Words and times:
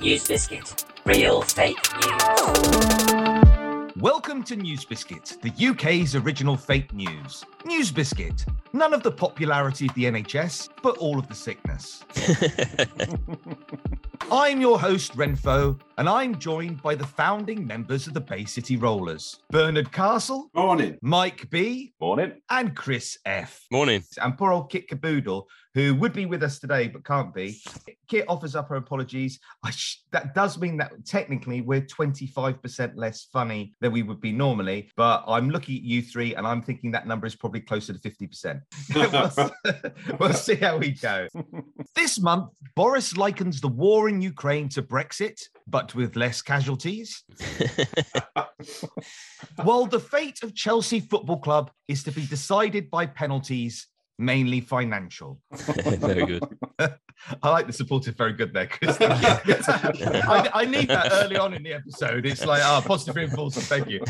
News 0.00 0.26
Biscuit. 0.26 0.84
Real 1.06 1.40
fake 1.42 1.78
news. 2.04 3.92
Welcome 3.96 4.42
to 4.44 4.56
News 4.56 4.84
Biscuit, 4.84 5.36
the 5.40 5.52
UK's 5.68 6.16
original 6.16 6.56
fake 6.56 6.92
news. 6.92 7.44
News 7.64 7.92
Biscuit, 7.92 8.44
none 8.72 8.92
of 8.92 9.04
the 9.04 9.10
popularity 9.12 9.86
of 9.86 9.94
the 9.94 10.04
NHS, 10.04 10.70
but 10.82 10.98
all 10.98 11.18
of 11.18 11.28
the 11.28 11.34
sickness. 11.34 12.04
I'm 14.32 14.60
your 14.60 14.80
host, 14.80 15.14
Wrenfoe, 15.14 15.78
and 15.96 16.08
I'm 16.08 16.38
joined 16.38 16.82
by 16.82 16.94
the 16.94 17.06
founding 17.06 17.66
members 17.66 18.06
of 18.06 18.14
the 18.14 18.20
Bay 18.20 18.44
City 18.44 18.76
Rollers 18.76 19.38
Bernard 19.50 19.92
Castle, 19.92 20.50
Morning. 20.54 20.98
Mike 21.02 21.48
B, 21.50 21.92
Morning. 22.00 22.32
and 22.50 22.74
Chris 22.74 23.18
F. 23.24 23.64
Morning. 23.70 24.02
And 24.20 24.36
poor 24.36 24.52
old 24.52 24.70
Kit 24.70 24.88
Caboodle, 24.88 25.46
who 25.74 25.94
would 25.96 26.12
be 26.12 26.26
with 26.26 26.42
us 26.42 26.58
today 26.58 26.88
but 26.88 27.04
can't 27.04 27.32
be. 27.34 27.60
Kit 28.08 28.24
offers 28.28 28.54
up 28.54 28.68
her 28.68 28.76
apologies. 28.76 29.38
I 29.64 29.70
sh- 29.70 30.02
that 30.12 30.34
does 30.34 30.58
mean 30.58 30.76
that 30.78 30.92
technically 31.06 31.60
we're 31.60 31.82
25% 31.82 32.92
less 32.96 33.24
funny 33.32 33.74
than 33.80 33.92
we 33.92 34.02
would 34.02 34.20
be 34.20 34.32
normally, 34.32 34.90
but 34.96 35.24
I'm 35.26 35.50
looking 35.50 35.76
at 35.76 35.82
you 35.82 36.02
three 36.02 36.34
and 36.34 36.46
I'm 36.46 36.62
thinking 36.62 36.90
that 36.92 37.06
number 37.06 37.26
is 37.26 37.34
probably 37.34 37.60
closer 37.60 37.92
to 37.92 37.98
50%. 37.98 38.60
we'll, 39.74 40.18
we'll 40.18 40.32
see 40.34 40.56
how 40.56 40.76
we 40.76 40.90
go. 40.92 41.28
This 41.94 42.20
month, 42.20 42.50
Boris 42.74 43.16
likens 43.16 43.60
the 43.60 43.68
war 43.68 44.08
in 44.08 44.20
Ukraine 44.20 44.68
to 44.70 44.82
Brexit, 44.82 45.40
but 45.66 45.94
with 45.94 46.16
less 46.16 46.42
casualties. 46.42 47.22
While 49.62 49.86
the 49.86 50.00
fate 50.00 50.42
of 50.42 50.54
Chelsea 50.54 51.00
Football 51.00 51.38
Club 51.38 51.70
is 51.88 52.02
to 52.04 52.12
be 52.12 52.26
decided 52.26 52.90
by 52.90 53.06
penalties, 53.06 53.86
mainly 54.18 54.60
financial. 54.60 55.40
Very 55.52 56.26
good. 56.26 56.44
I 57.42 57.50
like 57.50 57.66
the 57.66 57.72
supportive, 57.72 58.16
very 58.16 58.32
good 58.32 58.52
there, 58.52 58.66
Chris. 58.66 58.96
I, 59.00 60.50
I 60.52 60.64
need 60.64 60.88
that 60.88 61.10
early 61.12 61.36
on 61.36 61.54
in 61.54 61.62
the 61.62 61.74
episode. 61.74 62.26
It's 62.26 62.44
like, 62.44 62.62
oh, 62.64 62.82
positive 62.84 63.16
reinforcement. 63.16 63.66
Thank 63.66 63.88
you. 63.88 64.00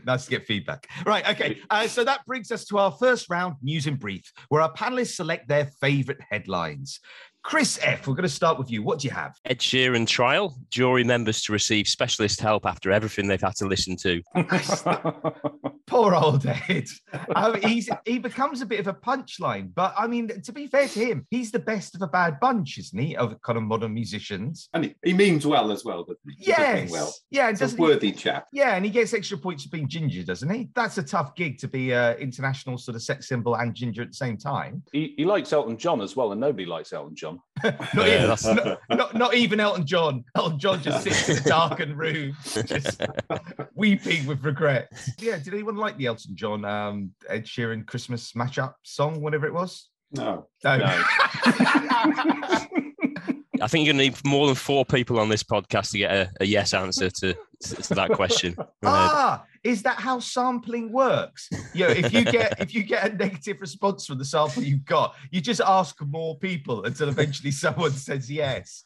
nice 0.04 0.24
to 0.24 0.30
get 0.30 0.46
feedback. 0.46 0.88
Right. 1.04 1.28
Okay. 1.30 1.60
Uh, 1.70 1.86
so 1.86 2.04
that 2.04 2.24
brings 2.26 2.50
us 2.50 2.64
to 2.66 2.78
our 2.78 2.90
first 2.90 3.30
round, 3.30 3.56
news 3.62 3.86
in 3.86 3.96
brief, 3.96 4.32
where 4.48 4.60
our 4.60 4.72
panelists 4.72 5.14
select 5.14 5.48
their 5.48 5.66
favorite 5.80 6.20
headlines. 6.30 7.00
Chris 7.46 7.78
F., 7.80 8.08
we're 8.08 8.14
going 8.14 8.24
to 8.24 8.28
start 8.28 8.58
with 8.58 8.72
you. 8.72 8.82
What 8.82 8.98
do 8.98 9.06
you 9.06 9.14
have? 9.14 9.36
Ed 9.44 9.60
Sheeran 9.60 10.04
trial. 10.04 10.56
Jury 10.68 11.04
members 11.04 11.42
to 11.42 11.52
receive 11.52 11.86
specialist 11.86 12.40
help 12.40 12.66
after 12.66 12.90
everything 12.90 13.28
they've 13.28 13.40
had 13.40 13.54
to 13.58 13.68
listen 13.68 13.94
to. 13.98 14.20
Poor 15.86 16.16
old 16.16 16.44
Ed. 16.44 16.88
Um, 17.36 17.60
he's 17.62 17.88
he 18.04 18.18
becomes 18.18 18.62
a 18.62 18.66
bit 18.66 18.80
of 18.80 18.88
a 18.88 18.94
punchline, 18.94 19.70
but 19.72 19.94
I 19.96 20.08
mean, 20.08 20.42
to 20.42 20.52
be 20.52 20.66
fair 20.66 20.88
to 20.88 20.98
him, 20.98 21.24
he's 21.36 21.50
the 21.52 21.58
best 21.58 21.94
of 21.94 22.02
a 22.02 22.06
bad 22.06 22.40
bunch, 22.40 22.78
isn't 22.78 22.98
he? 22.98 23.16
Of 23.16 23.40
kind 23.42 23.56
of 23.56 23.64
modern 23.64 23.92
musicians. 23.94 24.68
and 24.74 24.84
he, 24.84 24.94
he 25.04 25.12
means 25.12 25.46
well 25.46 25.70
as 25.70 25.84
well, 25.84 26.02
doesn't 26.04 26.18
he? 26.26 26.44
He 26.44 26.52
does 26.52 26.58
mean 26.58 26.76
Yes. 26.84 26.90
well. 26.90 27.14
Yeah, 27.30 27.48
and 27.48 27.52
He's 27.56 27.60
a 27.60 27.64
doesn't 27.64 27.78
he? 27.78 27.82
worthy 27.82 28.12
chap. 28.12 28.46
Yeah, 28.52 28.74
and 28.76 28.84
he 28.84 28.90
gets 28.90 29.12
extra 29.14 29.38
points 29.38 29.64
for 29.64 29.70
being 29.70 29.88
ginger, 29.88 30.22
doesn't 30.22 30.48
he? 30.48 30.68
That's 30.74 30.98
a 30.98 31.02
tough 31.02 31.34
gig 31.34 31.58
to 31.58 31.68
be 31.68 31.92
uh, 31.94 32.14
international 32.16 32.78
sort 32.78 32.94
of 32.96 33.02
sex 33.02 33.28
symbol 33.28 33.54
and 33.56 33.74
ginger 33.74 34.02
at 34.02 34.08
the 34.08 34.14
same 34.14 34.36
time. 34.36 34.82
He, 34.92 35.14
he 35.16 35.24
likes 35.24 35.52
Elton 35.52 35.76
John 35.76 36.00
as 36.00 36.16
well, 36.16 36.32
and 36.32 36.40
nobody 36.40 36.66
likes 36.66 36.92
Elton 36.92 37.14
John. 37.14 37.40
Not, 37.64 37.94
Yeah, 37.94 38.34
even, 38.34 38.56
not, 38.56 38.78
not, 38.90 39.14
not 39.14 39.34
even 39.34 39.60
Elton 39.60 39.86
John. 39.86 40.24
Elton 40.34 40.58
John 40.58 40.82
just 40.82 41.02
sits 41.04 41.28
in 41.28 41.38
a 41.38 41.40
darkened 41.48 41.96
room, 41.98 42.36
just 42.66 43.00
weeping 43.74 44.26
with 44.26 44.44
regret. 44.44 44.90
Yeah, 45.18 45.38
did 45.38 45.54
anyone 45.54 45.76
like 45.76 45.96
the 45.96 46.06
Elton 46.06 46.36
John 46.36 46.64
um, 46.64 47.12
Ed 47.28 47.44
Sheeran 47.44 47.86
Christmas 47.86 48.32
matchup 48.32 48.74
song, 48.82 49.20
whatever 49.20 49.46
it 49.46 49.54
was? 49.54 49.88
No. 50.12 50.46
No. 50.64 50.76
No. 50.76 51.04
I 53.62 53.68
think 53.68 53.86
you're 53.86 53.94
going 53.94 54.10
to 54.10 54.16
need 54.16 54.24
more 54.24 54.46
than 54.46 54.54
four 54.54 54.84
people 54.84 55.18
on 55.18 55.28
this 55.28 55.42
podcast 55.42 55.90
to 55.92 55.98
get 55.98 56.12
a, 56.12 56.30
a 56.40 56.44
yes 56.44 56.74
answer 56.74 57.10
to, 57.10 57.34
to, 57.62 57.74
to 57.76 57.94
that 57.94 58.10
question. 58.10 58.56
Ah, 58.84 59.44
is 59.64 59.82
that 59.82 59.98
how 59.98 60.18
sampling 60.18 60.92
works? 60.92 61.48
Yeah, 61.74 61.90
if 61.90 62.12
you 62.12 62.24
get 62.24 62.60
if 62.60 62.74
you 62.74 62.82
get 62.82 63.10
a 63.10 63.16
negative 63.16 63.56
response 63.60 64.06
from 64.06 64.18
the 64.18 64.24
sample 64.24 64.62
you've 64.62 64.84
got, 64.84 65.16
you 65.30 65.40
just 65.40 65.60
ask 65.60 66.00
more 66.04 66.38
people 66.38 66.84
until 66.84 67.08
eventually 67.08 67.50
someone 67.50 67.92
says 67.92 68.30
yes. 68.30 68.84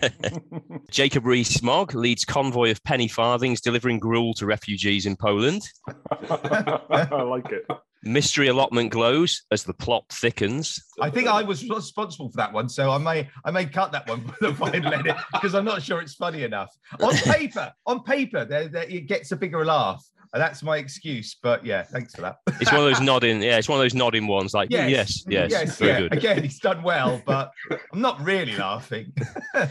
Jacob 0.90 1.26
Rees-Mogg 1.26 1.94
leads 1.94 2.24
convoy 2.24 2.70
of 2.70 2.82
penny 2.84 3.08
farthings 3.08 3.60
delivering 3.60 3.98
gruel 3.98 4.34
to 4.34 4.46
refugees 4.46 5.06
in 5.06 5.16
Poland. 5.16 5.62
I 6.28 7.22
like 7.22 7.50
it. 7.50 7.66
Mystery 8.04 8.48
allotment 8.48 8.90
glows 8.90 9.42
as 9.50 9.62
the 9.62 9.74
plot 9.74 10.04
thickens. 10.10 10.82
I 11.00 11.08
think 11.08 11.28
I 11.28 11.42
was 11.42 11.68
responsible 11.68 12.30
for 12.30 12.36
that 12.36 12.52
one, 12.52 12.68
so 12.68 12.90
I 12.90 12.98
may 12.98 13.28
I 13.44 13.50
may 13.50 13.64
cut 13.64 13.92
that 13.92 14.08
one 14.08 14.26
for 14.40 14.48
the 14.48 14.54
final 14.54 14.92
edit 14.92 15.16
because 15.32 15.54
I'm 15.54 15.64
not 15.64 15.82
sure 15.82 16.00
it's 16.00 16.14
funny 16.14 16.42
enough. 16.42 16.70
On 17.00 17.14
paper, 17.32 17.72
on 17.86 18.02
paper, 18.02 18.44
there, 18.44 18.68
there, 18.68 18.84
it 18.84 19.06
gets 19.06 19.32
a 19.32 19.36
bigger 19.36 19.64
laugh. 19.64 20.04
And 20.34 20.40
that's 20.40 20.62
my 20.62 20.78
excuse. 20.78 21.36
But 21.42 21.64
yeah, 21.64 21.82
thanks 21.82 22.14
for 22.14 22.22
that. 22.22 22.36
It's 22.58 22.72
one 22.72 22.80
of 22.80 22.86
those 22.86 23.02
nodding, 23.02 23.42
yeah, 23.42 23.58
it's 23.58 23.68
one 23.68 23.78
of 23.78 23.84
those 23.84 23.94
nodding 23.94 24.26
ones 24.26 24.54
like, 24.54 24.70
yes, 24.70 25.24
yes, 25.28 25.50
yes, 25.50 25.76
very 25.76 25.90
yeah. 25.90 25.98
good. 26.00 26.12
Again, 26.14 26.42
he's 26.42 26.58
done 26.58 26.82
well, 26.82 27.20
but 27.26 27.50
I'm 27.92 28.00
not 28.00 28.18
really 28.22 28.56
laughing. 28.56 29.12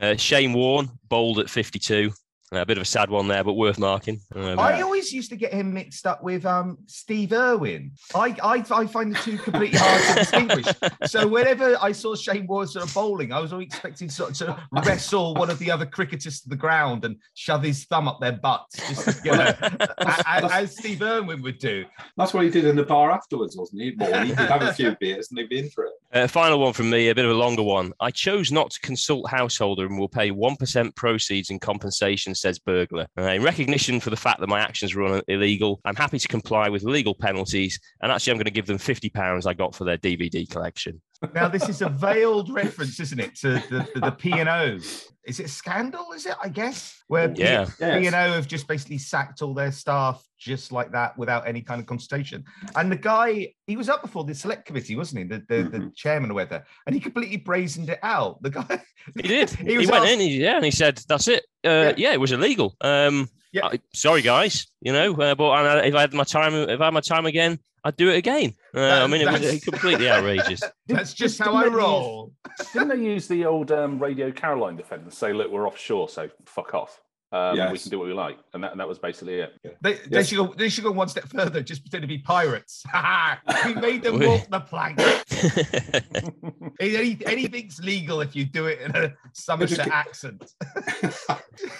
Uh, 0.00 0.14
Shane 0.14 0.52
Warne, 0.52 0.88
bowled 1.08 1.40
at 1.40 1.50
52. 1.50 2.12
A 2.52 2.64
bit 2.64 2.78
of 2.78 2.82
a 2.82 2.86
sad 2.86 3.10
one 3.10 3.28
there, 3.28 3.44
but 3.44 3.54
worth 3.54 3.78
marking. 3.78 4.20
Um, 4.34 4.58
I 4.58 4.80
always 4.80 5.12
used 5.12 5.28
to 5.30 5.36
get 5.36 5.52
him 5.52 5.74
mixed 5.74 6.06
up 6.06 6.22
with 6.22 6.46
um, 6.46 6.78
Steve 6.86 7.32
Irwin. 7.32 7.92
I, 8.14 8.34
I 8.42 8.64
I 8.70 8.86
find 8.86 9.14
the 9.14 9.18
two 9.18 9.36
completely 9.36 9.78
hard 9.78 10.02
to 10.02 10.14
distinguish. 10.14 10.66
So 11.06 11.26
whenever 11.26 11.76
I 11.80 11.92
saw 11.92 12.14
Shane 12.14 12.46
Warne 12.46 12.66
sort 12.66 12.86
of 12.86 12.92
bowling, 12.92 13.32
I 13.32 13.38
was 13.40 13.52
always 13.52 13.68
expecting 13.68 14.10
sort 14.10 14.30
of 14.30 14.36
to 14.38 14.68
wrestle 14.84 15.34
one 15.34 15.48
of 15.48 15.58
the 15.58 15.70
other 15.70 15.86
cricketers 15.86 16.40
to 16.42 16.48
the 16.48 16.56
ground 16.56 17.04
and 17.04 17.16
shove 17.34 17.62
his 17.62 17.84
thumb 17.84 18.08
up 18.08 18.20
their 18.20 18.32
butts, 18.32 18.76
just 18.88 19.24
you 19.24 19.32
know, 19.32 19.54
as, 20.26 20.50
as 20.50 20.76
Steve 20.76 21.02
Irwin 21.02 21.40
would 21.42 21.58
do. 21.58 21.84
That's 22.16 22.34
what 22.34 22.44
he 22.44 22.50
did 22.50 22.64
in 22.64 22.76
the 22.76 22.84
bar 22.84 23.10
afterwards, 23.10 23.56
wasn't 23.56 23.82
he? 23.82 23.94
Morning. 23.96 24.26
He'd 24.26 24.38
have 24.38 24.62
a 24.62 24.72
few 24.72 24.96
beers 25.00 25.30
and 25.30 25.38
he'd 25.38 25.48
be 25.48 25.58
in 25.60 25.70
for 25.70 25.84
it. 25.84 25.92
Uh, 26.12 26.26
final 26.26 26.58
one 26.58 26.72
from 26.72 26.90
me, 26.90 27.08
a 27.08 27.14
bit 27.14 27.24
of 27.24 27.30
a 27.30 27.34
longer 27.34 27.62
one. 27.62 27.92
I 28.00 28.10
chose 28.10 28.50
not 28.50 28.70
to 28.70 28.80
consult 28.80 29.30
householder 29.30 29.86
and 29.86 29.98
will 29.98 30.08
pay 30.08 30.30
1% 30.30 30.94
proceeds 30.94 31.50
in 31.50 31.58
compensation, 31.58 32.34
says 32.40 32.58
burglar. 32.58 33.06
Uh, 33.18 33.22
in 33.22 33.42
recognition 33.42 34.00
for 34.00 34.10
the 34.10 34.16
fact 34.16 34.40
that 34.40 34.48
my 34.48 34.60
actions 34.60 34.94
were 34.94 35.22
illegal, 35.28 35.80
I'm 35.84 35.96
happy 35.96 36.18
to 36.18 36.28
comply 36.28 36.68
with 36.68 36.82
legal 36.82 37.14
penalties. 37.14 37.78
And 38.02 38.12
actually, 38.12 38.32
I'm 38.32 38.36
going 38.38 38.44
to 38.46 38.50
give 38.50 38.66
them 38.66 38.78
£50 38.78 39.46
I 39.46 39.54
got 39.54 39.74
for 39.74 39.84
their 39.84 39.98
DVD 39.98 40.48
collection. 40.48 41.00
Now 41.34 41.48
this 41.48 41.68
is 41.68 41.82
a 41.82 41.88
veiled 41.88 42.48
reference, 42.50 43.00
isn't 43.00 43.18
it, 43.18 43.34
to 43.36 43.54
the 43.54 43.88
the, 43.94 44.00
the 44.00 44.10
P 44.12 44.32
and 44.32 44.48
O? 44.48 44.76
Is 45.26 45.40
it 45.40 45.50
scandal? 45.50 46.12
Is 46.12 46.26
it? 46.26 46.36
I 46.42 46.48
guess 46.48 47.02
where 47.08 47.28
P- 47.28 47.42
Yeah. 47.42 47.64
P 47.78 48.06
and 48.06 48.14
O 48.14 48.32
have 48.32 48.46
just 48.46 48.68
basically 48.68 48.98
sacked 48.98 49.42
all 49.42 49.52
their 49.52 49.72
staff 49.72 50.24
just 50.38 50.70
like 50.70 50.92
that 50.92 51.18
without 51.18 51.46
any 51.48 51.60
kind 51.60 51.80
of 51.80 51.86
consultation. 51.86 52.44
And 52.76 52.90
the 52.90 52.96
guy, 52.96 53.52
he 53.66 53.76
was 53.76 53.88
up 53.88 54.00
before 54.00 54.22
the 54.24 54.34
select 54.34 54.64
committee, 54.64 54.94
wasn't 54.94 55.18
he? 55.22 55.24
The 55.24 55.44
the, 55.48 55.62
the 55.68 55.78
Mhm. 55.78 55.96
chairman 55.96 56.30
or 56.30 56.34
whatever, 56.34 56.64
and 56.86 56.94
he 56.94 57.00
completely 57.00 57.36
brazened 57.38 57.90
it 57.90 57.98
out. 58.04 58.40
The 58.42 58.50
guy, 58.50 58.80
He 59.16 59.22
did. 59.22 59.50
He 59.58 59.72
he, 59.72 59.76
went 59.78 59.90
asked- 59.90 60.08
in, 60.12 60.20
he, 60.20 60.40
yeah, 60.42 60.56
and 60.56 60.64
he 60.64 60.70
said, 60.70 61.00
"That's 61.08 61.26
it. 61.26 61.44
Uh, 61.64 61.68
Yeah. 61.68 61.92
yeah. 61.96 62.12
it 62.12 62.20
was 62.20 62.30
illegal. 62.32 62.76
Um, 62.80 63.28
Yeah. 63.58 63.66
I- 63.66 63.80
sorry, 63.94 64.22
guys. 64.22 64.66
You 64.80 64.92
know, 64.92 65.12
uh, 65.14 65.34
but 65.34 65.48
uh, 65.50 65.82
if 65.84 65.94
I 65.94 66.00
had 66.02 66.12
my 66.14 66.24
time, 66.24 66.54
if 66.54 66.80
I 66.80 66.84
had 66.86 66.94
my 66.94 67.00
time 67.00 67.26
again, 67.26 67.58
I'd 67.84 67.96
do 67.96 68.08
it 68.10 68.16
again. 68.16 68.54
Uh, 68.74 68.80
I 68.80 69.06
mean, 69.06 69.20
it 69.22 69.30
was 69.30 69.60
completely 69.64 70.08
outrageous. 70.10 70.60
that's 70.86 71.14
just 71.14 71.38
Didn't 71.38 71.52
how 71.52 71.58
I 71.58 71.62
they 71.64 71.68
use- 71.70 71.76
roll. 71.78 72.32
Didn't 72.72 72.88
they 72.88 72.96
use 72.96 73.28
the 73.28 73.44
old 73.44 73.70
um, 73.70 73.98
Radio 74.00 74.32
Caroline 74.32 74.76
defence 74.76 75.02
and 75.04 75.12
say, 75.12 75.32
look, 75.32 75.50
we're 75.50 75.66
offshore, 75.66 76.08
so 76.08 76.28
fuck 76.46 76.74
off. 76.74 77.00
Um, 77.30 77.72
We 77.72 77.78
can 77.78 77.90
do 77.90 77.98
what 77.98 78.08
we 78.08 78.14
like. 78.14 78.38
And 78.54 78.64
that, 78.64 78.70
and 78.72 78.80
that 78.80 78.88
was 78.88 78.98
basically 78.98 79.40
it. 79.40 79.52
They, 79.82 79.94
they 79.94 80.00
Yes. 80.10 80.28
should 80.28 80.36
go. 80.38 80.54
They 80.56 80.68
should 80.70 80.84
go 80.84 80.90
one 80.92 81.08
step 81.08 81.28
further. 81.28 81.62
Just 81.62 81.82
pretend 81.82 82.02
to 82.02 82.08
be 82.08 82.18
pirates. 82.18 82.82
we 83.66 83.74
made 83.74 84.02
them 84.02 84.18
walk 84.26 84.48
the 84.48 84.60
plank. 84.60 84.98
Any, 86.80 87.18
anything's 87.26 87.80
legal 87.80 88.20
if 88.20 88.34
you 88.36 88.44
do 88.44 88.66
it 88.66 88.80
in 88.80 88.94
a 88.96 89.12
Somerset 89.34 89.88
accent. 89.88 90.42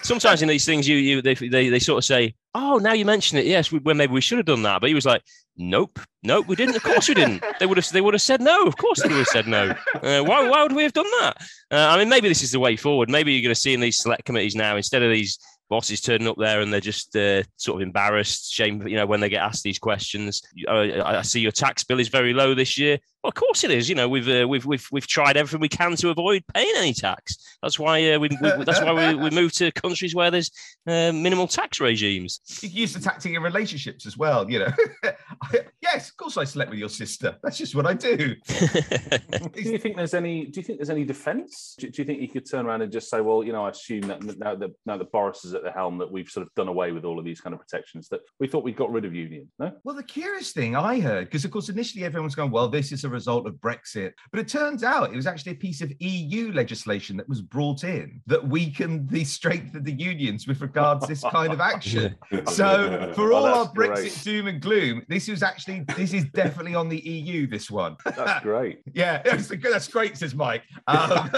Sometimes 0.01 0.41
in 0.41 0.49
these 0.49 0.65
things, 0.65 0.87
you 0.87 0.97
you 0.97 1.21
they, 1.21 1.33
they 1.35 1.69
they 1.69 1.79
sort 1.79 1.97
of 1.99 2.05
say, 2.05 2.35
"Oh, 2.53 2.77
now 2.77 2.93
you 2.93 3.05
mention 3.05 3.37
it, 3.37 3.45
yes, 3.45 3.71
we, 3.71 3.79
well, 3.79 3.95
maybe 3.95 4.13
we 4.13 4.21
should 4.21 4.37
have 4.37 4.45
done 4.45 4.63
that." 4.63 4.81
But 4.81 4.89
he 4.89 4.93
was 4.93 5.05
like, 5.05 5.23
"Nope, 5.59 5.99
nope, 6.23 6.47
we 6.47 6.55
didn't. 6.55 6.77
Of 6.77 6.83
course 6.83 7.09
we 7.09 7.13
didn't. 7.13 7.43
They 7.59 7.65
would 7.65 7.77
have 7.77 7.89
they 7.89 8.01
would 8.01 8.13
have 8.13 8.21
said 8.21 8.41
no. 8.41 8.65
Of 8.65 8.77
course 8.77 9.01
they 9.01 9.09
would 9.09 9.17
have 9.17 9.27
said 9.27 9.45
no. 9.45 9.75
Uh, 9.93 10.23
why 10.23 10.47
why 10.47 10.63
would 10.63 10.71
we 10.71 10.83
have 10.83 10.93
done 10.93 11.09
that? 11.19 11.37
Uh, 11.69 11.87
I 11.89 11.97
mean, 11.97 12.07
maybe 12.07 12.29
this 12.29 12.41
is 12.41 12.51
the 12.51 12.59
way 12.59 12.77
forward. 12.77 13.09
Maybe 13.09 13.33
you're 13.33 13.43
going 13.43 13.53
to 13.53 13.59
see 13.59 13.73
in 13.73 13.81
these 13.81 13.99
select 13.99 14.23
committees 14.23 14.55
now 14.55 14.77
instead 14.77 15.03
of 15.03 15.11
these 15.11 15.37
bosses 15.69 16.01
turning 16.01 16.27
up 16.27 16.37
there 16.37 16.61
and 16.61 16.73
they're 16.73 16.79
just 16.79 17.15
uh, 17.15 17.43
sort 17.57 17.81
of 17.81 17.85
embarrassed, 17.85 18.51
shame, 18.51 18.87
you 18.87 18.95
know, 18.95 19.05
when 19.05 19.19
they 19.19 19.29
get 19.29 19.43
asked 19.43 19.63
these 19.63 19.79
questions. 19.79 20.41
I, 20.67 21.01
I 21.01 21.21
see 21.21 21.41
your 21.41 21.51
tax 21.51 21.83
bill 21.83 21.99
is 21.99 22.07
very 22.07 22.33
low 22.33 22.55
this 22.55 22.77
year. 22.77 22.97
Well, 23.23 23.29
of 23.29 23.35
course 23.35 23.65
it 23.65 23.71
is. 23.71 23.89
You 23.89 23.95
know, 23.95 24.07
we've 24.07 24.29
uh, 24.29 24.47
we've 24.47 24.65
we've 24.65 24.87
we've 24.93 25.07
tried 25.07 25.35
everything 25.35 25.59
we 25.59 25.67
can 25.67 25.93
to 25.97 26.09
avoid 26.09 26.43
paying 26.53 26.71
any 26.77 26.93
tax. 26.93 27.57
That's 27.61 27.77
why 27.77 28.13
uh, 28.13 28.19
we, 28.19 28.29
we 28.41 28.63
that's 28.63 28.81
why 28.81 28.93
we, 28.93 29.15
we 29.15 29.29
move 29.41 29.51
to 29.53 29.71
countries 29.73 30.15
where 30.15 30.31
there's 30.31 30.49
uh, 30.87 31.11
minimal 31.11 31.45
tax 31.45 31.81
regimes. 31.81 32.39
You 32.61 32.69
can 32.69 32.77
use 32.77 32.93
the 32.93 33.01
tactic 33.01 33.33
in 33.33 33.41
relationships 33.41 34.05
as 34.05 34.17
well. 34.17 34.49
You 34.49 34.59
know, 34.59 34.71
yes, 35.81 36.09
of 36.09 36.15
course 36.15 36.37
I 36.37 36.45
slept 36.45 36.69
with 36.69 36.79
your 36.79 36.87
sister. 36.87 37.35
That's 37.43 37.57
just 37.57 37.75
what 37.75 37.85
I 37.85 37.93
do. 37.93 38.35
Do 38.47 39.61
you 39.61 39.77
think 39.77 39.97
there's 39.97 40.13
any? 40.13 40.45
Do 40.45 40.61
you 40.61 40.63
think 40.63 40.79
there's 40.79 40.89
any 40.89 41.03
defence? 41.03 41.75
Do, 41.77 41.89
do 41.89 42.01
you 42.01 42.05
think 42.05 42.21
you 42.21 42.29
could 42.29 42.49
turn 42.49 42.65
around 42.65 42.83
and 42.83 42.91
just 42.91 43.09
say, 43.09 43.19
well, 43.19 43.43
you 43.43 43.51
know, 43.51 43.65
I 43.65 43.71
assume 43.71 44.01
that 44.01 44.23
now 44.37 44.55
that 44.55 44.71
now 44.85 44.97
that 44.97 45.11
Boris 45.11 45.43
is 45.43 45.53
at 45.53 45.63
the 45.63 45.71
helm, 45.71 45.97
that 45.97 46.09
we've 46.09 46.29
sort 46.29 46.47
of 46.47 46.53
done 46.55 46.69
away 46.69 46.93
with 46.93 47.03
all 47.03 47.19
of 47.19 47.25
these 47.25 47.41
kind 47.41 47.53
of 47.53 47.59
protections 47.59 48.07
that 48.09 48.21
we 48.39 48.47
thought 48.47 48.63
we 48.63 48.71
got 48.71 48.91
rid 48.93 49.03
of 49.03 49.13
union? 49.13 49.49
No. 49.59 49.73
Well, 49.83 49.95
the 49.95 50.03
curious 50.03 50.53
thing 50.53 50.77
I 50.77 51.01
heard, 51.01 51.25
because 51.25 51.43
of 51.43 51.51
course 51.51 51.67
initially 51.67 52.05
everyone's 52.05 52.35
going, 52.35 52.51
well, 52.51 52.69
this 52.69 52.93
is 52.93 53.03
a 53.03 53.08
result 53.09 53.47
of 53.47 53.55
Brexit, 53.55 54.13
but 54.31 54.39
it 54.39 54.47
turns 54.47 54.83
out 54.83 55.11
it 55.11 55.15
was 55.15 55.27
actually 55.27 55.51
a 55.53 55.55
piece 55.55 55.81
of 55.81 55.91
EU 55.99 56.51
legislation 56.53 57.17
that 57.17 57.27
was 57.27 57.41
brought 57.41 57.83
in 57.83 58.21
that 58.27 58.45
weakened 58.47 59.09
the 59.09 59.23
strength 59.23 59.75
of 59.75 59.83
the 59.83 59.93
unions 59.93 60.47
with 60.47 60.61
regards 60.61 61.01
to 61.05 61.07
this 61.07 61.23
kind 61.31 61.51
of 61.53 61.59
action. 61.59 62.15
So 62.49 63.11
for 63.15 63.31
Oh, 63.33 63.35
all 63.37 63.45
our 63.45 63.65
that's 63.65 63.73
great. 63.75 63.91
Brexit 63.91 64.23
doom 64.23 64.47
and 64.47 64.61
gloom, 64.61 65.03
this 65.07 65.29
is 65.29 65.43
actually 65.43 65.85
this 65.95 66.13
is 66.13 66.25
definitely 66.33 66.75
on 66.75 66.89
the 66.89 66.99
EU. 66.99 67.47
This 67.47 67.69
one, 67.71 67.95
That's 68.05 68.41
great. 68.43 68.81
yeah, 68.93 69.21
that's, 69.25 69.47
that's 69.47 69.87
great, 69.87 70.17
says 70.17 70.33
Mike. 70.35 70.63
Um, 70.87 71.29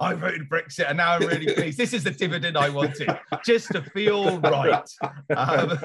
I 0.00 0.14
voted 0.14 0.48
Brexit, 0.48 0.88
and 0.88 0.96
now 0.98 1.12
I'm 1.14 1.22
really 1.26 1.52
pleased. 1.54 1.78
This 1.78 1.92
is 1.92 2.04
the 2.04 2.10
dividend 2.10 2.56
I 2.58 2.68
wanted, 2.68 3.08
just 3.44 3.68
to 3.72 3.82
feel 3.82 4.38
right. 4.40 4.88
Um, 5.36 5.78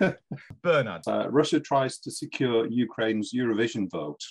Bernard, 0.62 1.02
Uh, 1.06 1.28
Russia 1.30 1.60
tries 1.60 1.98
to 1.98 2.10
secure 2.10 2.66
Ukraine's 2.66 3.32
Eurovision 3.32 3.90
vote. 3.90 4.22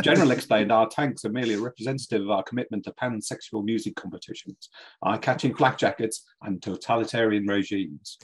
General 0.00 0.30
explained 0.30 0.72
our 0.72 0.88
tanks 0.88 1.24
are 1.24 1.30
merely 1.30 1.54
a 1.54 1.60
representative 1.60 2.22
of 2.22 2.30
our 2.30 2.42
commitment 2.42 2.84
to 2.84 2.92
pansexual 2.92 3.64
music 3.64 3.96
competitions, 3.96 4.68
eye 5.02 5.16
catching 5.16 5.54
flak 5.54 5.78
jackets, 5.78 6.24
and 6.42 6.60
totalitarian 6.62 7.46
regimes. 7.46 8.18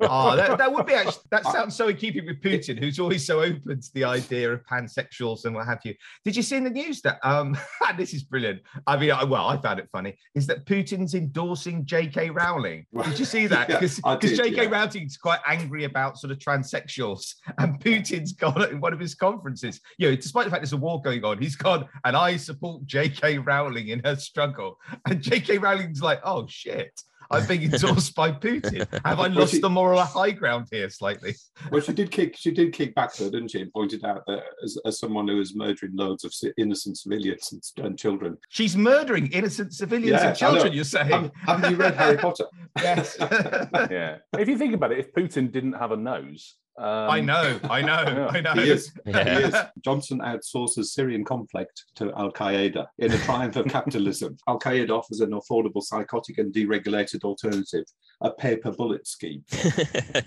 oh, 0.00 0.36
that, 0.36 0.58
that 0.58 0.72
would 0.72 0.86
be 0.86 0.94
actually 0.94 1.22
that 1.30 1.44
sounds 1.44 1.74
so 1.76 1.88
in 1.88 1.96
keeping 1.96 2.26
with 2.26 2.40
Putin, 2.40 2.78
who's 2.78 2.98
always 2.98 3.26
so 3.26 3.40
open 3.40 3.80
to 3.80 3.92
the 3.94 4.04
idea 4.04 4.52
of 4.52 4.64
pansexuals 4.64 5.44
and 5.44 5.54
what 5.54 5.66
have 5.66 5.80
you. 5.84 5.94
Did 6.24 6.36
you 6.36 6.42
see 6.42 6.56
in 6.56 6.64
the 6.64 6.70
news 6.70 7.00
that 7.02 7.18
um 7.22 7.56
this 7.96 8.14
is 8.14 8.22
brilliant? 8.22 8.62
I 8.86 8.96
mean, 8.96 9.10
I, 9.10 9.24
well, 9.24 9.46
I 9.46 9.60
found 9.60 9.80
it 9.80 9.88
funny 9.92 10.16
is 10.34 10.46
that 10.46 10.66
Putin's 10.66 11.14
endorsing 11.14 11.84
J.K. 11.86 12.30
Rowling. 12.30 12.86
Did 13.04 13.18
you 13.18 13.24
see 13.24 13.46
that? 13.48 13.68
Because 13.68 14.00
did, 14.20 14.36
J.K. 14.36 14.64
yeah. 14.64 14.68
Rowling's 14.68 15.16
quite 15.16 15.40
angry 15.46 15.84
about 15.84 16.18
sort 16.18 16.30
of 16.30 16.38
transsexuals, 16.38 17.34
and 17.58 17.80
Putin's 17.80 18.32
gone 18.32 18.62
at 18.62 18.78
one 18.80 18.92
of 18.92 19.00
his 19.00 19.14
conferences. 19.14 19.80
You 19.98 20.10
know, 20.10 20.16
despite 20.16 20.44
the 20.44 20.50
fact 20.50 20.62
there's 20.62 20.72
a 20.72 20.76
war 20.76 21.00
going 21.00 21.24
on, 21.24 21.38
he's 21.40 21.56
gone 21.56 21.88
and 22.04 22.16
I 22.16 22.36
support 22.36 22.84
J.K. 22.86 23.38
Rowling 23.38 23.88
in 23.88 24.00
her 24.04 24.16
struggle. 24.16 24.78
And 25.08 25.22
J.K. 25.22 25.58
Rowling's 25.58 26.02
like, 26.02 26.20
oh 26.24 26.46
shit. 26.48 27.00
I'm 27.28 27.44
being 27.46 27.62
endorsed 27.72 28.14
by 28.14 28.30
Putin. 28.30 28.86
Have 29.04 29.18
I 29.18 29.22
Well, 29.26 29.30
lost 29.40 29.54
she- 29.54 29.58
the 29.60 29.68
moral 29.68 30.00
high 30.02 30.30
ground 30.30 30.68
here 30.70 30.88
slightly? 30.88 31.34
Well, 31.72 31.80
she 31.80 31.92
did 31.92 32.12
kick. 32.12 32.36
She 32.36 32.52
did 32.52 32.72
kick 32.72 32.94
back, 32.94 33.16
though, 33.16 33.28
didn't 33.30 33.48
she? 33.50 33.62
And 33.62 33.72
pointed 33.72 34.04
out 34.04 34.22
that 34.28 34.44
as, 34.62 34.78
as 34.86 35.00
someone 35.00 35.26
who 35.26 35.40
is 35.40 35.56
murdering 35.56 35.96
loads 35.96 36.22
of 36.24 36.32
innocent 36.56 36.98
civilians 36.98 37.50
and, 37.52 37.84
and 37.84 37.98
children. 37.98 38.36
She's 38.50 38.76
murdering 38.76 39.26
innocent 39.32 39.74
civilians 39.74 40.20
Yeah, 40.22 40.28
and 40.28 40.36
children, 40.36 40.72
you're 40.72 40.84
saying? 40.84 41.10
Have, 41.10 41.32
haven't 41.34 41.70
you 41.72 41.76
read 41.76 41.96
Harry 41.96 42.16
Potter? 42.26 42.44
yes. 42.78 43.16
Yeah. 43.90 44.18
if 44.38 44.46
you 44.48 44.56
think 44.56 44.74
about 44.74 44.92
it, 44.92 44.98
if 44.98 45.12
Putin 45.12 45.50
didn't 45.50 45.72
have 45.72 45.90
a 45.90 45.96
nose, 45.96 46.54
um, 46.78 47.10
I 47.10 47.20
know, 47.20 47.58
I 47.70 47.80
know, 47.80 48.28
I 48.30 48.40
know. 48.40 48.52
He 48.54 48.70
is. 48.70 48.92
Yeah. 49.04 49.38
He 49.38 49.44
is. 49.44 49.54
Johnson 49.84 50.20
outsources 50.20 50.86
Syrian 50.86 51.24
conflict 51.24 51.84
to 51.96 52.12
Al 52.16 52.32
Qaeda 52.32 52.86
in 52.98 53.12
a 53.12 53.18
triumph 53.18 53.56
of 53.56 53.66
capitalism. 53.66 54.36
Al 54.48 54.58
Qaeda 54.58 54.90
offers 54.90 55.20
an 55.20 55.30
affordable, 55.30 55.82
psychotic, 55.82 56.38
and 56.38 56.52
deregulated 56.52 57.24
alternative, 57.24 57.84
a 58.20 58.30
paper 58.30 58.72
bullet 58.72 59.06
scheme. 59.06 59.44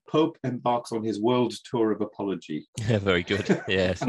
Pope 0.08 0.38
embarks 0.44 0.92
on 0.92 1.04
his 1.04 1.22
world 1.22 1.54
tour 1.70 1.92
of 1.92 2.02
apology. 2.02 2.68
yeah, 2.88 2.98
very 2.98 3.24
good. 3.24 3.62
Yes, 3.68 4.04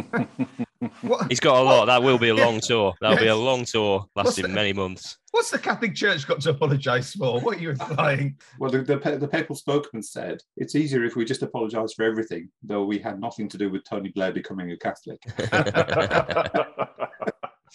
What, 1.03 1.29
he's 1.29 1.41
got 1.41 1.59
a 1.59 1.62
lot. 1.62 1.87
That 1.87 2.03
will 2.03 2.19
be 2.19 2.31
a 2.31 2.35
long 2.35 2.61
tour. 2.61 2.94
That'll 3.00 3.19
be 3.19 3.27
a 3.27 3.37
long 3.37 3.65
tour, 3.65 4.06
lasting 4.17 4.44
that? 4.44 4.50
many 4.50 4.73
months. 4.73 5.19
what's 5.31 5.50
the 5.50 5.59
Catholic 5.59 5.94
Church 5.94 6.27
got 6.27 6.41
to 6.41 6.50
apologise 6.50 7.12
for? 7.12 7.41
What 7.41 7.59
are 7.59 7.61
you 7.61 7.71
implying? 7.71 8.37
Well, 8.59 8.71
the, 8.71 8.82
the, 8.82 8.97
the 9.19 9.29
papal 9.29 9.56
spokesman 9.56 10.03
said 10.03 10.41
it's 10.56 10.75
easier 10.75 11.05
if 11.05 11.17
we 11.17 11.25
just 11.25 11.43
apologise 11.43 11.93
for 11.94 12.05
everything, 12.05 12.49
though 12.62 12.85
we 12.85 12.99
had 12.99 13.21
nothing 13.21 13.49
to 13.50 13.59
do 13.59 13.71
with 13.71 13.85
Tony 13.85 14.11
Blair 14.11 14.32
becoming 14.32 14.71
a 14.71 14.77
Catholic. 14.77 15.21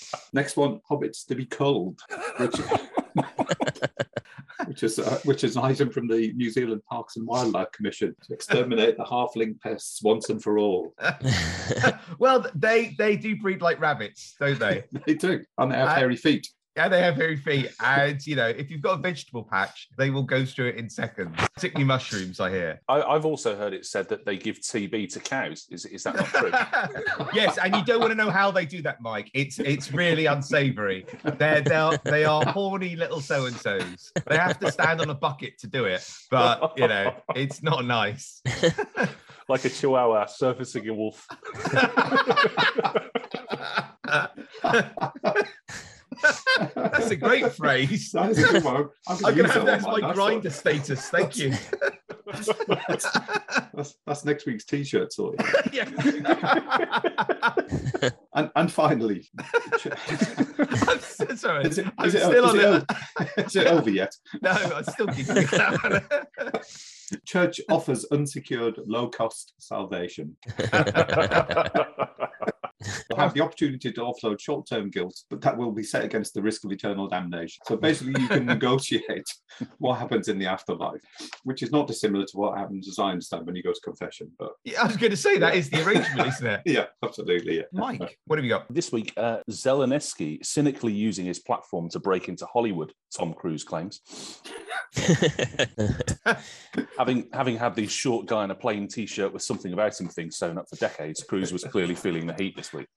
Next 0.34 0.58
one, 0.58 0.82
hobbits 0.90 1.26
to 1.28 1.36
be 1.36 1.46
culled, 1.46 2.00
which, 2.38 2.56
which 4.68 4.84
is 4.84 5.00
uh, 5.00 5.20
which 5.24 5.44
is 5.44 5.56
an 5.56 5.64
item 5.64 5.90
from 5.90 6.08
the 6.08 6.34
New 6.34 6.50
Zealand 6.50 6.82
Parks 6.90 7.18
and 7.18 7.28
Wildlife 7.28 7.72
Commission 7.72 8.16
to 8.24 8.34
exterminate 8.34 8.98
the 8.98 9.04
halfling 9.04 9.60
pests 9.62 10.02
once 10.02 10.30
and 10.30 10.42
for 10.42 10.58
all. 10.58 10.94
well, 12.20 12.46
they 12.56 12.96
they 12.98 13.16
do 13.16 13.36
breed 13.38 13.62
like 13.62 13.80
rabbits, 13.80 14.36
don't 14.40 14.60
they? 14.60 14.84
They 15.06 15.14
do, 15.14 15.44
and 15.58 15.72
they 15.72 15.76
have 15.76 15.90
hairy 15.90 16.16
feet. 16.16 16.48
Yeah, 16.76 16.90
they 16.90 17.02
have 17.02 17.16
hairy 17.16 17.38
feet, 17.38 17.72
and 17.82 18.26
you 18.28 18.36
know, 18.36 18.50
if 18.50 18.70
you've 18.70 18.82
got 18.82 19.00
a 19.00 19.02
vegetable 19.02 19.44
patch, 19.44 19.88
they 19.98 20.10
will 20.10 20.24
go 20.24 20.46
through 20.46 20.68
it 20.68 20.76
in 20.76 20.90
seconds. 20.90 21.34
Particularly 21.54 21.86
mushrooms, 21.86 22.42
I 22.42 22.50
hear. 22.50 22.82
I, 22.90 23.02
I've 23.02 23.24
also 23.24 23.56
heard 23.56 23.74
it 23.74 23.86
said 23.86 24.10
that 24.10 24.26
they 24.26 24.36
give 24.36 24.60
TB 24.60 25.14
to 25.14 25.22
cows. 25.22 25.68
Is, 25.70 25.86
is 25.86 26.04
that 26.04 26.16
not 26.16 26.26
true? 26.26 26.52
yes, 27.34 27.58
and 27.58 27.74
you 27.74 27.86
don't 27.86 28.02
want 28.02 28.12
to 28.12 28.16
know 28.16 28.30
how 28.30 28.52
they 28.52 28.66
do 28.66 28.82
that, 28.82 29.00
Mike. 29.00 29.32
It's 29.34 29.58
it's 29.60 29.94
really 29.94 30.26
unsavory. 30.26 31.06
They're 31.38 31.62
they're 31.62 31.98
they 32.04 32.26
are 32.26 32.46
horny 32.46 32.98
little 32.98 33.22
so 33.22 33.46
and 33.46 33.56
so's. 33.56 34.12
They 34.28 34.38
have 34.38 34.60
to 34.60 34.70
stand 34.70 35.00
on 35.00 35.10
a 35.10 35.16
bucket 35.16 35.58
to 35.60 35.68
do 35.68 35.86
it, 35.86 36.06
but 36.30 36.74
you 36.78 36.90
know, 36.90 37.16
it's 37.36 37.64
not 37.64 37.86
nice. 37.86 38.42
like 39.48 39.64
a 39.64 39.70
chihuahua 39.70 40.26
surfacing 40.26 40.90
a 40.90 40.94
wolf. 40.94 41.26
That's 46.76 47.12
a 47.12 47.16
great 47.16 47.52
phrase. 47.54 48.12
That 48.12 48.32
is 48.32 48.40
a 48.44 48.52
good 48.54 48.64
one. 48.64 48.90
I'm 49.08 49.18
I'm 49.26 49.36
gonna 49.36 49.36
gonna 49.36 49.54
have 49.54 49.66
that 49.66 49.80
as 49.80 49.86
my 49.86 50.00
that's 50.02 50.18
Grindr 50.20 50.52
status. 50.52 51.10
Thank 51.10 51.38
you. 51.38 51.54
That's, 53.76 53.96
that's 54.06 54.26
next 54.26 54.46
week's 54.46 54.66
t-shirt 54.66 55.14
sorted. 55.14 55.46
yeah. 55.74 55.90
And, 58.36 58.52
and 58.58 58.70
finally, 58.70 59.26
I'm 59.40 61.00
sorry. 61.38 61.64
is 61.68 61.78
it, 61.78 61.88
I'm 61.98 62.06
is 62.08 62.16
it, 62.16 62.22
still 62.22 62.44
is 62.44 62.50
on 62.52 62.60
it 62.60 62.64
it. 62.64 62.66
over- 62.66 62.86
is 63.48 63.56
it 63.56 63.68
over 63.68 63.90
yet? 63.90 64.14
No, 64.42 64.52
I'm 64.52 64.84
still 64.84 65.08
keeping 65.08 65.38
it. 65.38 66.66
Church 67.26 67.62
offers 67.70 68.04
unsecured, 68.12 68.78
low-cost 68.86 69.54
salvation. 69.58 70.36
You'll 73.10 73.20
have 73.20 73.34
the 73.34 73.42
opportunity 73.42 73.92
to 73.92 74.02
offload 74.02 74.40
short-term 74.40 74.90
guilt, 74.90 75.16
but 75.30 75.42
that 75.42 75.58
will 75.58 75.72
be 75.72 75.84
set 75.84 76.04
against 76.04 76.34
the 76.34 76.42
risk 76.42 76.66
of 76.66 76.72
eternal 76.72 77.08
damnation. 77.08 77.62
So 77.66 77.78
basically, 77.78 78.22
you 78.22 78.28
can 78.28 78.46
negotiate 78.56 79.28
what 79.78 80.00
happens 80.00 80.28
in 80.28 80.38
the 80.38 80.46
afterlife, 80.46 81.02
which 81.44 81.64
is 81.64 81.72
not 81.72 81.88
dissimilar 81.88 82.26
to 82.26 82.38
what 82.38 82.58
happens, 82.58 82.88
as 82.88 83.00
I 83.00 83.12
understand, 83.12 83.46
when 83.46 83.56
you 83.56 83.64
go 83.64 83.72
to 83.72 83.80
confession. 83.82 84.32
But 84.38 84.52
Yeah, 84.64 84.84
I 84.84 84.88
was 84.88 84.98
going 84.98 85.12
to 85.12 85.18
say 85.18 85.38
that 85.38 85.56
is 85.56 85.70
the 85.70 85.86
arrangement, 85.86 86.28
isn't 86.28 86.48
it? 86.48 86.62
yeah, 86.66 86.86
absolutely. 87.04 87.58
Yeah. 87.58 87.64
Mike, 87.72 88.18
what 88.26 88.38
have 88.38 88.44
you 88.44 88.50
got? 88.50 88.72
This 88.74 88.92
week, 88.92 89.14
uh, 89.18 89.40
Zelensky 89.50 90.46
cynically 90.46 90.94
using 90.94 91.26
his 91.26 91.40
platform 91.40 91.90
to 91.90 92.00
break 92.00 92.28
into 92.28 92.46
Hollywood, 92.46 92.92
Tom 93.16 93.34
Cruise 93.34 93.64
claims. 93.64 94.02
having 96.98 97.28
having 97.34 97.58
had 97.58 97.76
the 97.76 97.88
short 97.88 98.26
guy 98.26 98.44
in 98.44 98.52
a 98.52 98.56
plain 98.56 98.88
t-shirt 98.88 99.32
with 99.32 99.42
something 99.42 99.74
about 99.74 100.00
him 100.00 100.08
thing 100.08 100.32
sewn 100.32 100.58
up 100.58 100.70
for 100.70 100.76
decades, 100.78 101.24
Cruise 101.24 101.52
was 101.52 101.64
clearly 101.64 101.96
feeling 101.96 102.28
the 102.28 102.34
heat 102.34 102.56
this 102.56 102.74
week. 102.74 102.88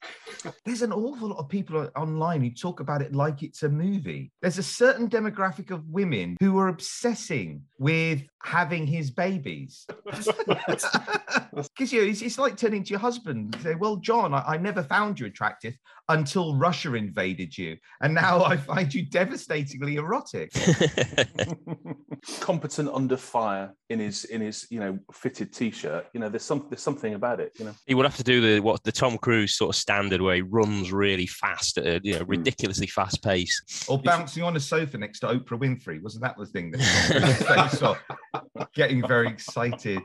There's 0.64 0.82
an 0.82 0.92
awful 0.92 1.28
lot 1.28 1.38
of 1.38 1.48
people 1.48 1.88
online 1.96 2.42
who 2.42 2.50
talk 2.50 2.80
about 2.80 3.02
it 3.02 3.14
like 3.14 3.42
it's 3.42 3.62
a 3.62 3.68
movie. 3.68 4.32
There's 4.42 4.58
a 4.58 4.62
certain 4.62 5.08
demographic 5.08 5.70
of 5.70 5.88
women 5.88 6.36
who 6.40 6.58
are 6.58 6.68
obsessing 6.68 7.62
with 7.78 8.22
having 8.42 8.86
his 8.86 9.10
babies. 9.10 9.86
Because 11.54 11.92
you 11.92 12.02
know, 12.02 12.08
it's, 12.08 12.22
it's 12.22 12.38
like 12.38 12.56
turning 12.56 12.84
to 12.84 12.90
your 12.90 13.00
husband 13.00 13.54
and 13.54 13.62
say, 13.62 13.74
Well, 13.74 13.96
John, 13.96 14.32
I, 14.32 14.44
I 14.46 14.56
never 14.58 14.82
found 14.82 15.18
you 15.18 15.26
attractive 15.26 15.74
until 16.08 16.54
Russia 16.56 16.94
invaded 16.94 17.56
you. 17.56 17.76
And 18.00 18.14
now 18.14 18.44
I 18.44 18.56
find 18.56 18.92
you 18.92 19.04
devastatingly 19.04 19.96
erotic. 19.96 20.52
Competent 22.40 22.88
under 22.92 23.16
fire 23.16 23.74
in 23.90 24.00
his 24.00 24.24
in 24.24 24.40
his 24.40 24.66
you 24.70 24.80
know 24.80 24.98
fitted 25.12 25.52
t-shirt. 25.52 26.06
You 26.12 26.20
know, 26.20 26.28
there's 26.28 26.42
some 26.42 26.66
there's 26.68 26.82
something 26.82 27.14
about 27.14 27.40
it. 27.40 27.52
You 27.58 27.66
know, 27.66 27.74
he 27.86 27.94
would 27.94 28.06
have 28.06 28.16
to 28.16 28.24
do 28.24 28.40
the 28.40 28.60
what 28.60 28.82
the 28.82 28.92
Tom 28.92 29.18
Cruise 29.18 29.56
sort 29.56 29.74
of 29.74 29.76
standard 29.76 30.20
where 30.20 30.36
he 30.36 30.42
runs 30.42 30.92
really 30.92 31.26
fast 31.26 31.78
at 31.78 31.86
a 31.86 32.00
you 32.02 32.14
know 32.14 32.24
hmm. 32.24 32.30
ridiculously 32.30 32.86
fast 32.86 33.22
pace. 33.22 33.86
Or 33.88 33.98
bouncing 33.98 34.42
on 34.42 34.56
a 34.56 34.60
sofa 34.60 34.98
next 34.98 35.20
to 35.20 35.26
Oprah 35.26 35.58
Winfrey. 35.58 36.02
Wasn't 36.02 36.22
that 36.22 36.36
the 36.36 36.46
thing 36.46 36.70
that 36.72 37.70
face 37.70 37.82
off? 37.82 37.98
Getting 38.74 39.06
very 39.06 39.28
excited. 39.28 40.02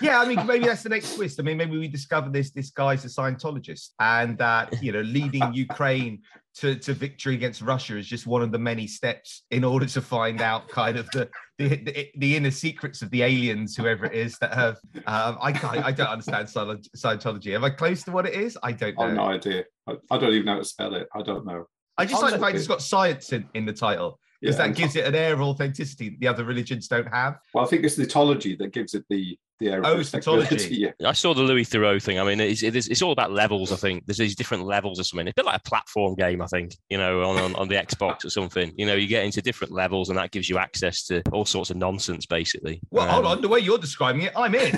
Yeah, 0.00 0.20
I 0.20 0.26
mean, 0.26 0.46
maybe 0.46 0.66
that's 0.66 0.82
the 0.82 0.88
next 0.88 1.14
twist. 1.14 1.38
I 1.38 1.42
mean, 1.42 1.56
maybe 1.56 1.78
we 1.78 1.86
discover 1.88 2.30
this 2.30 2.50
this 2.50 2.70
guy's 2.70 3.04
a 3.04 3.08
Scientologist 3.08 3.90
and 4.00 4.38
that 4.38 4.82
you 4.82 4.92
know, 4.92 5.02
leading 5.02 5.52
Ukraine 5.52 6.22
to, 6.56 6.74
to 6.76 6.92
victory 6.92 7.34
against 7.34 7.62
Russia 7.62 7.96
is 7.96 8.06
just 8.06 8.26
one 8.26 8.42
of 8.42 8.52
the 8.52 8.58
many 8.58 8.86
steps 8.86 9.44
in 9.50 9.64
order 9.64 9.86
to 9.86 10.00
find 10.00 10.40
out 10.40 10.68
kind 10.68 10.98
of 10.98 11.08
the 11.10 11.28
the, 11.58 11.68
the, 11.68 12.08
the 12.16 12.36
inner 12.36 12.50
secrets 12.50 13.02
of 13.02 13.10
the 13.10 13.22
aliens, 13.22 13.76
whoever 13.76 14.06
it 14.06 14.14
is 14.14 14.38
that 14.38 14.54
have. 14.54 14.78
Um, 15.06 15.38
I 15.40 15.52
can't, 15.52 15.84
I 15.84 15.92
don't 15.92 16.08
understand 16.08 16.48
Scientology- 16.48 16.88
Scientology. 16.96 17.54
Am 17.54 17.62
I 17.62 17.70
close 17.70 18.02
to 18.04 18.10
what 18.10 18.26
it 18.26 18.34
is? 18.34 18.58
I 18.62 18.72
don't 18.72 18.96
know. 18.96 19.04
I've 19.04 19.14
no 19.14 19.24
idea. 19.24 19.64
I, 19.86 19.96
I 20.10 20.18
don't 20.18 20.32
even 20.32 20.46
know 20.46 20.52
how 20.54 20.58
to 20.58 20.64
spell 20.64 20.94
it. 20.94 21.06
I 21.14 21.22
don't 21.22 21.46
know. 21.46 21.66
I 21.98 22.06
just 22.06 22.22
like 22.22 22.32
the 22.32 22.38
fact 22.38 22.56
it's 22.56 22.66
got 22.66 22.82
science 22.82 23.32
in, 23.32 23.46
in 23.54 23.66
the 23.66 23.72
title 23.72 24.18
because 24.42 24.58
Yeah, 24.58 24.66
that 24.66 24.76
gives 24.76 24.96
it 24.96 25.06
an 25.06 25.14
air 25.14 25.32
of 25.32 25.40
authenticity 25.40 26.10
that 26.10 26.20
the 26.20 26.28
other 26.28 26.44
religions 26.44 26.88
don't 26.88 27.08
have. 27.08 27.38
Well, 27.54 27.64
I 27.64 27.68
think 27.68 27.84
it's 27.84 27.96
the 27.96 28.02
etology 28.02 28.54
that 28.56 28.72
gives 28.72 28.92
it 28.94 29.04
the 29.08 29.38
the 29.60 29.68
air 29.68 29.80
Oh, 29.84 29.90
it's 29.92 30.12
respectability. 30.12 30.74
Yeah. 30.98 31.08
I 31.08 31.12
saw 31.12 31.34
the 31.34 31.42
Louis 31.42 31.64
Theroux 31.64 32.02
thing. 32.02 32.18
I 32.18 32.24
mean, 32.24 32.40
it's, 32.40 32.64
it's, 32.64 32.88
it's 32.88 33.00
all 33.02 33.12
about 33.12 33.30
levels. 33.30 33.70
I 33.70 33.76
think 33.76 34.04
there's 34.06 34.16
these 34.18 34.34
different 34.34 34.64
levels 34.64 34.98
or 34.98 35.04
something. 35.04 35.28
It's 35.28 35.34
a 35.34 35.40
bit 35.42 35.46
like 35.46 35.60
a 35.64 35.68
platform 35.68 36.16
game. 36.16 36.42
I 36.42 36.46
think 36.46 36.74
you 36.90 36.98
know 36.98 37.22
on, 37.22 37.38
on, 37.38 37.54
on 37.54 37.68
the 37.68 37.76
Xbox 37.76 38.24
or 38.24 38.30
something. 38.30 38.72
You 38.76 38.86
know, 38.86 38.94
you 38.96 39.06
get 39.06 39.24
into 39.24 39.40
different 39.40 39.72
levels, 39.72 40.08
and 40.08 40.18
that 40.18 40.32
gives 40.32 40.48
you 40.50 40.58
access 40.58 41.04
to 41.06 41.22
all 41.30 41.44
sorts 41.44 41.70
of 41.70 41.76
nonsense, 41.76 42.26
basically. 42.26 42.80
Well, 42.90 43.06
hold 43.06 43.24
Um, 43.24 43.30
on. 43.32 43.40
The 43.40 43.46
way 43.48 43.60
you're 43.60 43.78
describing 43.78 44.22
it, 44.22 44.32
I'm 44.36 44.54
in. 44.56 44.72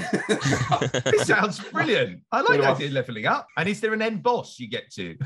this 1.05 1.27
sounds 1.29 1.61
brilliant. 1.61 2.21
I 2.31 2.43
like 2.43 2.61
Well, 2.61 2.75
idea 2.75 2.89
of 2.89 2.93
leveling 2.93 3.25
up. 3.27 3.47
And 3.57 3.67
is 3.69 3.81
there 3.81 3.95
an 3.95 4.03
end 4.03 4.23
boss 4.23 4.59
you 4.59 4.69
get 4.69 4.91
to? 4.97 5.17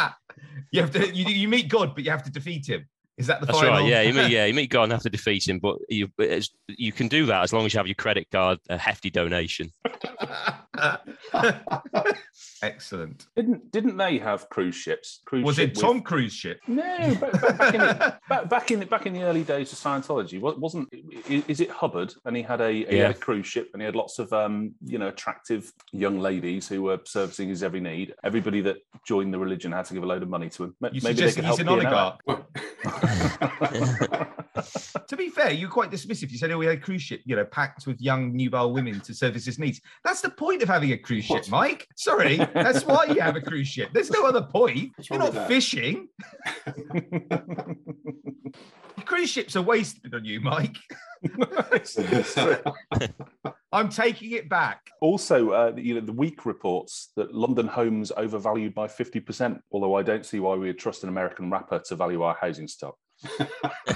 you 0.70 0.80
have 0.80 0.90
to. 0.92 1.14
You, 1.14 1.26
you 1.26 1.48
meet 1.48 1.68
God, 1.68 1.94
but 1.94 2.04
you 2.04 2.10
have 2.10 2.22
to 2.22 2.30
defeat 2.30 2.66
him. 2.68 2.86
Is 3.22 3.28
that 3.28 3.38
the 3.40 3.46
That's 3.46 3.60
final? 3.60 3.74
right. 3.74 3.86
Yeah, 3.88 4.00
you 4.02 4.12
meet 4.14 4.30
yeah 4.30 4.46
you 4.46 4.52
meet 4.54 4.68
God 4.68 4.82
and 4.84 4.92
have 4.92 5.02
to 5.02 5.10
defeat 5.10 5.46
him, 5.46 5.60
but 5.60 5.76
you 5.88 6.08
it's, 6.18 6.50
you 6.66 6.90
can 6.90 7.06
do 7.06 7.24
that 7.26 7.42
as 7.44 7.52
long 7.52 7.64
as 7.64 7.72
you 7.72 7.78
have 7.78 7.86
your 7.86 7.94
credit 7.94 8.26
card 8.32 8.58
a 8.68 8.76
hefty 8.76 9.10
donation. 9.10 9.70
Excellent. 12.62 13.26
Didn't 13.36 13.70
didn't 13.72 13.96
they 13.96 14.18
have 14.18 14.48
cruise 14.48 14.74
ships? 14.74 15.20
Cruise 15.24 15.44
Was 15.44 15.56
ship 15.56 15.70
it 15.70 15.76
with- 15.76 15.82
Tom 15.84 16.00
Cruise 16.02 16.32
ship? 16.32 16.60
No, 16.66 16.82
back, 17.14 17.32
back, 17.42 17.58
back, 17.58 17.74
in 17.74 17.80
the, 17.80 18.16
back, 18.28 18.48
back 18.48 18.70
in 18.70 18.80
back 18.86 19.06
in 19.06 19.12
the 19.12 19.22
early 19.22 19.42
days 19.42 19.72
of 19.72 19.78
Scientology, 19.78 20.40
wasn't 20.40 20.88
is 21.28 21.60
it 21.60 21.70
Hubbard? 21.70 22.14
And 22.24 22.36
he 22.36 22.42
had 22.42 22.60
a, 22.60 22.70
he 22.72 22.80
had 22.84 22.92
Yeah. 22.92 23.08
a 23.10 23.14
cruise 23.14 23.46
ship, 23.46 23.70
and 23.72 23.82
he 23.82 23.86
had 23.86 23.96
lots 23.96 24.18
of 24.18 24.32
um, 24.32 24.74
you 24.84 24.98
know 24.98 25.08
attractive 25.08 25.72
young 25.92 26.18
ladies 26.20 26.68
who 26.68 26.82
were 26.82 27.00
servicing 27.04 27.48
his 27.48 27.62
every 27.62 27.80
need. 27.80 28.14
Everybody 28.24 28.60
that 28.62 28.78
joined 29.06 29.34
the 29.34 29.38
religion 29.38 29.72
had 29.72 29.84
to 29.86 29.94
give 29.94 30.02
a 30.02 30.06
load 30.06 30.22
of 30.22 30.28
money 30.28 30.48
to 30.50 30.64
him. 30.64 30.74
You 30.80 30.88
Maybe 30.92 31.00
they 31.00 31.08
suggest 31.30 31.36
could 31.36 31.44
he's 31.44 31.58
help 31.58 31.60
an 31.60 31.68
oligarch. 31.68 32.20
To 35.08 35.16
be 35.16 35.28
fair, 35.28 35.50
you're 35.50 35.68
quite 35.68 35.90
dismissive. 35.90 36.30
You 36.30 36.38
said, 36.38 36.50
"Oh, 36.52 36.58
we 36.58 36.66
had 36.66 36.78
a 36.78 36.80
cruise 36.80 37.02
ship, 37.02 37.20
you 37.24 37.36
know, 37.36 37.44
packed 37.44 37.86
with 37.86 38.00
young 38.00 38.34
nubile 38.34 38.72
women 38.72 39.00
to 39.00 39.14
service 39.14 39.44
his 39.44 39.58
needs." 39.58 39.80
That's 40.04 40.20
the 40.20 40.30
point 40.30 40.62
of 40.62 40.68
having 40.68 40.92
a 40.92 40.98
cruise 40.98 41.24
ship, 41.24 41.48
Mike. 41.48 41.88
Sorry, 41.96 42.36
that's 42.36 42.84
why 42.84 43.04
you 43.06 43.20
have 43.20 43.36
a 43.36 43.40
cruise 43.40 43.68
ship. 43.68 43.90
There's 43.92 44.10
no 44.10 44.24
other 44.26 44.42
point. 44.42 44.92
What's 44.96 45.10
You're 45.10 45.18
not 45.18 45.48
fishing. 45.48 46.08
Cruise 49.04 49.30
ships 49.30 49.56
are 49.56 49.62
wasted 49.62 50.14
on 50.14 50.24
you, 50.24 50.40
Mike. 50.40 50.76
I'm 53.72 53.88
taking 53.88 54.32
it 54.32 54.48
back. 54.48 54.80
Also, 55.00 55.50
uh, 55.50 55.72
you 55.76 55.94
know, 55.94 56.00
the 56.00 56.12
week 56.12 56.44
reports 56.44 57.10
that 57.16 57.34
London 57.34 57.66
homes 57.66 58.12
overvalued 58.16 58.74
by 58.74 58.86
50%, 58.86 59.58
although 59.72 59.94
I 59.94 60.02
don't 60.02 60.26
see 60.26 60.40
why 60.40 60.54
we 60.54 60.66
would 60.66 60.78
trust 60.78 61.02
an 61.04 61.08
American 61.08 61.50
rapper 61.50 61.80
to 61.86 61.96
value 61.96 62.22
our 62.22 62.36
housing 62.40 62.68
stock. 62.68 62.96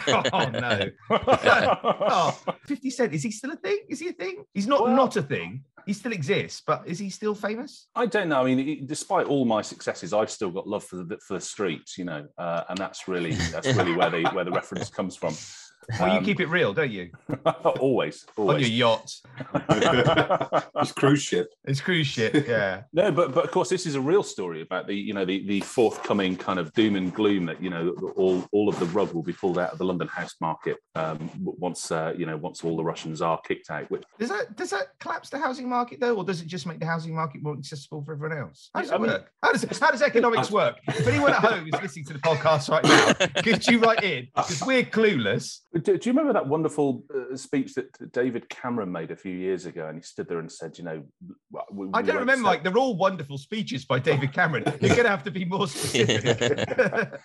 Oh 0.08 0.48
no. 0.52 0.80
Oh, 2.08 2.38
50 2.66 2.90
Cent, 2.90 3.12
is 3.12 3.22
he 3.22 3.30
still 3.30 3.52
a 3.52 3.56
thing? 3.56 3.78
Is 3.88 4.00
he 4.00 4.08
a 4.08 4.12
thing? 4.12 4.44
He's 4.54 4.66
not 4.66 4.82
Well- 4.84 4.96
not 4.96 5.16
a 5.16 5.22
thing. 5.22 5.64
He 5.84 5.92
still 5.92 6.12
exists, 6.12 6.62
but 6.66 6.82
is 6.86 6.98
he 6.98 7.10
still 7.10 7.34
famous? 7.36 7.86
I 7.94 8.06
don't 8.06 8.28
know. 8.28 8.42
I 8.42 8.54
mean, 8.54 8.86
despite 8.86 9.26
all 9.28 9.44
my 9.44 9.62
successes, 9.62 10.12
I've 10.12 10.32
still 10.32 10.50
got 10.50 10.66
love 10.66 10.82
for 10.82 10.96
the 10.96 11.16
for 11.24 11.34
the 11.34 11.40
streets, 11.40 11.96
you 11.96 12.04
know, 12.04 12.26
uh, 12.38 12.64
and 12.68 12.76
that's 12.76 13.06
really 13.06 13.34
that's 13.52 13.68
really 13.68 13.94
where 13.94 14.10
the 14.10 14.24
where 14.30 14.44
the 14.44 14.50
reference 14.50 14.90
comes 14.90 15.14
from. 15.14 15.34
Well, 16.00 16.08
you 16.12 16.18
Um, 16.18 16.24
keep 16.24 16.40
it 16.40 16.46
real, 16.48 16.72
don't 16.74 16.90
you? 16.90 17.10
always, 17.80 18.24
On 18.36 18.58
your 18.58 18.68
yacht. 18.68 19.10
It's 20.76 20.92
cruise 20.92 21.22
ship. 21.22 21.48
It's 21.64 21.80
cruise 21.80 22.06
ship, 22.06 22.46
yeah. 22.46 22.82
No, 22.92 23.10
but 23.10 23.34
but 23.34 23.44
of 23.44 23.50
course, 23.50 23.68
this 23.68 23.86
is 23.86 23.94
a 23.94 24.00
real 24.00 24.22
story 24.22 24.60
about 24.62 24.86
the 24.86 24.94
you 24.94 25.14
know 25.14 25.24
the 25.24 25.46
the 25.46 25.60
forthcoming 25.60 26.36
kind 26.36 26.58
of 26.58 26.72
doom 26.74 26.96
and 26.96 27.12
gloom 27.14 27.46
that 27.46 27.62
you 27.62 27.70
know 27.70 27.94
all 28.16 28.44
all 28.52 28.68
of 28.68 28.78
the 28.78 28.86
rug 28.86 29.12
will 29.12 29.22
be 29.22 29.32
pulled 29.32 29.58
out 29.58 29.72
of 29.72 29.78
the 29.78 29.84
London 29.84 30.08
house 30.08 30.34
market 30.40 30.76
um, 30.94 31.30
once 31.34 31.90
uh, 31.90 32.12
you 32.16 32.26
know 32.26 32.36
once 32.36 32.62
all 32.64 32.76
the 32.76 32.84
Russians 32.84 33.22
are 33.22 33.40
kicked 33.46 33.70
out. 33.70 33.90
Which 33.90 34.02
Does 34.18 34.28
that 34.28 34.56
does 34.56 34.70
that 34.70 34.88
collapse 35.00 35.30
the 35.30 35.38
housing 35.38 35.68
market 35.68 36.00
though, 36.00 36.16
or 36.16 36.24
does 36.24 36.40
it 36.40 36.46
just 36.46 36.66
make 36.66 36.80
the 36.80 36.86
housing 36.86 37.14
market 37.14 37.42
more 37.42 37.54
accessible 37.56 38.02
for 38.04 38.12
everyone 38.12 38.36
else? 38.38 38.70
How 38.74 38.80
does 38.82 38.90
Yeah, 38.90 38.96
it 38.96 38.98
I 38.98 39.02
mean- 39.06 39.20
How 39.42 39.52
does 39.52 39.78
how 39.80 39.90
does 39.90 40.02
economics 40.02 40.50
work? 40.50 40.76
If 40.88 41.06
anyone 41.06 41.32
at 41.32 41.38
home 41.40 41.66
is 41.72 41.80
listening 41.80 42.04
to 42.06 42.12
the 42.14 42.18
podcast 42.20 42.68
right 42.70 42.84
now, 42.84 43.42
could 43.42 43.66
you 43.66 43.78
write 43.78 44.02
in? 44.02 44.28
Because 44.34 44.62
we're 44.64 44.84
clueless. 44.84 45.60
Do, 45.78 45.98
do 45.98 46.08
you 46.08 46.12
remember 46.12 46.32
that 46.32 46.46
wonderful 46.46 47.04
uh, 47.14 47.36
speech 47.36 47.74
that 47.74 48.12
David 48.12 48.48
Cameron 48.48 48.90
made 48.92 49.10
a 49.10 49.16
few 49.16 49.32
years 49.32 49.66
ago? 49.66 49.86
And 49.88 49.96
he 49.98 50.02
stood 50.02 50.28
there 50.28 50.38
and 50.38 50.50
said, 50.50 50.78
you 50.78 50.84
know, 50.84 51.02
we- 51.72 51.88
I 51.94 52.02
don't 52.02 52.16
remember, 52.16 52.36
sell- 52.42 52.44
like 52.44 52.62
they're 52.64 52.76
all 52.78 52.96
wonderful 52.96 53.38
speeches 53.38 53.84
by 53.84 53.98
David 53.98 54.32
Cameron. 54.32 54.64
You're 54.80 54.90
going 54.90 55.04
to 55.04 55.08
have 55.10 55.24
to 55.24 55.30
be 55.30 55.44
more 55.44 55.66
specific. 55.66 56.24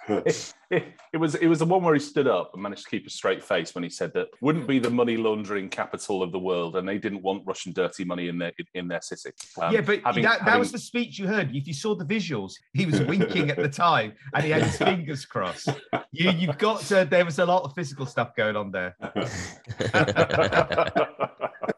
it, 0.09 0.53
it, 0.71 0.83
it 1.13 1.17
was 1.17 1.35
it 1.35 1.47
was 1.47 1.59
the 1.59 1.65
one 1.65 1.83
where 1.83 1.93
he 1.93 1.99
stood 1.99 2.27
up 2.27 2.51
and 2.53 2.63
managed 2.63 2.83
to 2.83 2.89
keep 2.89 3.05
a 3.05 3.09
straight 3.09 3.43
face 3.43 3.75
when 3.75 3.83
he 3.83 3.89
said 3.89 4.13
that 4.13 4.27
wouldn't 4.41 4.67
be 4.67 4.79
the 4.79 4.89
money 4.89 5.17
laundering 5.17 5.69
capital 5.69 6.23
of 6.23 6.31
the 6.31 6.39
world, 6.39 6.75
and 6.75 6.87
they 6.87 6.97
didn't 6.97 7.21
want 7.21 7.43
Russian 7.45 7.73
dirty 7.73 8.03
money 8.03 8.27
in 8.27 8.37
their 8.37 8.51
in 8.73 8.87
their 8.87 9.01
city. 9.01 9.31
Um, 9.61 9.73
yeah, 9.73 9.81
but 9.81 10.01
having- 10.05 10.23
that, 10.23 10.39
that 10.39 10.45
having- 10.45 10.59
was 10.59 10.71
the 10.71 10.77
speech 10.79 11.19
you 11.19 11.27
heard. 11.27 11.55
If 11.55 11.67
you 11.67 11.73
saw 11.73 11.95
the 11.95 12.05
visuals, 12.05 12.53
he 12.73 12.85
was 12.85 13.01
winking 13.01 13.49
at 13.49 13.57
the 13.57 13.69
time 13.69 14.13
and 14.33 14.43
he 14.43 14.49
had 14.51 14.63
his 14.63 14.77
fingers 14.77 15.25
crossed. 15.25 15.69
You, 16.11 16.31
you've 16.31 16.57
got 16.57 16.81
to, 16.83 17.05
there 17.09 17.23
was 17.25 17.39
a 17.39 17.45
lot 17.45 17.63
of 17.63 17.73
physical 17.73 18.05
stuff 18.05 18.35
going 18.35 18.40
on 18.41 18.71
there. 18.71 18.95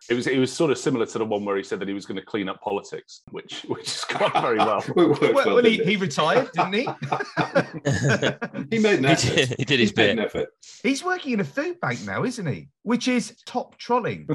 it 0.09 0.13
was 0.13 0.27
it 0.27 0.37
was 0.37 0.51
sort 0.51 0.71
of 0.71 0.77
similar 0.77 1.05
to 1.05 1.17
the 1.17 1.25
one 1.25 1.43
where 1.45 1.57
he 1.57 1.63
said 1.63 1.79
that 1.79 1.87
he 1.87 1.93
was 1.93 2.05
going 2.05 2.19
to 2.19 2.25
clean 2.25 2.49
up 2.49 2.61
politics, 2.61 3.21
which 3.31 3.63
which 3.63 3.85
has 3.85 4.03
gone 4.05 4.41
very 4.41 4.57
well. 4.57 4.83
It 4.87 4.95
Well, 4.95 5.17
well, 5.33 5.55
well, 5.55 5.63
he, 5.63 5.77
he 5.83 5.95
retired, 5.95 6.49
didn't 6.53 6.73
he? 6.73 6.87
He 8.71 8.79
made 8.79 8.99
an 8.99 9.15
He 9.15 9.35
did, 9.35 9.55
he 9.57 9.65
did 9.65 9.79
his 9.79 9.89
He's 9.89 9.97
made 9.97 10.15
bit. 10.15 10.25
effort. 10.25 10.49
He's 10.81 11.03
working 11.03 11.33
in 11.33 11.39
a 11.39 11.43
food 11.43 11.79
bank 11.79 11.99
now, 12.05 12.23
isn't 12.23 12.45
he? 12.45 12.69
Which 12.83 13.07
is 13.07 13.35
top 13.45 13.77
trolling. 13.77 14.27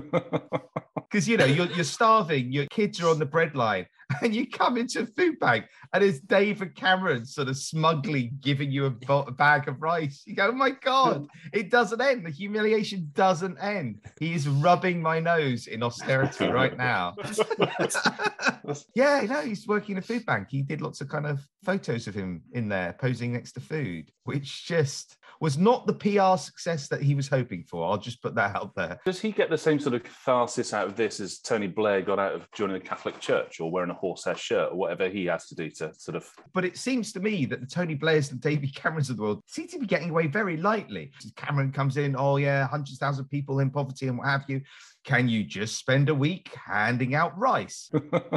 Because 1.11 1.29
you 1.29 1.37
know 1.37 1.45
you're 1.45 1.67
you're 1.67 1.85
starving, 1.85 2.53
your 2.53 2.67
kids 2.67 3.01
are 3.01 3.09
on 3.09 3.19
the 3.19 3.27
breadline, 3.27 3.87
and 4.23 4.35
you 4.35 4.49
come 4.49 4.77
into 4.77 5.01
a 5.01 5.07
food 5.07 5.39
bank, 5.39 5.67
and 5.93 6.05
it's 6.05 6.21
David 6.21 6.75
Cameron 6.75 7.25
sort 7.25 7.49
of 7.49 7.57
smugly 7.57 8.33
giving 8.41 8.71
you 8.71 8.87
a, 8.87 8.91
bo- 8.91 9.23
a 9.23 9.31
bag 9.31 9.69
of 9.69 9.83
rice. 9.83 10.23
You 10.27 10.35
go, 10.35 10.49
oh 10.49 10.53
my 10.53 10.71
god, 10.71 11.27
it 11.53 11.71
doesn't 11.71 12.01
end. 12.01 12.27
The 12.27 12.31
humiliation 12.31 13.11
doesn't 13.15 13.59
end. 13.59 14.01
He 14.19 14.35
is 14.35 14.49
rubbing 14.49 15.01
my 15.03 15.21
nose 15.21 15.67
in 15.67 15.83
austerity 15.83 16.47
right 16.49 16.77
now. 16.77 17.15
yeah, 18.95 19.25
no, 19.29 19.41
he's 19.43 19.67
working 19.67 19.93
in 19.97 19.99
a 19.99 20.03
food 20.03 20.27
bank. 20.27 20.49
He 20.51 20.63
did 20.63 20.81
lots 20.81 21.01
of 21.01 21.09
kind 21.09 21.27
of 21.27 21.41
photos 21.65 22.07
of 22.07 22.15
him 22.15 22.43
in 22.53 22.69
there 22.69 22.95
posing 22.99 23.33
next 23.33 23.53
to 23.53 23.61
food, 23.61 24.11
which 24.25 24.67
just 24.67 25.17
was 25.41 25.57
not 25.57 25.87
the 25.87 25.95
PR 25.95 26.37
success 26.37 26.89
that 26.89 27.03
he 27.03 27.15
was 27.15 27.29
hoping 27.29 27.63
for. 27.63 27.87
I'll 27.87 27.99
just 27.99 28.23
put 28.23 28.35
that 28.35 28.57
out 28.57 28.75
there. 28.75 28.99
Does 29.05 29.21
he 29.21 29.31
get 29.31 29.51
the 29.51 29.59
same 29.59 29.79
sort 29.79 29.95
of 29.95 30.03
catharsis 30.03 30.73
out 30.73 30.87
of 30.87 30.97
this 30.97 31.21
as 31.21 31.39
Tony 31.39 31.69
Blair 31.69 32.03
got 32.03 32.19
out 32.19 32.35
of 32.35 32.51
joining 32.53 32.75
the 32.75 32.85
Catholic 32.85 33.21
Church 33.21 33.61
or 33.61 33.71
wearing 33.71 33.91
a 33.91 33.95
horsehair 34.09 34.37
shirt 34.37 34.73
or 34.73 34.77
whatever 34.77 35.09
he 35.09 35.27
has 35.27 35.47
to 35.49 35.55
do 35.55 35.71
to 35.71 35.93
sort 35.95 36.17
of 36.17 36.29
But 36.55 36.65
it 36.65 36.77
seems 36.77 37.13
to 37.13 37.21
me 37.21 37.45
that 37.47 37.61
the 37.61 37.67
Tony 37.67 37.95
Blairs 37.95 38.31
and 38.31 38.41
David 38.41 38.75
Camerons 38.75 39.11
of 39.11 39.17
the 39.17 39.23
world 39.23 39.43
seem 39.47 39.69
to 39.69 39.79
be 39.79 39.87
getting 39.87 40.11
away 40.11 40.27
very 40.27 40.57
lightly. 40.57 41.13
Cameron 41.37 41.73
comes 41.73 41.97
in, 41.97 42.17
oh 42.19 42.37
yeah, 42.37 42.67
hundreds 42.67 42.95
of 42.95 42.99
thousands 42.99 43.27
of 43.27 43.31
people 43.31 43.61
in 43.61 43.71
poverty 43.71 44.09
and 44.09 44.19
what 44.19 44.29
have 44.29 44.45
you. 44.49 44.61
Can 45.09 45.27
you 45.27 45.43
just 45.43 45.79
spend 45.79 46.11
a 46.11 46.15
week 46.15 46.55
handing 46.67 47.15
out 47.15 47.33
rice? 47.39 47.91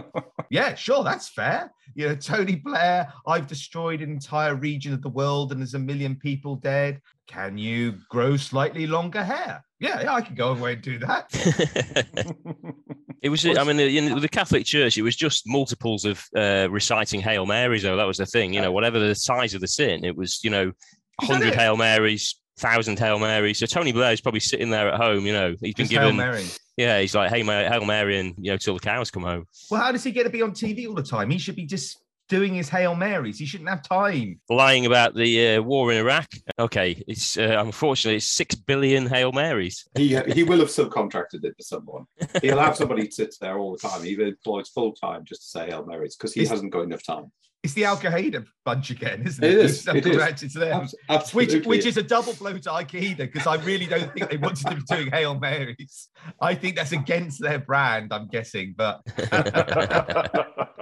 yeah, 0.49 0.73
sure, 0.73 1.03
that's 1.03 1.27
fair. 1.27 1.69
You 1.95 2.07
know, 2.07 2.15
Tony 2.15 2.55
Blair, 2.55 3.11
I've 3.27 3.45
destroyed 3.45 4.01
an 4.01 4.09
entire 4.09 4.55
region 4.55 4.93
of 4.93 5.01
the 5.01 5.09
world 5.09 5.51
and 5.51 5.59
there's 5.59 5.73
a 5.73 5.79
million 5.79 6.15
people 6.15 6.55
dead. 6.55 7.01
Can 7.27 7.57
you 7.57 7.95
grow 8.09 8.37
slightly 8.37 8.87
longer 8.87 9.21
hair? 9.21 9.65
Yeah, 9.81 9.99
yeah, 10.01 10.13
I 10.13 10.21
can 10.21 10.33
go 10.33 10.53
away 10.53 10.73
and 10.73 10.81
do 10.81 10.97
that. 10.99 11.29
It 13.21 13.29
was, 13.29 13.45
I 13.45 13.63
mean, 13.63 13.79
in 13.79 14.19
the 14.19 14.27
Catholic 14.27 14.65
Church, 14.65 14.97
it 14.97 15.03
was 15.03 15.15
just 15.15 15.43
multiples 15.45 16.05
of 16.05 16.25
uh, 16.35 16.67
reciting 16.71 17.21
Hail 17.21 17.45
Marys, 17.45 17.83
though. 17.83 17.95
That 17.95 18.07
was 18.07 18.17
the 18.17 18.25
thing, 18.25 18.51
you 18.51 18.61
know, 18.61 18.71
whatever 18.71 18.97
the 18.97 19.13
size 19.13 19.53
of 19.53 19.61
the 19.61 19.67
sin, 19.67 20.03
it 20.03 20.17
was, 20.17 20.43
you 20.43 20.49
know, 20.49 20.71
100? 21.19 21.53
Hail 21.53 21.77
Marys, 21.77 22.40
1,000 22.59 22.99
Hail 22.99 23.19
Marys. 23.19 23.59
So 23.59 23.65
Tony 23.65 23.91
Blair 23.91 24.11
is 24.13 24.21
probably 24.21 24.39
sitting 24.39 24.69
there 24.69 24.89
at 24.91 24.99
home, 24.99 25.25
you 25.25 25.33
know, 25.33 25.55
he's 25.61 25.73
been 25.73 25.85
Just 25.87 25.91
Hail 25.93 26.01
given, 26.11 26.17
Mary. 26.17 26.45
yeah, 26.77 26.99
he's 26.99 27.15
like, 27.15 27.31
hey, 27.31 27.43
Ma- 27.43 27.67
Hail 27.69 27.85
Mary, 27.85 28.19
and, 28.19 28.35
you 28.37 28.51
know, 28.51 28.57
till 28.57 28.73
the 28.75 28.79
cows 28.79 29.09
come 29.09 29.23
home. 29.23 29.45
Well, 29.69 29.81
how 29.81 29.91
does 29.91 30.03
he 30.03 30.11
get 30.11 30.23
to 30.23 30.29
be 30.29 30.41
on 30.41 30.51
TV 30.51 30.87
all 30.87 30.93
the 30.93 31.03
time? 31.03 31.29
He 31.29 31.37
should 31.37 31.55
be 31.55 31.65
just 31.65 31.97
doing 32.29 32.53
his 32.53 32.69
Hail 32.69 32.95
Marys. 32.95 33.39
He 33.39 33.45
shouldn't 33.45 33.69
have 33.69 33.81
time. 33.81 34.39
Lying 34.49 34.85
about 34.85 35.15
the 35.15 35.55
uh, 35.57 35.61
war 35.61 35.91
in 35.91 35.97
Iraq. 35.97 36.27
Okay, 36.59 37.03
it's 37.07 37.37
uh, 37.37 37.57
unfortunately 37.59 38.17
it's 38.17 38.27
six 38.27 38.55
billion 38.55 39.07
Hail 39.07 39.31
Marys. 39.33 39.85
He 39.97 40.15
he 40.33 40.43
will 40.43 40.59
have 40.59 40.69
subcontracted 40.69 41.43
it 41.43 41.57
to 41.57 41.63
someone. 41.63 42.05
He'll 42.41 42.59
have 42.59 42.77
somebody 42.77 43.09
sit 43.11 43.35
there 43.41 43.57
all 43.57 43.73
the 43.73 43.79
time. 43.79 44.03
He 44.03 44.13
employs 44.13 44.69
full 44.69 44.93
time 44.93 45.25
just 45.25 45.41
to 45.41 45.47
say 45.47 45.65
Hail 45.67 45.85
Marys 45.85 46.15
because 46.15 46.33
he 46.33 46.43
Is- 46.43 46.49
hasn't 46.49 46.71
got 46.71 46.81
enough 46.83 47.03
time. 47.03 47.31
It's 47.63 47.73
the 47.73 47.85
Al 47.85 47.97
Qaeda 47.97 48.43
bunch 48.65 48.89
again, 48.89 49.21
isn't 49.25 49.43
It 49.43 49.51
It 49.51 49.57
is. 49.57 49.87
It 49.87 50.05
is. 50.07 50.53
to 50.53 50.59
them. 50.59 50.87
Absolutely. 51.09 51.57
Which, 51.59 51.67
which 51.67 51.85
is 51.85 51.97
a 51.97 52.01
double 52.01 52.33
blow 52.33 52.57
to 52.57 52.71
Al 52.71 52.83
Qaeda 52.83 53.17
because 53.17 53.45
I 53.45 53.55
really 53.57 53.85
don't 53.85 54.11
think 54.13 54.31
they 54.31 54.37
wanted 54.37 54.65
to 54.67 54.75
be 54.75 54.81
doing 54.81 55.11
Hail 55.11 55.39
Marys. 55.39 56.09
I 56.39 56.55
think 56.55 56.75
that's 56.75 56.91
against 56.91 57.39
their 57.39 57.59
brand, 57.59 58.13
I'm 58.13 58.27
guessing. 58.27 58.73
But 58.75 59.01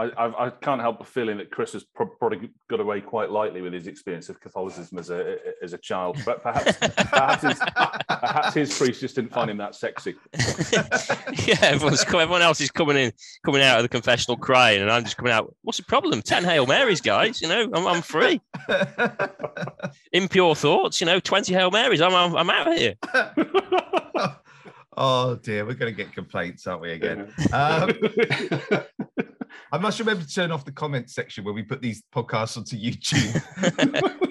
I, 0.00 0.06
I, 0.16 0.46
I 0.46 0.50
can't 0.50 0.80
help 0.80 0.98
but 0.98 1.06
feeling 1.06 1.36
that 1.38 1.50
Chris 1.50 1.74
has 1.74 1.84
pro- 1.84 2.06
probably 2.06 2.50
got 2.68 2.80
away 2.80 3.02
quite 3.02 3.30
lightly 3.30 3.60
with 3.60 3.74
his 3.74 3.86
experience 3.86 4.30
of 4.30 4.40
Catholicism 4.40 4.98
as 4.98 5.10
a 5.10 5.36
as 5.62 5.74
a 5.74 5.78
child. 5.78 6.18
But 6.24 6.42
perhaps 6.42 6.78
perhaps 6.78 7.42
his, 7.42 7.58
perhaps 8.08 8.54
his 8.54 8.78
priest 8.78 9.00
just 9.02 9.16
didn't 9.16 9.32
find 9.32 9.50
him 9.50 9.58
that 9.58 9.74
sexy. 9.74 10.14
yeah, 11.46 11.58
everyone's 11.60 12.02
co- 12.04 12.18
everyone 12.18 12.40
else 12.40 12.62
is 12.62 12.70
coming 12.70 12.96
in, 12.96 13.12
coming 13.44 13.60
out 13.60 13.76
of 13.76 13.82
the 13.82 13.90
confessional 13.90 14.38
crying, 14.38 14.80
and 14.80 14.90
I'm 14.90 15.04
just 15.04 15.18
coming 15.18 15.32
out. 15.32 15.54
What's 15.62 15.76
the 15.76 15.84
problem? 15.84 16.22
Ten 16.22 16.44
Hail 16.44 16.66
Marys, 16.66 17.02
guys. 17.02 17.42
You 17.42 17.48
know, 17.48 17.70
I'm, 17.74 17.86
I'm 17.86 18.02
free. 18.02 18.40
Impure 20.12 20.54
thoughts. 20.54 21.00
You 21.00 21.06
know, 21.06 21.20
twenty 21.20 21.52
Hail 21.52 21.70
Marys. 21.70 22.00
I'm 22.00 22.14
I'm, 22.14 22.34
I'm 22.36 22.48
out 22.48 22.68
of 22.68 22.78
here. 22.78 22.94
oh 24.96 25.36
dear, 25.36 25.66
we're 25.66 25.74
going 25.74 25.94
to 25.94 26.04
get 26.04 26.14
complaints, 26.14 26.66
aren't 26.66 26.80
we, 26.80 26.92
again? 26.92 27.32
Um, 27.52 27.92
I 29.72 29.78
must 29.78 29.98
remember 30.00 30.24
to 30.24 30.34
turn 30.34 30.50
off 30.50 30.64
the 30.64 30.72
comment 30.72 31.10
section 31.10 31.44
when 31.44 31.54
we 31.54 31.62
put 31.62 31.80
these 31.80 32.02
podcasts 32.12 32.56
onto 32.56 32.76
YouTube. 32.76 34.26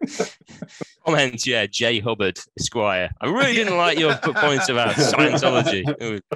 Comments, 1.06 1.46
yeah, 1.46 1.66
Jay 1.66 2.00
Hubbard, 2.00 2.38
Esquire. 2.58 3.10
I 3.20 3.26
really 3.26 3.54
didn't 3.54 3.76
like 3.76 3.98
your 3.98 4.16
points 4.16 4.68
about 4.68 4.94
Scientology. 4.94 6.20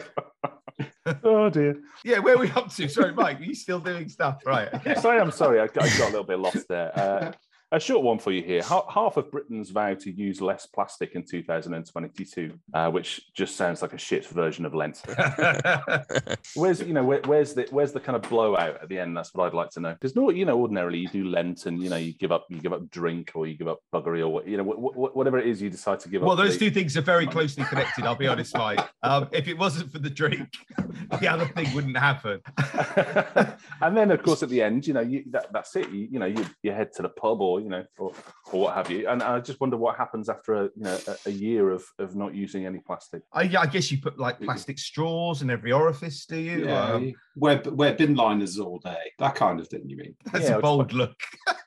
Oh 1.22 1.50
dear. 1.50 1.76
yeah, 2.02 2.18
where 2.18 2.34
are 2.34 2.38
we 2.38 2.50
up 2.52 2.72
to? 2.74 2.88
Sorry, 2.88 3.12
Mike, 3.12 3.38
are 3.38 3.44
you 3.44 3.54
still 3.54 3.78
doing 3.78 4.08
stuff? 4.08 4.40
Right. 4.44 4.72
Okay. 4.72 4.94
Yes, 4.94 5.04
I 5.04 5.16
am 5.16 5.30
sorry. 5.30 5.60
I, 5.60 5.64
I 5.64 5.66
got 5.66 6.00
a 6.00 6.06
little 6.06 6.24
bit 6.24 6.38
lost 6.38 6.66
there. 6.66 6.98
Uh, 6.98 7.32
a 7.74 7.80
short 7.80 8.04
one 8.04 8.18
for 8.18 8.30
you 8.30 8.42
here. 8.42 8.62
Half 8.62 9.16
of 9.16 9.30
Britain's 9.30 9.70
vow 9.70 9.94
to 9.94 10.10
use 10.10 10.40
less 10.40 10.66
plastic 10.66 11.14
in 11.14 11.24
2022, 11.24 12.52
uh, 12.72 12.90
which 12.90 13.32
just 13.34 13.56
sounds 13.56 13.82
like 13.82 13.92
a 13.92 13.98
shit 13.98 14.26
version 14.26 14.64
of 14.64 14.74
Lent. 14.74 15.02
Where's 16.54 16.80
you 16.80 16.92
know 16.92 17.04
where, 17.04 17.20
where's 17.24 17.54
the 17.54 17.66
where's 17.70 17.92
the 17.92 18.00
kind 18.00 18.16
of 18.16 18.22
blowout 18.30 18.80
at 18.82 18.88
the 18.88 18.98
end? 18.98 19.16
That's 19.16 19.34
what 19.34 19.46
I'd 19.46 19.54
like 19.54 19.70
to 19.70 19.80
know. 19.80 19.92
Because 19.92 20.14
no, 20.14 20.30
you 20.30 20.44
know, 20.44 20.60
ordinarily 20.60 20.98
you 20.98 21.08
do 21.08 21.24
Lent 21.24 21.66
and 21.66 21.82
you 21.82 21.90
know 21.90 21.96
you 21.96 22.14
give 22.14 22.30
up 22.30 22.46
you 22.48 22.60
give 22.60 22.72
up 22.72 22.88
drink 22.90 23.32
or 23.34 23.46
you 23.46 23.56
give 23.56 23.68
up 23.68 23.80
buggery 23.92 24.20
or 24.20 24.28
what 24.28 24.46
you 24.46 24.56
know 24.56 24.64
wh- 24.64 24.94
wh- 24.94 25.16
whatever 25.16 25.38
it 25.38 25.46
is 25.46 25.60
you 25.60 25.68
decide 25.68 25.98
to 26.00 26.08
give 26.08 26.22
well, 26.22 26.32
up. 26.32 26.38
Well, 26.38 26.46
those 26.46 26.58
the- 26.58 26.66
two 26.66 26.70
things 26.70 26.96
are 26.96 27.02
very 27.02 27.26
closely 27.26 27.64
connected, 27.64 28.04
I'll 28.04 28.14
be 28.14 28.28
honest, 28.28 28.56
Mike. 28.56 28.80
Um, 29.04 29.28
if 29.32 29.48
it 29.48 29.58
wasn't 29.58 29.92
for 29.92 29.98
the 29.98 30.08
drink, 30.08 30.48
the 31.20 31.28
other 31.28 31.44
thing 31.44 31.74
wouldn't 31.74 31.98
happen. 31.98 32.40
and 33.82 33.94
then 33.94 34.10
of 34.10 34.22
course 34.22 34.42
at 34.42 34.48
the 34.48 34.62
end, 34.62 34.86
you 34.86 34.94
know, 34.94 35.02
you, 35.02 35.24
that, 35.30 35.52
that's 35.52 35.76
it. 35.76 35.90
You, 35.90 36.08
you 36.12 36.18
know, 36.18 36.24
you, 36.24 36.42
you 36.62 36.72
head 36.72 36.90
to 36.94 37.02
the 37.02 37.10
pub 37.10 37.42
or 37.42 37.60
you 37.64 37.70
know 37.70 37.84
or, 37.98 38.12
or 38.52 38.60
what 38.62 38.74
have 38.74 38.90
you. 38.90 39.08
And 39.08 39.22
I 39.22 39.40
just 39.40 39.60
wonder 39.60 39.76
what 39.76 39.96
happens 39.96 40.28
after 40.28 40.54
a 40.54 40.62
you 40.64 40.82
know 40.86 40.98
a, 41.08 41.16
a 41.26 41.32
year 41.32 41.70
of 41.70 41.82
of 41.98 42.14
not 42.14 42.34
using 42.34 42.66
any 42.66 42.78
plastic. 42.78 43.22
I, 43.32 43.42
yeah, 43.42 43.60
I 43.60 43.66
guess 43.66 43.90
you 43.90 43.98
put 44.00 44.18
like 44.18 44.40
plastic 44.40 44.78
straws 44.78 45.42
in 45.42 45.50
every 45.50 45.72
orifice, 45.72 46.26
do 46.26 46.36
you? 46.38 46.66
yeah, 46.66 46.84
Um, 46.92 47.12
wear, 47.36 47.60
wear 47.66 47.94
bin 47.94 48.14
liners 48.14 48.58
all 48.58 48.78
day. 48.78 49.04
That 49.18 49.34
kind 49.34 49.58
of 49.60 49.66
thing, 49.68 49.82
you 49.88 49.96
mean? 49.96 50.14
that's 50.32 50.44
Yeah, 50.44 50.54
a 50.54 50.58
it's 50.58 50.62
bold 50.62 50.92
look. 50.92 51.16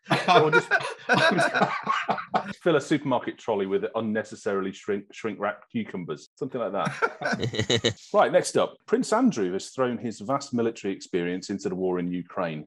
Just 0.53 0.69
fill 2.63 2.75
a 2.77 2.81
supermarket 2.81 3.37
trolley 3.37 3.65
with 3.65 3.85
unnecessarily 3.95 4.71
shrink 4.71 5.05
shrink 5.11 5.37
wrapped 5.39 5.69
cucumbers, 5.71 6.29
something 6.35 6.61
like 6.61 6.71
that. 6.73 7.97
Right, 8.13 8.31
next 8.31 8.57
up, 8.57 8.75
Prince 8.85 9.11
Andrew 9.11 9.51
has 9.53 9.69
thrown 9.69 9.97
his 9.97 10.19
vast 10.21 10.53
military 10.53 10.93
experience 10.93 11.49
into 11.49 11.67
the 11.69 11.75
war 11.75 11.99
in 11.99 12.07
Ukraine. 12.11 12.65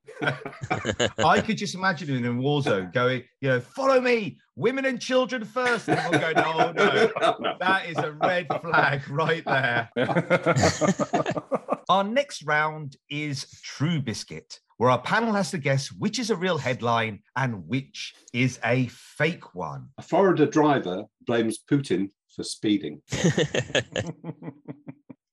I 1.19 1.41
could 1.41 1.57
just 1.57 1.75
imagine 1.75 2.09
him 2.09 2.25
in 2.25 2.39
a 2.39 2.41
war 2.41 2.61
zone 2.63 2.91
going, 2.93 3.10
you 3.15 3.49
know, 3.49 3.61
follow 3.61 4.01
me, 4.01 4.39
women 4.57 4.85
and 4.85 5.01
children 5.01 5.45
first. 5.45 5.89
And 5.89 5.99
everyone 5.99 6.35
going, 6.35 6.39
oh 6.47 6.73
no, 6.73 7.57
that 7.61 7.87
is 7.87 7.99
a 7.99 8.13
red 8.13 8.47
flag 8.61 9.09
right 9.09 9.45
there. 9.45 9.91
Our 11.89 12.05
next 12.05 12.45
round 12.45 12.97
is 13.09 13.47
True 13.63 14.01
Biscuit, 14.01 14.61
where 14.77 14.91
our 14.91 15.01
panel 15.01 15.33
has 15.33 15.51
to 15.51 15.59
guess 15.59 15.91
which 15.91 16.21
is 16.21 16.31
a 16.31 16.37
real 16.37 16.57
headline 16.57 17.21
and 17.35 17.67
which 17.67 18.15
is 18.33 18.61
a 18.65 18.87
fake 18.87 19.57
one. 19.57 19.89
A 19.99 20.03
Florida 20.03 20.47
driver 20.47 21.07
blames 21.27 21.59
Putin 21.59 22.11
for 22.29 22.45
speeding. 22.45 23.03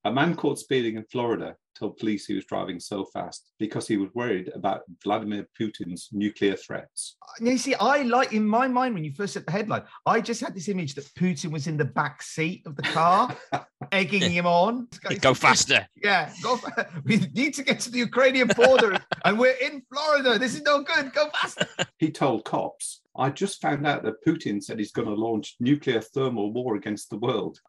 A 0.07 0.11
man 0.11 0.37
caught 0.37 0.57
speeding 0.57 0.95
in 0.95 1.03
Florida 1.03 1.57
told 1.77 1.97
police 1.97 2.25
he 2.25 2.33
was 2.33 2.45
driving 2.45 2.79
so 2.79 3.03
fast 3.03 3.51
because 3.59 3.89
he 3.89 3.97
was 3.97 4.09
worried 4.15 4.49
about 4.55 4.83
Vladimir 5.03 5.45
Putin's 5.59 6.07
nuclear 6.13 6.55
threats. 6.55 7.17
You 7.41 7.57
see, 7.57 7.75
I 7.75 8.03
like 8.03 8.31
in 8.31 8.47
my 8.47 8.69
mind 8.69 8.93
when 8.93 9.03
you 9.03 9.11
first 9.11 9.33
said 9.33 9.45
the 9.45 9.51
headline, 9.51 9.83
I 10.05 10.21
just 10.21 10.39
had 10.39 10.55
this 10.55 10.69
image 10.69 10.95
that 10.95 11.13
Putin 11.15 11.51
was 11.51 11.67
in 11.67 11.75
the 11.75 11.83
back 11.83 12.21
seat 12.21 12.63
of 12.65 12.77
the 12.77 12.83
car, 12.83 13.35
egging 13.91 14.31
him 14.31 14.47
on. 14.47 14.87
Go 15.19 15.33
faster. 15.33 15.85
Yeah, 16.01 16.31
go. 16.41 16.55
fa- 16.55 16.87
We 17.03 17.17
need 17.35 17.53
to 17.55 17.63
get 17.63 17.81
to 17.81 17.91
the 17.91 17.99
Ukrainian 17.99 18.47
border, 18.55 18.97
and 19.25 19.37
we're 19.37 19.57
in 19.61 19.83
Florida. 19.91 20.39
This 20.39 20.55
is 20.55 20.61
no 20.61 20.83
good. 20.83 21.11
Go 21.11 21.29
faster. 21.31 21.67
He 21.99 22.11
told 22.11 22.45
cops, 22.45 23.01
I 23.17 23.31
just 23.31 23.59
found 23.59 23.85
out 23.85 24.03
that 24.03 24.23
Putin 24.23 24.63
said 24.63 24.77
he's 24.77 24.91
going 24.91 25.07
to 25.07 25.15
launch 25.15 25.55
nuclear 25.59 25.99
thermal 25.99 26.53
war 26.53 26.75
against 26.75 27.09
the 27.09 27.17
world. 27.17 27.59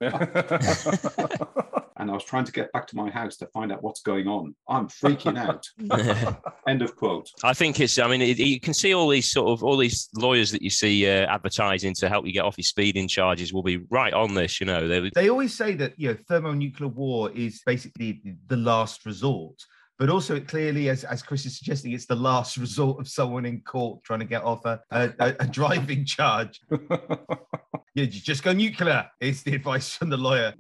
And 1.99 2.11
I 2.11 2.15
was 2.15 2.25
trying 2.25 2.45
to 2.45 2.53
get 2.53 2.73
back 2.73 2.87
to 2.89 2.97
my 2.97 3.11
house 3.11 3.37
to 3.39 3.47
find 3.49 3.73
out 3.73 3.83
what's 3.83 4.03
going 4.03 4.29
on. 4.29 4.55
I'm 4.69 4.89
freaking 5.03 5.39
out. 5.39 5.67
End 6.69 6.83
of 6.83 6.97
quote. 6.97 7.29
I 7.43 7.55
think 7.55 7.81
it's. 7.81 7.99
I 7.99 8.09
mean, 8.09 8.23
it, 8.23 8.39
you 8.39 8.61
can 8.61 8.75
see 8.75 8.95
all 8.95 9.09
these 9.09 9.31
sort 9.31 9.49
of 9.49 9.63
all 9.63 9.77
these 9.77 10.09
lawyers 10.15 10.51
that 10.53 10.63
you 10.63 10.71
see 10.71 11.09
uh, 11.09 11.27
advertising 11.27 11.95
to 11.95 12.09
help 12.09 12.27
you 12.27 12.33
get 12.33 12.45
off 12.45 12.57
your 12.57 12.65
speeding 12.65 13.09
charges 13.09 13.53
will 13.53 13.63
be 13.63 13.79
right 13.91 14.13
on 14.13 14.35
this. 14.35 14.61
You 14.61 14.67
know, 14.67 14.87
they, 14.87 15.11
They 15.15 15.29
always 15.29 15.57
say 15.57 15.75
that 15.75 15.95
you 15.97 16.09
know 16.09 16.17
thermonuclear 16.29 16.89
war 16.89 17.31
is 17.33 17.63
basically 17.67 18.23
the 18.47 18.57
last 18.57 19.05
resort, 19.05 19.61
but 19.99 20.09
also 20.11 20.37
it 20.37 20.47
clearly, 20.47 20.89
as 20.89 21.05
as 21.05 21.23
Chris 21.23 21.47
is 21.47 21.59
suggesting, 21.59 21.93
it's 21.93 22.07
the 22.07 22.15
last 22.15 22.57
resort 22.57 23.01
of 23.01 23.09
someone 23.09 23.45
in 23.45 23.61
court 23.63 24.03
trying 24.05 24.21
to 24.21 24.27
get 24.27 24.43
off 24.43 24.65
a 24.65 24.81
a, 24.91 25.13
a, 25.19 25.37
a 25.41 25.47
driving 25.47 26.05
charge. 26.05 26.61
Yeah, 27.99 28.05
you 28.05 28.21
just 28.21 28.45
go 28.45 28.53
nuclear. 28.53 29.11
Is 29.21 29.43
the 29.43 29.55
advice 29.61 29.97
from 29.97 30.09
the 30.09 30.17
lawyer. 30.17 30.55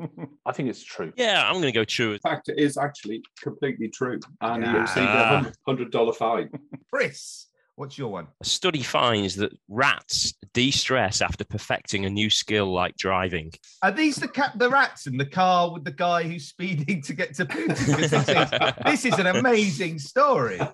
I 0.44 0.50
think 0.52 0.68
it's 0.70 0.82
true. 0.82 1.12
yeah, 1.16 1.46
I'm 1.46 1.54
going 1.54 1.66
to 1.66 1.72
go 1.72 1.84
true. 1.84 2.14
In 2.14 2.18
fact, 2.18 2.48
it 2.48 2.58
is 2.58 2.76
actually 2.76 3.22
completely 3.40 3.88
true. 3.88 4.18
And 4.40 4.64
he 4.64 4.70
Yeah. 4.70 4.80
received 4.80 5.06
a 5.06 5.52
hundred 5.64 5.92
dollar 5.92 6.12
fine. 6.12 6.50
Chris, 6.92 7.46
what's 7.78 7.96
your 7.96 8.08
one? 8.08 8.26
A 8.40 8.44
study 8.44 8.82
finds 8.82 9.36
that 9.36 9.56
rats 9.68 10.34
de-stress 10.52 11.22
after 11.22 11.44
perfecting 11.44 12.04
a 12.04 12.10
new 12.10 12.28
skill 12.28 12.72
like 12.72 12.96
driving. 12.96 13.52
Are 13.82 13.92
these 13.92 14.16
the 14.16 14.26
cat, 14.28 14.52
the 14.58 14.68
rats 14.68 15.06
in 15.06 15.16
the 15.16 15.24
car 15.24 15.72
with 15.72 15.84
the 15.84 15.92
guy 15.92 16.24
who's 16.24 16.48
speeding 16.48 17.00
to 17.02 17.12
get 17.14 17.34
to 17.36 17.46
Putin? 17.46 17.68
'Cause 17.68 18.84
This 18.84 19.04
is, 19.04 19.18
an 19.18 19.26
amazing 19.26 19.98
story. 19.98 20.60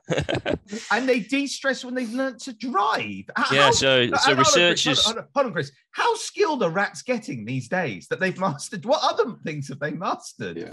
And 0.90 1.06
they 1.08 1.20
de-stress 1.20 1.84
when 1.84 1.94
they've 1.94 2.12
learnt 2.12 2.40
to 2.42 2.52
drive. 2.54 3.24
How- 3.36 3.54
Yeah, 3.54 3.64
how- 3.66 3.70
so 3.72 3.98
Hold 4.06 4.10
so 4.10 4.16
hold 4.16 4.30
on, 4.30 4.38
researchers. 4.38 5.04
Hold 5.04 5.18
on, 5.18 5.24
hold 5.34 5.46
on, 5.46 5.52
Chris. 5.52 5.70
How 5.90 6.14
skilled 6.14 6.62
are 6.62 6.70
rats 6.70 7.02
getting 7.02 7.44
these 7.44 7.68
days 7.68 8.06
that 8.08 8.18
they've 8.18 8.38
mastered? 8.38 8.84
What 8.86 9.00
other 9.02 9.36
things 9.44 9.68
have 9.68 9.78
they 9.78 9.90
mastered? 9.92 10.56
Yeah. 10.56 10.70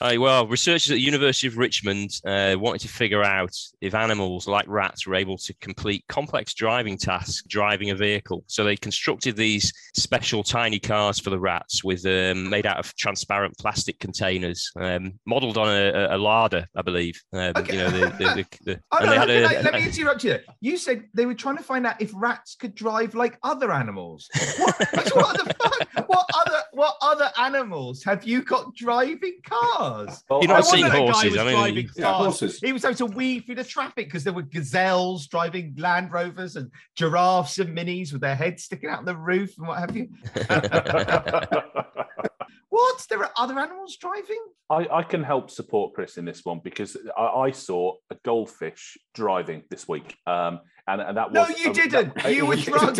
Aye, 0.00 0.18
well, 0.18 0.46
researchers 0.46 0.90
at 0.90 0.94
the 0.94 1.00
University 1.00 1.46
of 1.46 1.56
Richmond 1.56 2.10
uh, 2.26 2.56
wanted 2.58 2.80
to 2.80 2.88
figure 2.88 3.22
out 3.22 3.54
if 3.80 3.94
animals 3.94 4.46
like 4.48 4.66
rats 4.68 5.06
were 5.06 5.14
able 5.14 5.38
to 5.38 5.54
complete 5.60 6.04
complex 6.08 6.52
driving 6.52 6.98
tasks 6.98 7.42
driving 7.48 7.90
a 7.90 7.94
vehicle. 7.94 8.42
So 8.48 8.64
they 8.64 8.76
constructed 8.76 9.36
these 9.36 9.72
special 9.94 10.42
tiny 10.42 10.78
cars 10.80 11.18
for 11.20 11.30
the 11.30 11.38
rats 11.38 11.84
with 11.84 12.04
um, 12.06 12.50
made 12.50 12.66
out 12.66 12.78
of 12.78 12.94
transparent 12.96 13.56
plastic 13.58 13.98
containers, 14.00 14.70
um, 14.76 15.12
modelled 15.26 15.58
on 15.58 15.68
a, 15.68 16.08
a- 16.10 16.18
larder, 16.18 16.66
I 16.76 16.82
believe. 16.82 17.22
Um, 17.32 17.52
Okay. 17.56 17.74
You 17.76 17.78
know, 17.84 17.90
the, 17.90 18.06
the, 18.06 18.24
the, 18.24 18.46
the, 18.64 18.80
Oh, 18.90 18.96
and 18.98 19.06
no, 19.06 19.12
they 19.12 19.18
had 19.18 19.28
let, 19.28 19.50
me, 19.50 19.56
a- 19.56 19.62
let 19.62 19.74
me 19.74 19.84
interrupt 19.84 20.24
you. 20.24 20.38
You 20.60 20.76
said 20.76 21.04
they 21.14 21.24
were 21.26 21.34
trying 21.34 21.56
to 21.56 21.62
find 21.62 21.86
out 21.86 22.00
if 22.02 22.10
rats 22.14 22.56
could 22.56 22.74
drive 22.74 23.14
like 23.14 23.38
other 23.42 23.72
animals. 23.72 24.28
What, 24.58 24.76
what 25.14 25.36
the 25.38 25.54
fuck? 25.62 26.08
What 26.08 26.26
other 26.34 26.58
what 26.72 26.96
other 27.00 27.30
animals 27.38 28.02
have 28.02 28.24
you 28.24 28.42
got 28.42 28.74
driving 28.74 29.38
cars? 29.46 29.83
Well, 30.28 30.40
You're 30.40 30.48
not 30.48 30.58
I 30.58 30.60
seeing 30.62 30.82
wonder 30.84 30.96
that 30.98 31.06
guy 31.06 31.12
horses, 31.12 31.30
was 31.32 31.38
I 31.40 31.44
mean- 31.44 31.54
driving 31.56 31.88
Yeah, 31.96 32.12
horses. 32.14 32.58
He 32.60 32.72
was 32.72 32.82
having 32.82 32.96
to 32.98 33.06
weave 33.06 33.44
through 33.44 33.54
the 33.56 33.64
traffic 33.64 34.06
because 34.06 34.24
there 34.24 34.32
were 34.32 34.42
gazelles 34.42 35.26
driving 35.26 35.74
Land 35.78 36.12
Rovers 36.12 36.56
and 36.56 36.70
giraffes 36.96 37.58
and 37.58 37.76
minis 37.76 38.12
with 38.12 38.20
their 38.22 38.34
heads 38.36 38.64
sticking 38.64 38.88
out 38.90 39.04
the 39.04 39.16
roof 39.16 39.56
and 39.58 39.66
what 39.68 39.78
have 39.78 39.96
you. 39.96 40.08
What? 42.70 43.06
There 43.08 43.20
are 43.20 43.30
other 43.36 43.56
animals 43.56 43.96
driving? 43.98 44.42
I, 44.68 44.88
I 44.90 45.02
can 45.04 45.22
help 45.22 45.48
support 45.48 45.94
Chris 45.94 46.16
in 46.18 46.24
this 46.24 46.44
one 46.44 46.60
because 46.64 46.96
I, 47.16 47.22
I 47.22 47.50
saw 47.52 47.94
a 48.10 48.16
goldfish 48.24 48.98
driving 49.14 49.62
this 49.70 49.86
week. 49.86 50.16
Um, 50.26 50.58
and, 50.88 51.00
and 51.00 51.16
that 51.16 51.30
was, 51.30 51.34
No, 51.50 51.56
you 51.56 51.68
um, 51.68 51.72
didn't. 51.72 52.14
that- 52.16 52.34
You 52.34 52.46
were 52.46 52.56
drunk. 52.56 52.98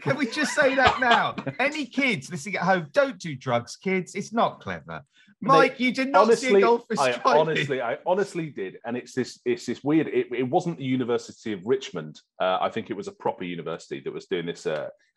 Can 0.00 0.16
we 0.16 0.26
just 0.26 0.56
say 0.56 0.74
that 0.74 0.98
now? 0.98 1.36
Any 1.60 1.86
kids 1.86 2.32
listening 2.32 2.56
at 2.56 2.62
home, 2.62 2.88
don't 2.92 3.16
do 3.20 3.36
drugs, 3.36 3.76
kids. 3.76 4.16
It's 4.16 4.32
not 4.32 4.58
clever. 4.60 5.02
Mike, 5.42 5.80
you 5.80 5.92
did 5.92 6.12
not 6.12 6.26
see 6.38 6.46
a 6.46 6.50
honestly, 6.50 6.60
goldfish 6.60 6.98
I 6.98 7.20
honestly, 7.24 7.82
I 7.82 7.98
honestly 8.06 8.50
did, 8.50 8.78
and 8.84 8.96
it's 8.96 9.12
this, 9.12 9.40
it's 9.44 9.66
this 9.66 9.82
weird. 9.82 10.06
It, 10.06 10.28
it 10.32 10.48
wasn't 10.48 10.78
the 10.78 10.84
University 10.84 11.52
of 11.52 11.66
Richmond. 11.66 12.20
Uh, 12.40 12.58
I 12.60 12.68
think 12.70 12.90
it 12.90 12.96
was 12.96 13.08
a 13.08 13.12
proper 13.12 13.44
university 13.44 14.00
that 14.00 14.12
was 14.12 14.26
doing 14.26 14.46
this. 14.46 14.66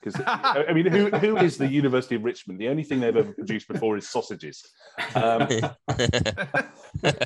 Because 0.01 0.21
I 0.25 0.73
mean, 0.73 0.87
who 0.87 1.09
who 1.11 1.37
is 1.37 1.57
the 1.57 1.67
University 1.67 2.15
of 2.15 2.23
Richmond? 2.23 2.59
The 2.59 2.67
only 2.67 2.83
thing 2.83 2.99
they've 2.99 3.15
ever 3.15 3.33
produced 3.33 3.67
before 3.67 3.97
is 3.97 4.09
sausages. 4.09 4.63
Um, 5.13 5.47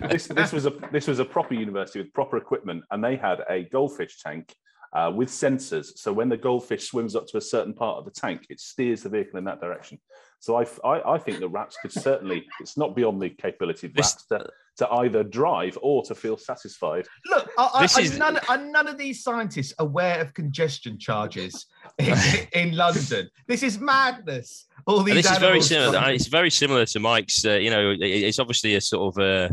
this 0.09 0.27
this 0.27 0.51
was 0.51 0.65
a 0.65 0.73
this 0.91 1.07
was 1.07 1.19
a 1.19 1.25
proper 1.25 1.53
university 1.53 1.99
with 1.99 2.13
proper 2.13 2.38
equipment, 2.38 2.83
and 2.91 3.03
they 3.03 3.15
had 3.15 3.41
a 3.49 3.63
goldfish 3.65 4.21
tank 4.21 4.53
uh, 4.93 5.12
with 5.13 5.29
sensors. 5.29 5.97
So 5.97 6.13
when 6.13 6.29
the 6.29 6.38
goldfish 6.38 6.88
swims 6.88 7.15
up 7.15 7.27
to 7.27 7.38
a 7.38 7.41
certain 7.41 7.73
part 7.73 7.97
of 7.97 8.05
the 8.05 8.12
tank, 8.12 8.45
it 8.49 8.59
steers 8.59 9.03
the 9.03 9.09
vehicle 9.09 9.38
in 9.38 9.45
that 9.45 9.62
direction. 9.62 9.99
So 10.41 10.56
I, 10.56 10.65
I, 10.86 11.15
I 11.15 11.17
think 11.17 11.39
the 11.39 11.49
rats 11.49 11.78
could 11.82 11.91
certainly. 11.91 12.45
It's 12.62 12.78
not 12.78 12.95
beyond 12.95 13.21
the 13.21 13.30
capability 13.30 13.88
of 13.88 13.93
rats 13.97 14.25
to, 14.28 14.47
to 14.78 14.89
either 14.89 15.23
drive 15.23 15.78
or 15.82 16.02
to 16.06 16.15
feel 16.15 16.38
satisfied. 16.38 17.06
Look, 17.25 17.49
are, 17.58 17.82
This 17.82 17.97
are, 17.97 18.02
is- 18.02 18.17
none, 18.17 18.39
are 18.47 18.58
none 18.58 18.88
of 18.88 18.97
these 18.97 19.21
scientists 19.21 19.73
aware 19.80 20.21
of 20.21 20.34
congestion 20.34 20.97
charges 20.97 21.65
in, 21.97 22.15
in 22.54 22.75
London? 22.78 23.30
This 23.47 23.63
is 23.63 23.80
madness. 23.80 24.65
All 24.88 25.04
these 25.04 25.15
And 25.15 25.23
this 25.25 25.32
is 25.32 25.38
very 25.39 25.62
similar. 25.62 25.91
trying- 25.99 26.15
It's 26.15 26.28
very 26.28 26.49
similar 26.49 26.86
to 26.86 26.99
Mike's. 26.99 27.43
Uh, 27.45 27.52
you 27.56 27.69
know, 27.69 27.91
it- 27.91 27.99
it's 28.02 28.39
obviously 28.39 28.75
a 28.75 28.82
sort 28.82 29.17
of 29.17 29.21
uh, 29.21 29.49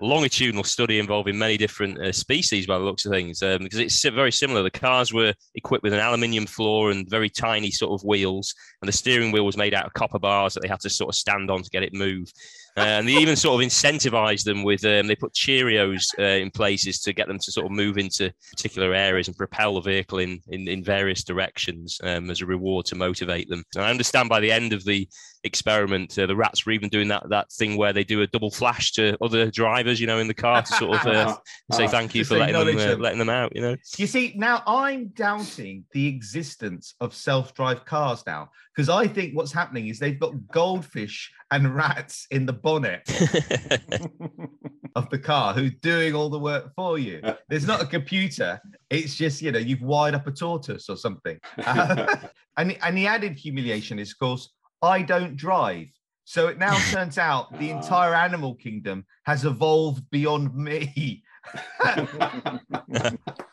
longitudinal 0.00 0.64
study 0.64 0.98
involving 0.98 1.38
many 1.38 1.56
different 1.56 1.98
uh, 1.98 2.12
species 2.12 2.66
by 2.66 2.78
the 2.78 2.84
looks 2.84 3.04
of 3.06 3.12
things. 3.12 3.42
Um, 3.42 3.62
because 3.62 3.78
it's 3.78 4.02
very 4.02 4.32
similar. 4.32 4.62
The 4.62 4.70
cars 4.70 5.12
were 5.12 5.34
equipped 5.54 5.82
with 5.82 5.92
an 5.92 6.00
aluminium 6.00 6.46
floor 6.46 6.90
and 6.90 7.08
very 7.08 7.30
tiny 7.30 7.70
sort 7.70 7.98
of 7.98 8.04
wheels, 8.04 8.54
and 8.82 8.88
the 8.88 8.92
steering 8.92 9.32
wheel 9.32 9.46
was 9.46 9.56
made 9.56 9.74
out 9.74 9.86
of 9.86 9.94
copper 9.94 10.18
bars 10.18 10.54
that 10.54 10.60
they 10.60 10.68
had 10.68 10.80
to 10.80 10.90
sort 10.90 11.08
of 11.08 11.14
stand 11.14 11.50
on 11.50 11.62
to 11.62 11.70
get 11.70 11.82
it 11.82 11.94
move. 11.94 12.30
Uh, 12.76 12.80
and 12.80 13.08
they 13.08 13.14
even 13.14 13.36
sort 13.36 13.60
of 13.60 13.66
incentivized 13.66 14.44
them 14.44 14.62
with 14.62 14.84
um, 14.84 15.06
they 15.06 15.16
put 15.16 15.32
Cheerios 15.32 16.06
uh, 16.18 16.22
in 16.22 16.50
places 16.50 17.00
to 17.00 17.12
get 17.14 17.26
them 17.26 17.38
to 17.38 17.50
sort 17.52 17.66
of 17.66 17.72
move 17.72 17.96
into 17.96 18.32
particular 18.50 18.92
areas 18.92 19.28
and 19.28 19.36
propel 19.36 19.74
the 19.74 19.80
vehicle 19.80 20.18
in 20.18 20.40
in, 20.48 20.68
in 20.68 20.84
various 20.84 21.24
directions 21.24 21.98
um, 22.02 22.30
as 22.30 22.42
a 22.42 22.46
reward 22.46 22.84
to 22.86 22.94
motivate 22.94 23.48
them. 23.48 23.64
And 23.74 23.84
I 23.84 23.90
understand 23.90 24.28
by 24.28 24.40
the 24.40 24.52
end 24.52 24.74
of 24.74 24.84
the 24.84 25.08
experiment, 25.42 26.18
uh, 26.18 26.26
the 26.26 26.36
rats 26.36 26.66
were 26.66 26.72
even 26.72 26.90
doing 26.90 27.08
that 27.08 27.28
that 27.30 27.50
thing 27.52 27.78
where 27.78 27.94
they 27.94 28.04
do 28.04 28.20
a 28.20 28.26
double 28.26 28.50
flash 28.50 28.92
to 28.92 29.16
other 29.22 29.50
drivers, 29.50 29.98
you 29.98 30.06
know, 30.06 30.18
in 30.18 30.28
the 30.28 30.34
car 30.34 30.62
to 30.62 30.72
sort 30.74 30.98
of 30.98 31.06
uh, 31.06 31.36
say 31.72 31.86
thank 31.88 32.14
you 32.14 32.24
for 32.24 32.38
letting 32.38 32.54
them 32.54 32.76
uh, 32.76 32.80
them. 32.80 33.00
letting 33.00 33.18
them 33.18 33.30
out. 33.30 33.54
You 33.56 33.62
know, 33.62 33.76
You 33.96 34.06
see, 34.06 34.34
now 34.36 34.62
I'm 34.66 35.08
doubting 35.08 35.84
the 35.92 36.06
existence 36.08 36.94
of 37.00 37.14
self-drive 37.14 37.84
cars 37.86 38.22
now 38.26 38.50
because 38.74 38.88
I 38.90 39.06
think 39.06 39.34
what's 39.34 39.52
happening 39.52 39.88
is 39.88 39.98
they've 39.98 40.20
got 40.20 40.48
goldfish 40.48 41.32
and 41.50 41.74
rats 41.74 42.26
in 42.30 42.44
the 42.44 42.52
bonnet 42.66 43.08
of 44.96 45.08
the 45.10 45.18
car 45.18 45.54
who's 45.54 45.72
doing 45.82 46.16
all 46.16 46.28
the 46.28 46.38
work 46.38 46.72
for 46.74 46.98
you. 46.98 47.20
Uh. 47.22 47.36
There's 47.48 47.64
not 47.64 47.80
a 47.80 47.86
computer. 47.86 48.60
It's 48.90 49.14
just 49.14 49.40
you 49.40 49.52
know 49.52 49.60
you've 49.60 49.82
wired 49.82 50.16
up 50.16 50.26
a 50.26 50.32
tortoise 50.32 50.88
or 50.90 50.96
something. 50.96 51.38
Uh, 51.64 52.16
and 52.56 52.76
and 52.82 52.96
the 52.96 53.06
added 53.06 53.36
humiliation 53.36 53.98
is, 53.98 54.10
of 54.12 54.18
course, 54.18 54.52
I 54.82 55.02
don't 55.02 55.36
drive. 55.36 55.88
So 56.24 56.48
it 56.48 56.58
now 56.58 56.76
turns 56.90 57.18
out 57.18 57.56
the 57.58 57.72
ah. 57.72 57.76
entire 57.76 58.14
animal 58.14 58.54
kingdom 58.54 59.04
has 59.26 59.44
evolved 59.44 60.04
beyond 60.10 60.54
me. 60.56 61.22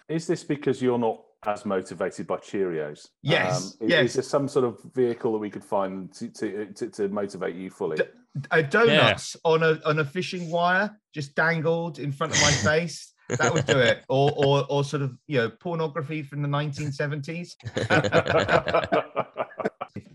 Is 0.10 0.26
this 0.26 0.44
because 0.44 0.82
you're 0.82 0.98
not 0.98 1.22
as 1.46 1.66
motivated 1.66 2.26
by 2.28 2.38
Cheerios? 2.38 3.10
Yes, 3.22 3.76
Um, 3.82 3.88
is, 3.88 3.90
yes. 3.90 4.06
is 4.06 4.14
there 4.14 4.24
some 4.24 4.48
sort 4.48 4.66
of 4.66 4.80
vehicle 4.96 5.34
that 5.34 5.40
we 5.40 5.50
could 5.50 5.66
find 5.66 6.12
to, 6.14 6.30
to, 6.30 6.66
to, 6.74 6.90
to 6.90 7.08
motivate 7.10 7.56
you 7.56 7.70
fully? 7.70 7.98
Uh, 8.50 8.62
donuts 8.62 9.36
on 9.44 9.62
a 9.62 9.80
on 9.86 10.00
a 10.00 10.06
fishing 10.06 10.50
wire 10.50 11.00
just 11.14 11.36
dangled 11.36 12.00
in 12.00 12.12
front 12.12 12.34
of 12.34 12.42
my 12.42 12.52
face. 12.64 13.14
That 13.30 13.54
would 13.54 13.66
do 13.66 13.80
it. 13.80 14.04
Or 14.10 14.32
or 14.36 14.66
or 14.70 14.84
sort 14.84 15.02
of 15.04 15.16
you 15.28 15.38
know 15.38 15.50
pornography 15.50 16.24
from 16.24 16.42
the 16.42 16.48
1970s. 16.48 17.56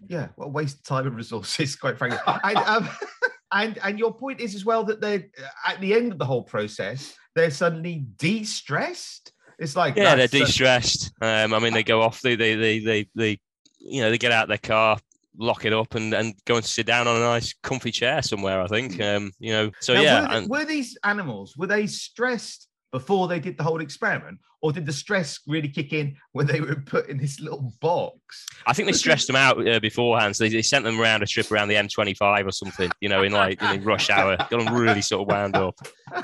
Yeah, 0.09 0.29
what 0.37 0.47
a 0.47 0.49
waste 0.49 0.79
of 0.79 0.85
time 0.85 1.07
and 1.07 1.15
resources, 1.15 1.77
quite 1.77 1.99
frankly. 1.99 2.19
And 2.27 2.57
um, 2.57 2.89
and 3.53 3.79
and 3.85 3.99
your 3.99 4.15
point 4.15 4.41
is 4.41 4.55
as 4.55 4.65
well 4.65 4.83
that 4.85 5.03
they 5.03 5.27
at 5.67 5.81
the 5.83 5.93
end 5.93 6.13
of 6.13 6.19
the 6.19 6.25
whole 6.25 6.43
process 6.43 7.15
they're 7.39 7.51
suddenly 7.51 8.05
de-stressed. 8.17 9.33
It's 9.59 9.77
like 9.77 9.97
yeah, 9.97 10.17
they're 10.17 10.27
de-stressed. 10.27 11.13
Um, 11.21 11.55
I 11.55 11.59
mean, 11.59 11.73
they 11.73 11.85
go 11.85 12.03
off, 12.03 12.21
they 12.21 12.35
they 12.35 12.55
they 12.55 12.79
they, 12.81 13.09
they 13.15 13.39
you 13.79 14.03
know, 14.03 14.11
they 14.11 14.19
get 14.19 14.33
out 14.33 14.49
their 14.49 14.59
car. 14.59 14.99
Lock 15.38 15.64
it 15.64 15.72
up 15.72 15.94
and, 15.94 16.12
and 16.14 16.35
go 16.44 16.57
and 16.57 16.64
sit 16.64 16.87
down 16.87 17.07
on 17.07 17.16
a 17.16 17.20
nice 17.20 17.55
comfy 17.62 17.90
chair 17.90 18.22
somewhere. 18.22 18.61
I 18.61 18.66
think, 18.66 19.01
um, 19.01 19.33
you 19.38 19.53
know. 19.53 19.70
So 19.81 19.94
Now, 19.94 20.01
yeah, 20.01 20.40
were, 20.40 20.46
were 20.46 20.64
these 20.64 20.98
animals 21.05 21.57
were 21.57 21.66
they 21.66 21.87
stressed 21.87 22.68
before 22.92 23.29
they 23.29 23.40
did 23.40 23.57
the 23.57 23.62
whole 23.62 23.81
experiment, 23.81 24.38
or 24.61 24.72
did 24.72 24.87
the 24.87 24.92
stress 24.92 25.40
really 25.46 25.68
kick 25.68 25.92
in 25.92 26.16
when 26.33 26.46
they 26.46 26.61
were 26.61 26.74
put 26.74 27.09
in 27.09 27.18
this 27.18 27.40
little 27.40 27.72
box? 27.81 28.46
I 28.66 28.72
think 28.72 28.87
they 28.87 28.92
stressed 28.92 29.27
them 29.27 29.37
out 29.37 29.66
uh, 29.66 29.79
beforehand. 29.79 30.35
So 30.35 30.44
they, 30.44 30.51
they 30.51 30.62
sent 30.62 30.85
them 30.85 31.01
around 31.01 31.22
a 31.22 31.27
trip 31.27 31.51
around 31.53 31.68
the 31.68 31.77
M25 31.77 32.46
or 32.46 32.51
something, 32.51 32.90
you 33.01 33.09
know, 33.09 33.22
in 33.22 33.33
like 33.33 33.62
in 33.62 33.85
rush 33.85 34.11
hour. 34.11 34.37
Got 34.37 34.64
them 34.64 34.74
really 34.74 35.03
sort 35.03 35.22
of 35.22 35.29
wound 35.29 35.57
up. 35.57 35.79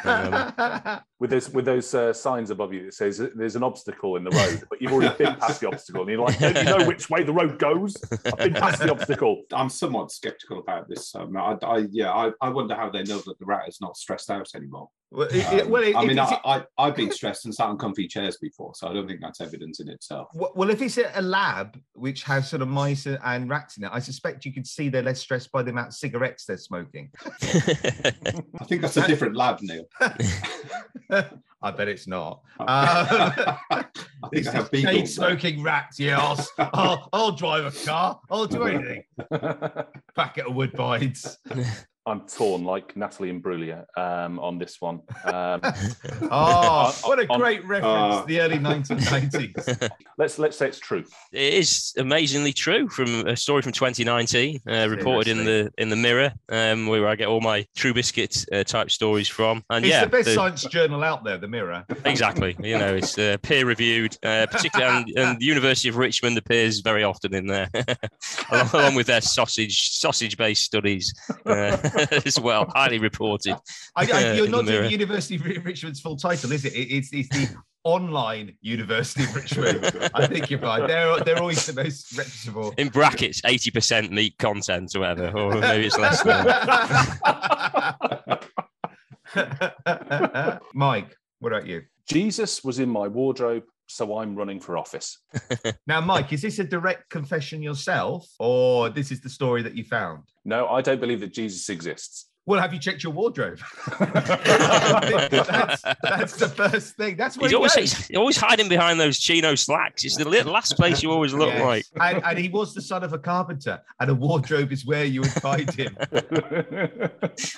Um, 0.05 1.00
with 1.20 1.31
those 1.31 1.50
with 1.50 1.64
those 1.64 1.94
uh, 1.94 2.12
signs 2.12 2.50
above 2.50 2.72
you 2.72 2.87
that 2.87 2.94
says 2.94 3.22
there's 3.35 3.57
an 3.57 3.62
obstacle 3.62 4.16
in 4.16 4.24
the 4.24 4.31
road, 4.31 4.64
but 4.68 4.81
you've 4.81 4.92
already 4.92 5.16
been 5.16 5.37
past 5.37 5.61
the 5.61 5.68
obstacle, 5.68 6.03
and 6.03 6.11
you're 6.11 6.20
like, 6.20 6.38
don't 6.38 6.57
you 6.57 6.64
know 6.64 6.87
which 6.87 7.09
way 7.09 7.22
the 7.22 7.33
road 7.33 7.59
goes? 7.59 7.96
I've 8.27 8.37
been 8.37 8.55
past 8.55 8.81
the 8.81 8.90
obstacle. 8.90 9.42
I'm 9.53 9.70
somewhat 9.70 10.11
skeptical 10.11 10.59
about 10.59 10.88
this. 10.88 11.14
Um, 11.14 11.37
I, 11.37 11.57
I, 11.62 11.87
yeah, 11.90 12.12
I, 12.12 12.33
I 12.40 12.48
wonder 12.48 12.74
how 12.74 12.90
they 12.90 13.05
know 13.05 13.18
that 13.18 13.38
the 13.38 13.44
rat 13.44 13.68
is 13.68 13.81
not 13.81 13.96
stressed 13.96 14.31
out 14.31 14.48
anymore. 14.55 14.88
Well, 15.14 15.29
it- 15.29 15.37
it- 15.37 15.62
Um, 15.62 15.70
well, 15.70 15.83
it- 15.83 15.96
I 15.96 16.05
mean, 16.05 16.18
if 16.18 16.29
I, 16.33 16.40
I, 16.44 16.64
I've 16.79 16.96
been 16.96 17.11
stressed 17.12 17.44
and 17.44 17.55
sat 17.55 17.66
on 17.68 17.79
comfy 17.79 18.07
chairs 18.09 18.37
before, 18.38 18.74
so 18.74 18.88
I 18.88 18.92
don't 18.92 19.07
think 19.07 19.20
that's 19.20 19.40
evidence 19.40 19.81
in 19.81 19.88
itself. 19.88 20.29
well, 20.35 20.70
if 20.70 20.83
it's 20.83 20.98
a 20.98 21.22
lab 21.22 21.81
which 21.94 22.22
has 22.24 22.48
sort 22.50 22.62
of 22.62 22.68
mice 22.68 23.07
and 23.07 23.48
rats 23.48 23.77
in 23.79 23.85
it, 23.85 23.90
I 23.92 24.00
suspect 24.00 24.44
you 24.44 24.53
could 24.53 24.66
see 24.66 24.88
they're 24.88 25.03
less 25.03 25.20
stressed 25.20 25.53
by 25.53 25.62
the 25.62 25.70
amount 25.70 25.88
of 25.88 25.94
cigarettes 25.94 26.44
they're 26.44 26.57
smoking. 26.59 27.11
I 27.42 28.64
think 28.66 28.83
that's 28.83 28.96
a 28.96 29.07
different 29.07 29.37
lab, 29.37 29.59
Neil. 29.62 29.85
I 31.62 31.70
bet 31.70 31.88
it's 31.88 32.07
not. 32.07 32.40
Um, 32.61 32.66
I 32.68 33.85
think 34.31 34.33
These 34.33 34.48
I 34.48 34.53
have 34.53 34.70
chain 34.70 34.85
beagles. 34.87 35.14
smoking 35.14 35.62
rats. 35.62 35.98
Yeah, 35.98 36.18
I'll, 36.20 36.33
s- 36.38 36.50
I'll, 36.59 37.09
I'll 37.12 37.33
drive 37.33 37.64
a 37.66 37.70
car. 37.85 38.20
I'll 38.31 38.46
do 38.46 38.62
anything. 38.64 39.03
Packet 40.14 40.46
of 40.46 40.55
woodbines. 40.55 41.37
I'm 42.07 42.21
torn, 42.29 42.64
like 42.64 42.95
Natalie 42.99 43.33
Imbruglia, 43.33 43.87
um, 43.97 44.38
on 44.38 44.59
this 44.59 44.79
one. 44.81 45.01
Um, 45.25 45.61
Oh, 46.31 46.95
what 47.05 47.19
a 47.19 47.27
On- 47.29 47.40
great 47.40 47.64
reference! 47.64 48.17
Uh, 48.17 48.25
the 48.27 48.40
early 48.40 48.59
1990s. 48.59 49.90
let's 50.19 50.38
let's 50.38 50.57
say 50.59 50.69
it's 50.69 50.79
true. 50.79 51.05
it 51.33 51.55
is 51.55 51.95
amazingly 51.97 52.53
true 52.53 52.88
from 52.88 53.27
a 53.27 53.35
story 53.37 53.62
from 53.62 53.73
2019, 53.73 54.61
uh, 54.69 54.87
reported 54.90 55.29
in 55.29 55.45
the 55.47 55.73
in 55.79 55.88
the 55.88 55.97
Mirror, 55.97 56.33
um, 56.51 56.87
where 56.88 57.09
I 57.09 57.17
get 57.17 57.29
all 57.29 57.40
my 57.40 57.67
True 57.75 57.95
Biscuit 57.95 58.45
uh, 58.53 58.64
type 58.64 58.90
stories 58.90 59.29
from. 59.29 59.62
And 59.71 59.85
It's 59.85 59.93
yeah, 59.93 60.05
the 60.05 60.11
best 60.11 60.27
the- 60.27 60.35
science 60.35 60.62
journal 60.64 61.03
out 61.03 61.25
there, 61.25 61.38
The 61.38 61.49
Mirror. 61.49 61.87
exactly. 62.05 62.55
You 62.61 62.79
know, 62.79 62.95
it's 62.97 63.17
uh, 63.19 63.38
peer 63.43 63.64
reviewed, 63.64 64.17
uh, 64.23 64.47
particularly, 64.51 64.95
and, 65.17 65.19
and 65.19 65.40
the 65.40 65.45
University 65.47 65.88
of 65.88 65.97
Richmond 65.97 66.37
appears 66.37 66.81
very 66.81 67.03
often 67.03 67.35
in 67.35 67.47
there, 67.47 67.71
along, 68.51 68.69
along 68.75 68.95
with 68.95 69.07
their 69.07 69.23
sausage 69.23 69.90
sausage 69.99 70.37
based 70.37 70.64
studies 70.64 71.14
uh, 71.47 71.77
as 72.27 72.41
well, 72.41 72.71
highly 72.75 72.99
reported. 72.99 73.57
I, 73.97 74.03
I, 74.03 74.05
you're 74.35 74.47
the 74.47 74.53
not 74.53 74.65
doing 74.65 74.81
Mirror. 74.81 74.87
University 74.87 75.37
of 75.37 75.65
Richmond's 75.65 76.01
full 76.01 76.17
title, 76.17 76.53
is 76.53 76.65
it? 76.65 76.75
it 76.75 76.95
it's, 76.95 77.13
it's 77.13 77.29
the 77.29 77.55
online 77.85 78.57
University 78.63 79.25
of 79.25 79.35
Richmond. 79.35 80.11
I 80.15 80.27
think 80.27 80.51
you're 80.51 80.61
right. 80.61 80.87
They're, 80.87 81.19
they're 81.21 81.39
always 81.39 81.65
the 81.67 81.83
most 81.83 82.17
reputable. 82.17 82.73
In 82.79 82.89
brackets, 82.89 83.43
eighty 83.45 83.71
percent 83.71 84.11
meat 84.11 84.39
content 84.39 84.95
or 84.97 85.01
whatever, 85.01 85.39
or 85.39 85.55
maybe 85.57 85.87
it's 85.87 85.99
less 85.99 86.23
than. 86.23 86.47
that. 86.47 88.45
Mike, 90.75 91.15
what 91.41 91.53
about 91.53 91.67
you? 91.67 91.83
Jesus 92.09 92.65
was 92.65 92.79
in 92.79 92.89
my 92.89 93.09
wardrobe, 93.09 93.65
so 93.87 94.18
I'm 94.18 94.35
running 94.35 94.61
for 94.61 94.77
office. 94.79 95.18
Now, 95.87 96.01
Mike, 96.01 96.33
is 96.33 96.40
this 96.42 96.59
a 96.59 96.64
direct 96.64 97.11
confession 97.11 97.62
yourself, 97.62 98.27
or 98.38 98.88
this 98.88 99.11
is 99.12 99.20
the 99.20 99.29
story 99.29 99.62
that 99.62 99.77
you 99.77 99.85
found? 99.85 100.23
No, 100.44 100.66
I 100.68 100.81
don't 100.81 101.01
believe 101.01 101.20
that 101.20 101.33
Jesus 101.35 101.68
exists. 101.68 102.29
Well, 102.47 102.61
have 102.61 102.75
you 102.75 102.79
checked 102.79 103.03
your 103.03 103.12
wardrobe? 103.14 103.59
that's, 103.99 105.83
that's 106.03 106.37
the 106.37 106.49
first 106.55 106.94
thing. 106.97 107.16
That's 107.16 107.37
what 107.38 107.44
He's 107.44 107.53
he 107.53 107.57
always, 107.57 107.75
goes. 107.75 107.92
he's 108.07 108.16
always 108.18 108.37
hiding 108.37 108.68
behind 108.68 109.01
those 109.01 109.18
chino 109.18 109.55
slacks. 109.55 110.05
It's 110.05 110.16
the 110.16 110.29
last 110.29 110.77
place 110.77 111.03
you 111.03 111.11
always 111.11 111.33
look 111.33 111.49
Yes. 111.49 111.62
like. 111.64 111.85
And, 112.16 112.23
and 112.25 112.38
he 112.38 112.51
was 112.51 112.75
the 112.75 112.83
son 112.83 113.03
of 113.03 113.12
a 113.14 113.18
carpenter, 113.18 113.81
and 114.01 114.11
a 114.11 114.14
wardrobe 114.14 114.73
is 114.73 114.85
where 114.85 115.05
you 115.05 115.23
would 115.23 115.33
find 115.33 115.70
him. 115.73 115.97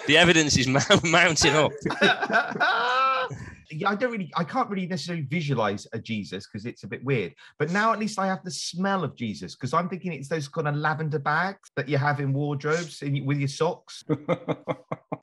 The 0.07 0.17
evidence 0.17 0.57
is 0.57 0.67
mounting 0.69 1.55
up. 1.55 1.73
Yeah, 3.71 3.91
I 3.91 3.95
don't 3.95 4.11
really, 4.11 4.31
I 4.37 4.45
can't 4.45 4.69
really 4.69 4.87
necessarily 4.87 5.25
visualize 5.25 5.87
a 5.93 5.99
Jesus 5.99 6.47
because 6.47 6.67
it's 6.67 6.85
a 6.85 6.87
bit 6.87 7.05
weird. 7.05 7.35
But 7.59 7.71
now 7.71 7.93
at 7.93 7.99
least 7.99 8.19
I 8.19 8.27
have 8.27 8.43
the 8.45 8.51
smell 8.51 9.05
of 9.05 9.17
Jesus 9.17 9.55
because 9.55 9.73
I'm 9.75 9.89
thinking 9.89 10.13
it's 10.13 10.29
those 10.29 10.49
kind 10.49 10.69
of 10.69 10.75
lavender 10.75 11.19
bags 11.19 11.71
that 11.77 11.89
you 11.89 11.99
have 11.99 12.21
in 12.21 12.33
wardrobes 12.33 13.03
in, 13.03 13.25
with 13.25 13.39
your 13.39 13.49
socks. 13.49 14.05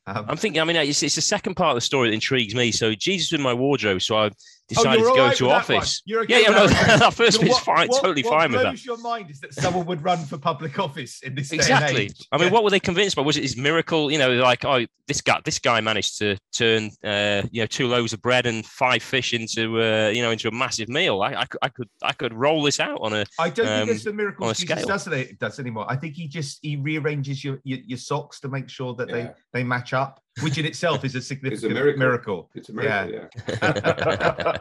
Um, 0.05 0.25
I'm 0.27 0.37
thinking. 0.37 0.61
I 0.61 0.65
mean, 0.65 0.75
it's, 0.75 1.01
it's 1.01 1.15
the 1.15 1.21
second 1.21 1.55
part 1.55 1.69
of 1.69 1.75
the 1.75 1.81
story 1.81 2.09
that 2.09 2.13
intrigues 2.13 2.53
me. 2.53 2.71
So 2.71 2.93
Jesus 2.93 3.31
in 3.31 3.41
my 3.41 3.53
wardrobe. 3.53 4.01
So 4.01 4.17
I 4.17 4.31
decided 4.69 4.99
you're 5.01 5.09
to 5.11 5.15
go 5.15 5.25
right 5.27 5.35
to 5.37 5.43
with 5.45 5.51
that 5.51 5.69
one? 5.69 5.77
office. 5.77 6.01
You're 6.05 6.25
Yeah, 6.27 6.37
okay 6.37 6.41
yeah, 6.51 6.61
with 6.63 6.71
no, 6.71 6.97
that 6.97 7.13
first 7.13 7.41
bit's 7.41 7.59
fine, 7.59 7.87
what- 7.89 8.01
totally 8.01 8.23
what 8.23 8.31
fine 8.31 8.51
with 8.51 8.61
that. 8.61 8.69
blows 8.69 8.85
your 8.85 8.97
mind 8.97 9.29
is 9.29 9.39
that 9.41 9.53
someone 9.53 9.85
would 9.85 10.03
run 10.03 10.19
for 10.25 10.37
public 10.37 10.79
office 10.79 11.21
in 11.23 11.35
this 11.35 11.49
day 11.49 11.57
and 11.57 11.61
Exactly. 11.61 12.01
age. 12.05 12.27
I 12.31 12.37
mean, 12.37 12.47
Yeah. 12.47 12.53
what 12.53 12.63
were 12.63 12.69
they 12.69 12.79
convinced 12.79 13.15
by? 13.15 13.21
Was 13.21 13.37
it 13.37 13.43
his 13.43 13.57
miracle? 13.57 14.11
You 14.11 14.17
know, 14.19 14.31
like, 14.33 14.63
oh, 14.65 14.85
this 15.07 15.19
guy, 15.19 15.41
this 15.43 15.59
guy 15.59 15.81
managed 15.81 16.17
to 16.19 16.37
turn, 16.53 16.89
uh, 17.03 17.43
you 17.51 17.61
know, 17.61 17.65
two 17.65 17.87
loaves 17.87 18.13
of 18.13 18.21
bread 18.21 18.45
and 18.45 18.65
five 18.65 19.03
fish 19.03 19.33
into, 19.33 19.81
uh, 19.81 20.09
you 20.09 20.21
know, 20.21 20.31
into 20.31 20.47
a 20.47 20.51
massive 20.51 20.87
meal. 20.87 21.21
I, 21.21 21.33
I, 21.41 21.45
could, 21.45 21.59
I 21.61 21.67
could, 21.69 21.89
I 22.01 22.13
could 22.13 22.33
roll 22.33 22.63
this 22.63 22.79
out 22.79 22.99
on 23.01 23.11
a. 23.13 23.25
I 23.37 23.49
don't 23.49 23.65
think 23.65 23.83
um, 23.83 23.89
it's 23.89 24.05
the 24.05 24.11
on 24.11 24.13
a 24.15 24.17
miracles 24.17 24.57
Jesus 24.59 24.85
does, 24.85 25.07
it, 25.07 25.37
does 25.39 25.59
anymore. 25.59 25.85
I 25.89 25.97
think 25.97 26.15
he 26.15 26.29
just 26.29 26.59
he 26.61 26.77
rearranges 26.77 27.43
your 27.43 27.59
your, 27.65 27.79
your 27.85 27.97
socks 27.97 28.39
to 28.41 28.47
make 28.47 28.69
sure 28.69 28.93
that 28.95 29.09
Yeah. 29.09 29.15
they 29.15 29.31
they 29.51 29.63
match 29.65 29.93
up, 29.93 30.21
which 30.41 30.57
in 30.57 30.65
itself 30.65 31.05
is 31.05 31.15
a 31.15 31.21
significant 31.21 31.73
miracle. 31.73 31.99
miracle. 31.99 32.49
It's 32.55 32.69
a 32.69 32.73
miracle, 32.73 33.13
yeah. 33.13 34.57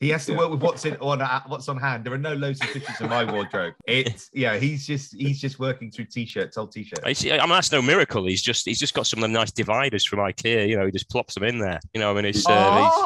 He 0.00 0.08
has 0.10 0.26
to 0.26 0.32
Yeah. 0.32 0.38
work 0.38 0.50
with 0.50 0.60
what's 0.62 0.84
in 0.84 0.96
on 0.96 1.22
uh, 1.22 1.40
what's 1.46 1.66
on 1.68 1.78
hand. 1.78 2.04
There 2.04 2.12
are 2.12 2.18
no 2.18 2.34
loads 2.34 2.60
of 2.60 2.68
fishes 2.68 3.00
in 3.00 3.08
my 3.08 3.24
wardrobe. 3.24 3.72
It's 3.86 4.28
yeah, 4.34 4.56
he's 4.58 4.86
just 4.86 5.14
he's 5.14 5.40
just 5.40 5.58
working 5.58 5.90
through 5.90 6.06
t-shirts, 6.06 6.58
old 6.58 6.72
t-shirts. 6.72 7.00
I 7.04 7.14
I 7.34 7.40
mean, 7.40 7.48
that's 7.48 7.72
no 7.72 7.80
miracle. 7.80 8.26
He's 8.26 8.42
just, 8.42 8.66
he's 8.66 8.78
just 8.78 8.92
got 8.92 9.06
some 9.06 9.22
of 9.22 9.30
the 9.30 9.32
nice 9.32 9.50
dividers 9.52 10.04
from 10.04 10.18
IKEA. 10.18 10.68
You 10.68 10.76
know, 10.76 10.84
he 10.84 10.92
just 10.92 11.08
plops 11.08 11.32
them 11.34 11.44
in 11.44 11.58
there. 11.58 11.80
You 11.94 12.00
know, 12.00 12.10
I 12.10 12.14
mean, 12.14 12.26
it's, 12.26 12.44
uh, 12.46 12.76
he's- 12.82 13.00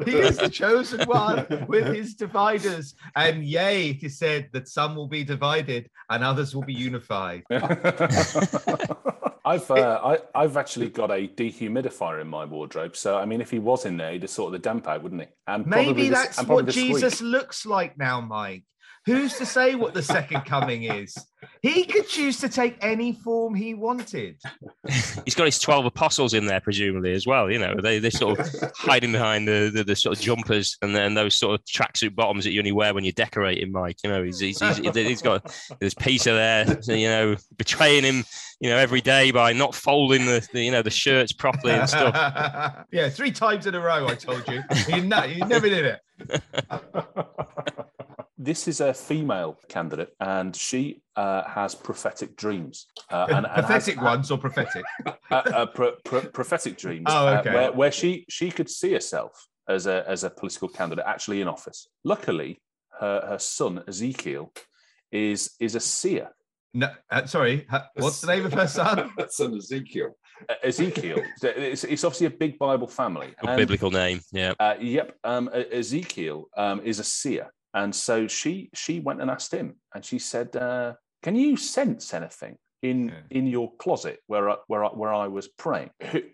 he 0.06 0.12
is 0.16 0.38
the 0.38 0.48
chosen 0.48 1.02
one 1.06 1.46
with 1.68 1.94
his 1.94 2.14
dividers. 2.14 2.94
And 3.14 3.44
yea, 3.44 3.90
it 3.90 4.02
is 4.02 4.18
said 4.18 4.48
that 4.52 4.66
some 4.66 4.96
will 4.96 5.06
be 5.08 5.22
divided 5.22 5.88
and 6.08 6.24
others 6.24 6.52
will 6.54 6.62
be 6.64 6.74
unified. 6.74 7.44
I've 9.50 9.70
uh, 9.70 10.00
I, 10.04 10.42
I've 10.42 10.56
actually 10.56 10.90
got 10.90 11.10
a 11.10 11.26
dehumidifier 11.26 12.20
in 12.20 12.28
my 12.28 12.44
wardrobe, 12.44 12.96
so 12.96 13.18
I 13.18 13.24
mean, 13.24 13.40
if 13.40 13.50
he 13.50 13.58
was 13.58 13.84
in 13.84 13.96
there, 13.96 14.12
he'd 14.12 14.22
have 14.22 14.30
sorted 14.30 14.60
the 14.60 14.62
damp 14.62 14.86
out, 14.86 15.02
wouldn't 15.02 15.22
he? 15.22 15.28
And 15.46 15.66
Maybe 15.66 16.04
the- 16.04 16.10
that's 16.10 16.38
and 16.38 16.48
what. 16.48 16.68
Jesus 16.68 17.20
looks 17.20 17.66
like 17.66 17.98
now, 17.98 18.20
Mike. 18.20 18.64
Who's 19.06 19.36
to 19.38 19.46
say 19.46 19.74
what 19.76 19.94
the 19.94 20.02
second 20.02 20.42
coming 20.44 20.84
is? 20.84 21.16
He 21.62 21.84
could 21.84 22.06
choose 22.06 22.38
to 22.40 22.50
take 22.50 22.76
any 22.82 23.12
form 23.12 23.54
he 23.54 23.72
wanted. 23.72 24.36
he's 25.24 25.34
got 25.34 25.46
his 25.46 25.58
12 25.58 25.86
apostles 25.86 26.34
in 26.34 26.46
there, 26.46 26.60
presumably, 26.60 27.12
as 27.14 27.26
well. 27.26 27.50
You 27.50 27.58
know, 27.58 27.74
they, 27.82 27.98
they're 27.98 28.10
sort 28.10 28.38
of 28.38 28.48
hiding 28.76 29.12
behind 29.12 29.48
the, 29.48 29.70
the, 29.72 29.84
the 29.84 29.96
sort 29.96 30.16
of 30.16 30.22
jumpers 30.22 30.76
and 30.82 30.94
then 30.94 31.14
those 31.14 31.34
sort 31.34 31.58
of 31.58 31.64
tracksuit 31.64 32.14
bottoms 32.14 32.44
that 32.44 32.52
you 32.52 32.60
only 32.60 32.72
wear 32.72 32.92
when 32.92 33.04
you're 33.04 33.12
decorating, 33.12 33.72
Mike. 33.72 33.96
You 34.04 34.10
know, 34.10 34.22
he's, 34.22 34.38
he's, 34.38 34.60
he's, 34.60 34.94
he's 34.94 35.22
got 35.22 35.54
there's 35.80 35.94
Peter 35.94 36.34
there, 36.34 36.82
so, 36.82 36.92
you 36.92 37.08
know, 37.08 37.36
betraying 37.56 38.04
him, 38.04 38.24
you 38.60 38.68
know, 38.68 38.76
every 38.76 39.00
day 39.00 39.30
by 39.30 39.54
not 39.54 39.74
folding 39.74 40.26
the, 40.26 40.46
the 40.52 40.62
you 40.62 40.70
know, 40.70 40.82
the 40.82 40.90
shirts 40.90 41.32
properly 41.32 41.72
and 41.72 41.88
stuff. 41.88 42.84
yeah, 42.92 43.08
three 43.08 43.32
times 43.32 43.66
in 43.66 43.74
a 43.74 43.80
row, 43.80 44.06
I 44.06 44.14
told 44.14 44.46
you. 44.46 44.62
You, 44.88 45.02
no, 45.02 45.24
you 45.24 45.44
never 45.46 45.68
did 45.70 45.98
it. 46.20 46.42
This 48.42 48.66
is 48.68 48.80
a 48.80 48.94
female 48.94 49.58
candidate, 49.68 50.14
and 50.18 50.56
she 50.56 51.02
uh, 51.14 51.42
has 51.44 51.74
prophetic 51.74 52.36
dreams. 52.36 52.86
Uh, 53.10 53.26
and, 53.30 53.46
and 53.46 53.66
has- 53.66 53.94
ones 53.96 54.30
or 54.30 54.38
prophetic? 54.38 54.82
uh, 55.06 55.12
uh, 55.30 55.66
pro- 55.66 55.96
pro- 56.06 56.22
prophetic 56.22 56.78
dreams. 56.78 57.04
Oh, 57.06 57.26
uh, 57.26 57.40
okay. 57.40 57.54
where, 57.54 57.72
where 57.72 57.92
she 57.92 58.24
she 58.30 58.50
could 58.50 58.70
see 58.70 58.94
herself 58.94 59.46
as 59.68 59.86
a 59.86 60.08
as 60.08 60.24
a 60.24 60.30
political 60.30 60.68
candidate 60.68 61.04
actually 61.06 61.42
in 61.42 61.48
office. 61.48 61.86
Luckily, 62.02 62.62
her 62.98 63.26
her 63.28 63.38
son 63.38 63.82
Ezekiel 63.86 64.52
is 65.12 65.50
is 65.60 65.74
a 65.74 65.80
seer. 65.80 66.30
No, 66.72 66.90
uh, 67.10 67.26
sorry. 67.26 67.66
What's 67.96 68.22
the 68.22 68.28
name 68.28 68.46
of 68.46 68.54
her 68.54 68.68
son? 68.68 69.10
Son 69.28 69.54
Ezekiel. 69.54 70.16
Uh, 70.48 70.54
Ezekiel, 70.62 71.20
it's, 71.42 71.84
it's 71.84 72.04
obviously 72.04 72.28
a 72.28 72.30
big 72.30 72.58
Bible 72.58 72.86
family. 72.86 73.34
Good 73.40 73.50
and- 73.50 73.56
biblical 73.58 73.90
name. 73.90 74.20
Yeah. 74.32 74.54
Uh, 74.58 74.76
yep. 74.80 75.16
Um, 75.24 75.50
Ezekiel 75.52 76.48
um, 76.56 76.80
is 76.82 77.00
a 77.00 77.04
seer, 77.04 77.52
and 77.74 77.94
so 77.94 78.26
she 78.26 78.70
she 78.74 79.00
went 79.00 79.20
and 79.20 79.30
asked 79.30 79.52
him, 79.52 79.76
and 79.94 80.04
she 80.04 80.18
said, 80.18 80.54
uh, 80.56 80.94
"Can 81.22 81.36
you 81.36 81.56
sense 81.56 82.12
anything 82.14 82.56
in 82.82 83.08
Yeah. 83.08 83.38
in 83.38 83.46
your 83.46 83.74
closet 83.76 84.20
where 84.26 84.48
I, 84.50 84.56
where 84.66 84.84
I, 84.84 84.88
where 84.88 85.12
I 85.12 85.28
was 85.28 85.48
praying? 85.48 85.90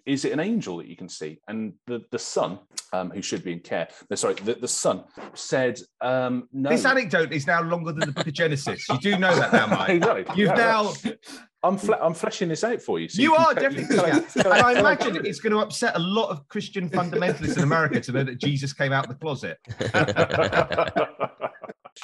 Is 0.07 0.25
it 0.25 0.33
an 0.33 0.41
angel 0.41 0.77
that 0.79 0.87
you 0.87 0.97
can 0.97 1.09
see?" 1.09 1.39
And 1.49 1.75
the 1.87 2.03
the 2.11 2.19
son, 2.19 2.59
um, 2.93 3.11
who 3.11 3.21
should 3.23 3.43
be 3.45 3.53
in 3.53 3.61
care, 3.61 3.89
no, 4.11 4.17
sorry, 4.17 4.35
the, 4.35 4.55
the 4.55 4.69
son 4.69 5.05
said, 5.35 5.81
um, 6.01 6.49
"No." 6.53 6.71
This 6.71 6.85
anecdote 6.85 7.33
is 7.33 7.47
now 7.47 7.63
longer 7.63 7.93
than 7.93 8.07
the 8.07 8.13
book 8.13 8.27
of 8.27 8.33
Genesis. 8.33 8.89
You 8.89 8.99
do 8.99 9.19
know 9.19 9.35
that 9.35 9.53
now, 9.53 9.67
Mike. 9.79 9.91
Exactly. 9.91 10.25
You've 10.37 10.51
Yeah, 10.51 10.55
now, 10.55 10.93
I'm 11.67 11.79
fle- 11.79 11.95
I'm 12.01 12.15
fleshing 12.15 12.49
this 12.49 12.65
out 12.65 12.81
for 12.81 12.99
you. 12.99 13.09
so 13.09 13.21
you 13.23 13.33
can 13.35 13.45
are 13.45 13.55
definitely, 13.55 14.11
and 14.11 14.47
I 14.49 14.79
imagine 14.79 15.25
it's 15.27 15.41
going 15.41 15.53
to 15.53 15.59
upset 15.59 15.97
a 15.97 15.99
lot 15.99 16.31
of 16.31 16.47
Christian 16.49 16.89
fundamentalists 16.89 17.57
in 17.57 17.63
America 17.63 18.01
to 18.01 18.13
know 18.13 18.25
that 18.25 18.39
Jesus 18.39 18.73
came 18.73 18.93
out 18.93 19.05
of 19.05 19.11
the 19.11 19.17
closet. 19.17 19.59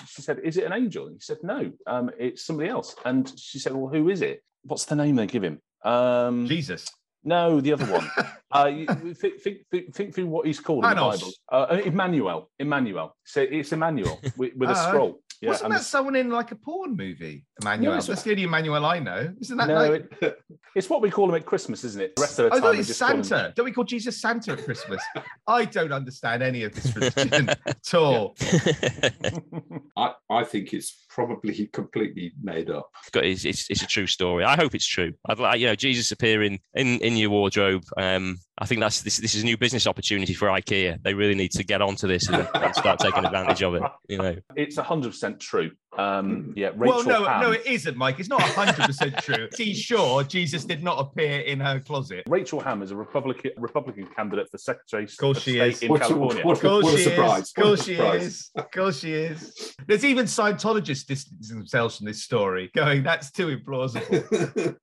she 0.09 0.23
said, 0.23 0.41
"Is 0.43 0.57
it 0.57 0.65
an 0.65 0.73
angel?" 0.73 1.07
And 1.07 1.15
he 1.17 1.21
said, 1.21 1.39
"No, 1.43 1.71
um, 1.87 2.11
it's 2.19 2.45
somebody 2.45 2.69
else." 2.69 2.95
And 3.05 3.33
she 3.39 3.59
said, 3.59 3.75
"Well, 3.75 3.89
who 3.93 4.09
is 4.09 4.23
it? 4.23 4.43
What's 4.65 4.85
the 4.85 4.97
name 4.97 5.17
they 5.17 5.27
give 5.27 5.45
him?" 5.45 5.61
Um, 5.85 6.47
Jesus. 6.47 6.89
no, 7.25 7.61
the 7.61 7.73
other 7.73 7.87
one. 7.87 8.09
uh, 8.53 8.71
think, 9.15 9.41
think, 9.41 9.59
think, 9.71 9.95
think 9.95 10.15
through 10.15 10.27
what 10.27 10.47
he's 10.47 10.61
called 10.61 10.85
in 10.85 10.91
the 10.91 10.97
Bible. 10.97 11.31
Uh, 11.51 11.81
Emmanuel. 11.85 12.51
Emmanuel. 12.59 13.17
So 13.25 13.43
it's 13.49 13.73
Emmanuel 13.73 14.21
with, 14.37 14.55
with 14.57 14.71
a 14.71 14.75
Ah, 14.75 14.89
scroll. 14.89 15.21
Yeah, 15.43 15.49
Wasn't 15.51 15.71
that 15.73 15.79
the- 15.79 15.85
someone 15.85 16.15
in 16.15 16.31
like 16.31 16.53
a 16.53 16.55
porn 16.55 16.97
movie? 16.97 17.45
Emmanuel. 17.61 17.95
it's- 17.95 18.07
That's 18.07 18.23
the 18.23 18.31
only 18.31 18.45
Emmanuel 18.45 18.87
I 18.87 19.01
know. 19.01 19.35
Isn't 19.41 19.57
that 19.57 19.67
no, 19.67 19.75
like? 19.75 20.13
it- 20.23 20.39
it's 20.77 20.89
what 20.89 21.03
we 21.03 21.11
call 21.11 21.29
him 21.29 21.35
at 21.35 21.45
Christmas, 21.45 21.83
isn't 21.83 22.01
it? 22.01 22.15
The 22.15 22.23
rest 22.23 22.39
of 22.39 22.45
the 22.45 22.45
oh, 22.45 22.47
I 22.47 22.51
time, 22.55 22.63
thought 22.63 22.79
it's 22.79 22.87
just 22.89 23.01
call 23.01 23.11
him- 23.11 23.25
Santa. 23.25 23.53
Don't 23.57 23.65
we 23.65 23.73
call 23.73 23.83
Jesus 23.83 24.21
Santa 24.21 24.53
at 24.53 24.65
Christmas? 24.65 25.03
I 25.49 25.65
don't 25.65 25.93
understand 25.93 26.45
any 26.45 26.63
of 26.63 26.73
this 26.75 26.95
religion 26.95 27.49
at 27.51 27.95
all. 27.95 28.37
I, 29.97 30.13
I 30.31 30.45
think 30.45 30.73
it's 30.73 31.05
probably 31.15 31.67
completely 31.73 32.33
made 32.43 32.71
up. 32.71 32.91
It's, 33.15 33.45
it's, 33.45 33.69
it's 33.71 33.83
a 33.83 33.87
true 33.87 34.07
story. 34.07 34.45
I 34.45 34.57
hope 34.57 34.75
it's 34.75 34.87
true. 34.87 35.13
I'd 35.27 35.39
like, 35.39 35.61
you 35.61 35.67
know, 35.67 35.75
Jesus 35.75 36.11
appearing 36.11 36.61
in, 36.75 36.99
in 37.01 37.17
your 37.17 37.31
wardrobe. 37.31 37.85
Um, 37.97 38.39
I 38.59 38.67
think 38.67 38.81
that's 38.81 39.03
this. 39.03 39.17
This 39.17 39.35
is 39.35 39.43
a 39.43 39.45
new 39.45 39.57
business 39.57 39.87
opportunity 39.87 40.35
for 40.35 40.49
IKEA. 40.49 41.03
They 41.03 41.15
really 41.15 41.35
need 41.35 41.51
to 41.53 41.65
get 41.65 41.83
onto 41.83 42.07
this 42.07 42.29
and, 42.29 42.47
and 42.55 42.75
start 42.77 43.01
taking 43.01 43.25
advantage 43.25 43.63
of 43.63 43.75
it. 43.75 43.83
You 44.09 44.19
know, 44.19 44.37
It's 44.57 44.77
hundred 44.79 45.11
percent 45.11 45.41
true. 45.41 45.71
Um, 45.99 46.53
yeah, 46.57 46.71
Rachel 46.75 47.05
well, 47.05 47.05
no, 47.05 47.25
Hamm. 47.25 47.41
no, 47.43 47.51
it 47.53 47.67
isn't, 47.67 47.97
Mike. 47.99 48.19
It's 48.19 48.29
not 48.31 48.41
100% 48.41 49.21
true. 49.21 49.47
Is 49.59 49.79
sure 49.79 50.25
Jesus 50.25 50.65
did 50.65 50.83
not 50.83 50.99
appear 50.99 51.41
in 51.41 51.61
her 51.61 51.81
closet? 51.81 52.23
Rachel 52.29 52.61
Hamm 52.61 52.83
is 52.83 52.93
a 52.93 52.97
Republican 52.97 53.51
Republican 53.59 54.07
candidate 54.17 54.49
for 54.51 54.57
Secretary 54.57 55.05
Of 55.05 55.15
course 55.19 55.37
of 55.39 55.43
she 55.43 55.57
State 55.57 55.73
is. 55.75 55.83
in 55.83 55.89
What 55.91 56.01
a- 56.01 56.05
California. 56.07 56.45
what 56.47 56.57
Of 56.57 56.61
course 56.63 56.85
What 56.85 56.95
a 56.95 56.97
she 56.97 57.03
surprise. 57.05 57.43
is. 57.43 57.53
Of 57.57 57.63
course 57.63 57.85
she 57.85 57.95
is. 57.95 58.51
Of 58.55 58.71
course 58.71 59.01
she 59.01 59.13
is. 59.13 59.75
There's 59.87 60.05
even 60.07 60.25
Scientologists 60.27 61.02
distancing 61.05 61.59
themselves 61.59 61.97
from 61.97 62.07
this 62.07 62.23
story, 62.23 62.71
going, 62.75 63.03
that's 63.03 63.31
too 63.31 63.57
implausible. 63.57 64.77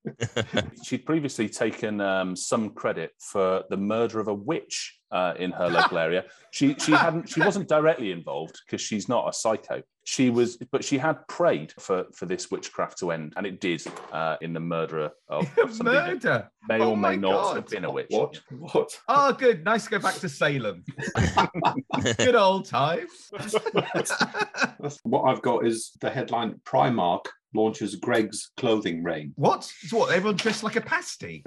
She'd 0.84 1.05
previously 1.05 1.49
taken 1.49 2.01
um, 2.01 2.36
some 2.36 2.71
credit 2.71 3.12
for 3.19 3.63
the 3.69 3.77
murder 3.77 4.19
of 4.19 4.27
a 4.27 4.34
witch 4.34 4.99
uh, 5.12 5.34
in 5.38 5.51
her 5.51 5.69
local 5.69 5.97
area. 6.08 6.25
She 6.51 6.75
she 6.75 6.91
hadn't 6.91 7.29
she 7.29 7.41
wasn't 7.41 7.67
directly 7.67 8.12
involved 8.12 8.60
because 8.65 8.82
she's 8.82 9.10
not 9.10 9.29
a 9.29 9.34
psycho. 9.34 9.82
She 10.12 10.32
was, 10.32 10.58
but 10.72 10.84
she 10.84 10.98
had 10.98 11.19
prayed 11.28 11.72
for 11.78 12.06
for 12.15 12.26
this 12.26 12.50
witchcraft 12.50 12.98
to 12.98 13.12
end, 13.12 13.34
and 13.38 13.45
it 13.45 13.62
did 13.62 13.84
uh, 14.12 14.38
in 14.41 14.54
the 14.54 14.60
murder 14.60 15.12
of 15.28 15.48
somebody 15.72 16.13
Murder. 16.15 16.50
may 16.67 16.80
Oh 16.82 16.89
or 16.91 16.98
may 16.98 17.15
not 17.15 17.32
God. 17.43 17.56
have 17.58 17.67
been 17.67 17.86
a 17.86 17.91
witch. 17.91 18.08
what? 18.10 18.39
What? 18.50 19.00
Oh, 19.08 19.32
good. 19.34 19.63
Nice 19.63 19.84
to 19.84 19.91
go 19.91 20.00
back 20.00 20.15
to 20.15 20.28
Salem. 20.28 20.84
good 22.17 22.34
old 22.36 22.65
times. 22.65 23.30
What 25.04 25.24
I've 25.30 25.43
got 25.43 25.67
is 25.67 25.91
the 26.02 26.10
headline 26.10 26.60
Primark 26.65 27.26
launches 27.54 27.95
Greggs 27.95 28.50
clothing 28.58 29.04
range. 29.04 29.34
what? 29.36 29.72
It's 29.84 29.93
what? 29.93 30.12
Everyone 30.12 30.38
dressed 30.38 30.63
like 30.63 30.76
a 30.76 30.82
pasty. 30.82 31.43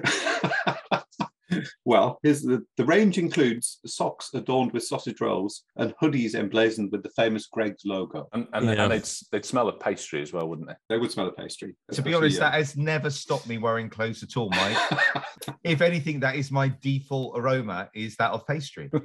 well, 1.85 2.19
here's 2.23 2.41
the, 2.41 2.63
the 2.77 2.85
range 2.85 3.17
includes 3.17 3.79
socks 3.85 4.29
adorned 4.33 4.71
with 4.71 4.83
sausage 4.83 5.21
rolls 5.21 5.63
and 5.77 5.93
hoodies 6.01 6.35
emblazoned 6.35 6.91
with 6.91 7.03
the 7.03 7.09
famous 7.09 7.47
Greggs 7.47 7.83
logo. 7.85 8.27
And, 8.33 8.47
and, 8.53 8.65
Yeah. 8.65 8.83
and 8.83 8.91
they'd, 8.91 9.09
they'd 9.31 9.45
smell 9.45 9.67
of 9.69 9.79
pastry 9.79 10.21
as 10.21 10.33
well, 10.33 10.47
wouldn't 10.47 10.67
they? 10.67 10.75
They 10.89 10.97
would 10.97 11.11
smell 11.11 11.27
of 11.27 11.37
pastry. 11.37 11.75
To 11.91 12.01
be 12.01 12.13
honest, 12.13 12.39
that 12.39 12.53
has 12.53 12.75
never 12.77 13.09
stopped 13.09 13.47
me 13.47 13.57
wearing 13.57 13.89
clothes 13.89 14.23
at 14.23 14.37
all, 14.37 14.49
Mike. 14.49 14.77
if 15.63 15.81
anything, 15.81 16.19
that 16.21 16.35
is 16.35 16.51
my 16.51 16.73
default 16.81 17.37
aroma, 17.37 17.89
is 17.93 18.15
that 18.17 18.31
of 18.31 18.45
pastry. 18.47 18.89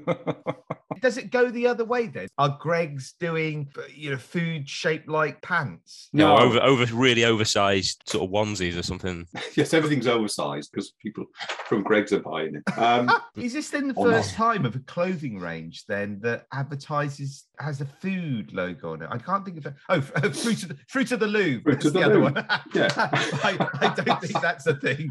Does 1.00 1.16
it 1.16 1.30
go 1.30 1.48
the 1.48 1.66
other 1.68 1.84
way 1.84 2.08
then? 2.08 2.26
Are 2.38 2.56
Greggs 2.60 3.14
doing 3.20 3.68
you 3.94 4.10
know 4.10 4.16
food 4.16 4.68
shaped 4.68 5.08
like 5.08 5.40
pants? 5.42 6.08
No, 6.12 6.36
No. 6.36 6.42
over 6.42 6.60
over 6.60 6.94
really 6.94 7.24
oversized 7.24 8.02
sort 8.06 8.24
of 8.24 8.30
onesies 8.30 8.76
or 8.76 8.82
something. 8.82 9.26
yes, 9.56 9.74
everything's 9.74 10.08
oversized 10.08 10.70
because 10.72 10.92
people 11.00 11.26
from 11.66 11.82
Greggs 11.84 12.12
are 12.12 12.18
buying 12.20 12.37
it. 12.40 12.78
Um, 12.78 13.10
Is 13.36 13.52
this 13.52 13.70
then 13.70 13.88
the 13.88 13.94
first 13.94 14.38
not. 14.38 14.52
time 14.52 14.64
of 14.66 14.74
a 14.76 14.80
clothing 14.80 15.38
range 15.38 15.84
then 15.86 16.18
that 16.22 16.46
advertises 16.52 17.44
has 17.58 17.80
a 17.80 17.84
food 17.86 18.52
logo 18.52 18.92
on 18.92 19.02
it? 19.02 19.08
I 19.10 19.18
can't 19.18 19.44
think 19.44 19.58
of 19.58 19.66
it. 19.66 19.74
Oh, 19.88 20.00
fruit 20.00 20.62
of 20.62 20.68
the 20.70 20.76
fruit 20.88 21.12
of 21.12 21.20
the 21.20 21.26
Louvre. 21.26 21.62
Fruit 21.62 21.72
That's 21.74 21.86
of 21.86 21.92
the 21.92 21.98
the 22.00 22.04
other 22.06 22.20
one. 22.20 22.34
Yeah. 22.74 22.88
I, 22.96 23.68
I 23.80 23.94
don't 23.94 24.20
think 24.20 24.40
that's 24.40 24.66
a 24.66 24.74
thing. 24.76 25.10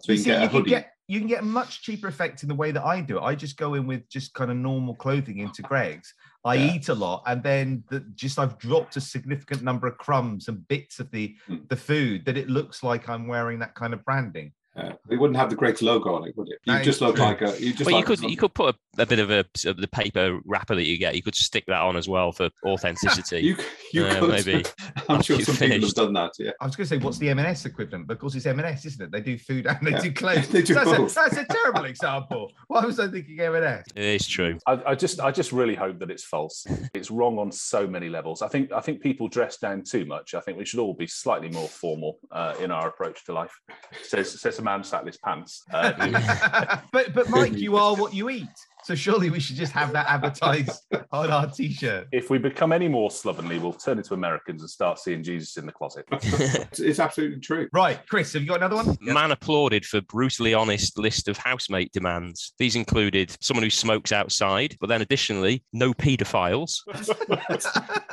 so 0.00 0.12
you 0.12 0.18
see, 0.18 0.30
can 0.30 0.40
get 0.40 0.40
a 0.40 0.42
you 0.42 0.48
can 0.50 0.64
get 0.64 0.92
you 1.08 1.18
can 1.20 1.28
get 1.28 1.40
a 1.42 1.44
much 1.44 1.82
cheaper 1.82 2.08
effect 2.08 2.42
in 2.42 2.48
the 2.48 2.54
way 2.54 2.72
that 2.72 2.84
I 2.84 3.00
do 3.00 3.18
it. 3.18 3.22
I 3.22 3.34
just 3.34 3.56
go 3.56 3.74
in 3.74 3.86
with 3.86 4.08
just 4.08 4.34
kind 4.34 4.50
of 4.50 4.56
normal 4.56 4.94
clothing 4.94 5.38
into 5.38 5.62
Greggs. 5.62 6.12
I 6.44 6.54
Yeah. 6.54 6.74
eat 6.74 6.88
a 6.88 6.94
lot, 6.94 7.22
and 7.26 7.42
then 7.42 7.82
the, 7.90 8.00
just 8.14 8.38
I've 8.38 8.58
dropped 8.58 8.96
a 8.96 9.00
significant 9.00 9.62
number 9.62 9.86
of 9.88 9.98
crumbs 9.98 10.48
and 10.48 10.66
bits 10.68 10.98
of 11.00 11.10
the 11.10 11.34
Hmm. 11.46 11.56
the 11.68 11.76
food 11.76 12.24
that 12.26 12.36
it 12.36 12.48
looks 12.48 12.82
like 12.82 13.08
I'm 13.08 13.26
wearing 13.28 13.58
that 13.60 13.74
kind 13.74 13.92
of 13.94 14.04
branding. 14.04 14.52
Yeah. 14.76 14.92
It 15.10 15.16
wouldn't 15.18 15.38
have 15.38 15.48
the 15.50 15.56
Greggs 15.56 15.80
logo 15.82 16.14
on 16.14 16.28
it, 16.28 16.36
would 16.36 16.48
it? 16.48 16.58
You 16.64 16.74
That 16.74 16.84
just 16.84 17.00
look 17.00 17.16
true. 17.16 17.24
like 17.24 17.40
a. 17.42 17.58
You 17.60 17.72
just 17.72 17.86
well, 17.90 17.98
you 17.98 18.04
could 18.04 18.20
you 18.20 18.36
could 18.36 18.52
put 18.54 18.74
a, 18.98 19.02
a 19.02 19.06
bit 19.06 19.18
of 19.18 19.30
a 19.30 19.44
of 19.66 19.76
the 19.78 19.88
paper 19.88 20.38
wrapper 20.44 20.74
that 20.74 20.86
you 20.86 20.98
get. 20.98 21.14
You 21.16 21.22
could 21.22 21.34
stick 21.34 21.64
that 21.66 21.80
on 21.82 21.96
as 21.96 22.08
well 22.08 22.32
for 22.32 22.50
authenticity. 22.64 23.40
You, 23.46 23.56
you 23.92 24.04
Uh, 24.06 24.18
could. 24.20 24.30
maybe. 24.46 24.64
I'm 25.08 25.22
sure 25.22 25.36
you've 25.36 25.46
some 25.46 25.56
people 25.56 25.86
have 25.86 25.94
done 25.94 26.12
that. 26.14 26.32
Yeah. 26.38 26.50
I 26.60 26.66
was 26.66 26.74
going 26.76 26.88
to 26.88 26.96
say, 26.96 26.98
what's 27.02 27.18
the 27.18 27.30
M&S 27.30 27.64
equivalent? 27.66 28.06
But 28.08 28.14
of 28.14 28.18
course, 28.20 28.34
it's 28.34 28.44
M&S, 28.46 28.84
isn't 28.84 29.02
it? 29.04 29.12
They 29.12 29.20
do 29.20 29.38
food 29.38 29.66
and 29.66 29.78
they 29.86 29.92
Yeah. 29.92 30.00
do 30.00 30.12
clothes. 30.22 30.48
They 30.48 30.62
do 30.62 30.74
that's, 30.74 30.90
a, 30.90 31.14
that's 31.14 31.36
a 31.36 31.44
terrible 31.44 31.84
example. 31.84 32.52
Why 32.68 32.84
was 32.84 32.98
I 32.98 33.08
thinking 33.08 33.38
M&S? 33.40 33.84
It's 33.94 34.26
true. 34.26 34.58
I, 34.66 34.80
I 34.88 34.94
just, 34.94 35.20
I 35.20 35.30
just 35.30 35.52
really 35.52 35.74
hope 35.74 35.98
that 36.00 36.10
it's 36.10 36.24
false. 36.24 36.66
It's 36.94 37.10
wrong 37.10 37.38
on 37.38 37.52
so 37.52 37.86
many 37.86 38.08
levels. 38.08 38.42
I 38.42 38.48
think, 38.48 38.72
I 38.72 38.80
think 38.80 39.00
people 39.00 39.28
dress 39.28 39.58
down 39.58 39.82
too 39.84 40.04
much. 40.04 40.34
I 40.34 40.40
think 40.40 40.58
we 40.58 40.64
should 40.64 40.80
all 40.80 40.94
be 40.94 41.06
slightly 41.06 41.48
more 41.50 41.68
formal 41.68 42.18
uh, 42.32 42.54
in 42.60 42.70
our 42.70 42.88
approach 42.88 43.24
to 43.26 43.32
life. 43.32 43.54
Says, 44.02 44.40
says 44.40 44.58
a 44.58 44.62
man 44.66 44.84
sat 44.84 45.00
in 45.02 45.06
his 45.06 45.16
pants. 45.16 45.64
Uh, 45.72 46.78
but 46.92 47.14
but 47.14 47.28
Mike, 47.30 47.56
you 47.56 47.76
are 47.76 47.94
what 47.94 48.12
you 48.12 48.30
eat. 48.30 48.56
So 48.86 48.94
surely 48.94 49.30
we 49.30 49.40
should 49.40 49.56
just 49.56 49.72
have 49.72 49.92
that 49.94 50.06
advertised 50.08 50.80
on 51.10 51.28
our 51.28 51.50
t-shirt. 51.50 52.06
if 52.12 52.30
we 52.30 52.38
become 52.38 52.70
any 52.70 52.86
more 52.86 53.10
slovenly, 53.10 53.58
we'll 53.58 53.72
turn 53.72 53.98
into 53.98 54.14
Americans 54.14 54.62
and 54.62 54.70
start 54.70 55.00
seeing 55.00 55.24
Jesus 55.24 55.56
in 55.56 55.66
the 55.66 55.72
closet. 55.72 56.04
It's, 56.12 56.78
it's 56.78 57.00
absolutely 57.00 57.40
true. 57.40 57.68
Right, 57.72 57.98
Chris, 58.08 58.32
have 58.34 58.42
you 58.42 58.48
got 58.48 58.58
another 58.58 58.76
one? 58.76 58.96
Man 59.00 59.32
applauded 59.32 59.84
for 59.84 60.00
brutally 60.02 60.54
honest 60.54 60.98
list 60.98 61.26
of 61.26 61.36
housemate 61.36 61.90
demands. 61.92 62.52
These 62.58 62.76
included 62.76 63.36
someone 63.40 63.64
who 63.64 63.70
smokes 63.70 64.12
outside, 64.12 64.76
but 64.80 64.88
then 64.88 65.02
additionally, 65.02 65.64
no 65.72 65.92
paedophiles. 65.92 66.82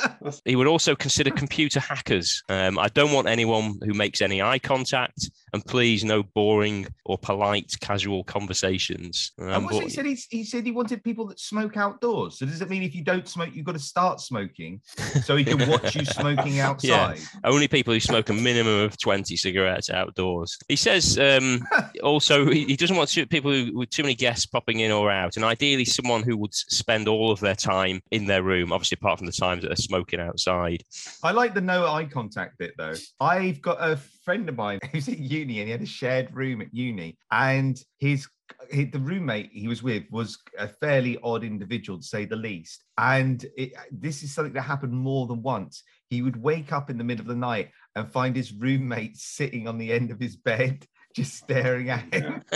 He 0.45 0.55
would 0.55 0.67
also 0.67 0.95
consider 0.95 1.31
computer 1.31 1.79
hackers. 1.79 2.43
Um, 2.47 2.79
I 2.79 2.87
don't 2.89 3.11
want 3.11 3.27
anyone 3.27 3.77
who 3.83 3.93
makes 3.93 4.21
any 4.21 4.41
eye 4.41 4.59
contact, 4.59 5.29
and 5.51 5.65
please 5.65 6.03
no 6.03 6.23
boring 6.23 6.87
or 7.05 7.17
polite 7.17 7.73
casual 7.81 8.23
conversations. 8.23 9.33
Um, 9.39 9.49
And 9.49 9.65
what's 9.65 9.77
but- 9.77 9.83
he 9.83 9.89
said? 9.89 10.05
He, 10.05 10.17
he 10.29 10.43
said 10.43 10.62
he 10.65 10.71
wanted 10.71 11.03
people 11.03 11.25
that 11.27 11.39
smoke 11.39 11.77
outdoors. 11.77 12.39
So 12.39 12.45
does 12.45 12.61
it 12.61 12.69
mean 12.69 12.83
if 12.83 12.95
you 12.95 13.03
don't 13.03 13.27
smoke, 13.27 13.49
you've 13.53 13.65
got 13.65 13.73
to 13.73 13.79
start 13.79 14.19
smoking 14.19 14.81
so 15.23 15.35
he 15.35 15.43
can 15.43 15.69
watch 15.69 15.95
you 15.95 16.05
smoking 16.19 16.59
outside? 16.59 17.19
Only 17.43 17.67
people 17.67 17.93
who 17.93 17.99
smoke 17.99 18.29
a 18.29 18.33
minimum 18.33 18.81
of 18.81 18.97
20 18.99 19.35
cigarettes 19.35 19.89
outdoors. 19.89 20.57
He 20.67 20.75
says 20.75 21.17
um, 21.19 21.61
also 22.03 22.49
he 22.49 22.65
he 22.65 22.75
doesn't 22.75 22.95
want 22.95 23.13
people 23.29 23.51
who, 23.51 23.77
with 23.77 23.89
too 23.89 24.03
many 24.03 24.15
guests 24.15 24.45
popping 24.45 24.79
in 24.79 24.91
or 24.91 25.11
out, 25.11 25.35
and 25.35 25.45
ideally 25.45 25.85
someone 25.85 26.23
who 26.23 26.37
would 26.37 26.53
spend 26.53 27.07
all 27.07 27.31
of 27.31 27.39
their 27.39 27.55
time 27.55 28.01
in 28.11 28.25
their 28.25 28.43
room, 28.43 28.71
obviously 28.71 28.97
apart 28.99 29.19
from 29.19 29.27
the 29.27 29.31
times 29.31 29.61
that 29.61 29.69
they're 29.69 29.75
smoking 29.75 30.19
outside. 30.19 30.83
I 31.23 31.31
like 31.31 31.53
the 31.53 31.61
no 31.61 31.87
eye 31.87 32.05
contact 32.05 32.57
bit 32.57 32.73
though. 32.77 32.95
I've 33.19 33.61
got 33.61 33.77
a 33.79 33.97
friend 34.23 34.47
of 34.49 34.55
mine 34.55 34.79
who's 34.91 35.07
at 35.07 35.19
uni 35.19 35.59
and 35.59 35.67
he 35.67 35.71
had 35.71 35.81
a 35.81 35.85
shared 35.85 36.33
room 36.33 36.61
at 36.61 36.73
uni, 36.73 37.17
and 37.31 37.79
his 37.99 38.27
he, 38.71 38.85
the 38.85 38.99
roommate 38.99 39.51
he 39.51 39.67
was 39.67 39.83
with 39.83 40.03
was 40.11 40.37
a 40.57 40.67
fairly 40.67 41.17
odd 41.23 41.43
individual 41.43 41.99
to 41.99 42.05
say 42.05 42.25
the 42.25 42.35
least. 42.35 42.83
And 42.97 43.45
it, 43.57 43.73
this 43.91 44.23
is 44.23 44.33
something 44.33 44.53
that 44.53 44.61
happened 44.61 44.93
more 44.93 45.27
than 45.27 45.41
once. 45.41 45.83
He 46.09 46.21
would 46.21 46.41
wake 46.41 46.71
up 46.71 46.89
in 46.89 46.97
the 46.97 47.03
middle 47.03 47.23
of 47.23 47.27
the 47.27 47.35
night 47.35 47.71
and 47.95 48.11
find 48.11 48.35
his 48.35 48.53
roommate 48.53 49.17
sitting 49.17 49.67
on 49.67 49.77
the 49.77 49.91
end 49.91 50.11
of 50.11 50.19
his 50.19 50.35
bed, 50.35 50.85
just 51.15 51.35
staring 51.35 51.89
at 51.89 52.13
him. 52.13 52.43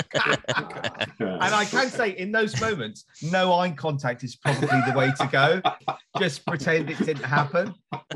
And 1.19 1.53
I 1.53 1.65
can 1.65 1.89
say, 1.89 2.12
in 2.12 2.31
those 2.31 2.60
moments, 2.60 3.05
no 3.21 3.53
eye 3.53 3.71
contact 3.71 4.23
is 4.23 4.36
probably 4.36 4.67
the 4.67 4.93
way 4.95 5.12
to 5.19 5.27
go. 5.31 5.62
Just 6.19 6.45
pretend 6.45 6.89
it 6.89 6.97
didn't 6.99 7.23
happen. 7.23 7.73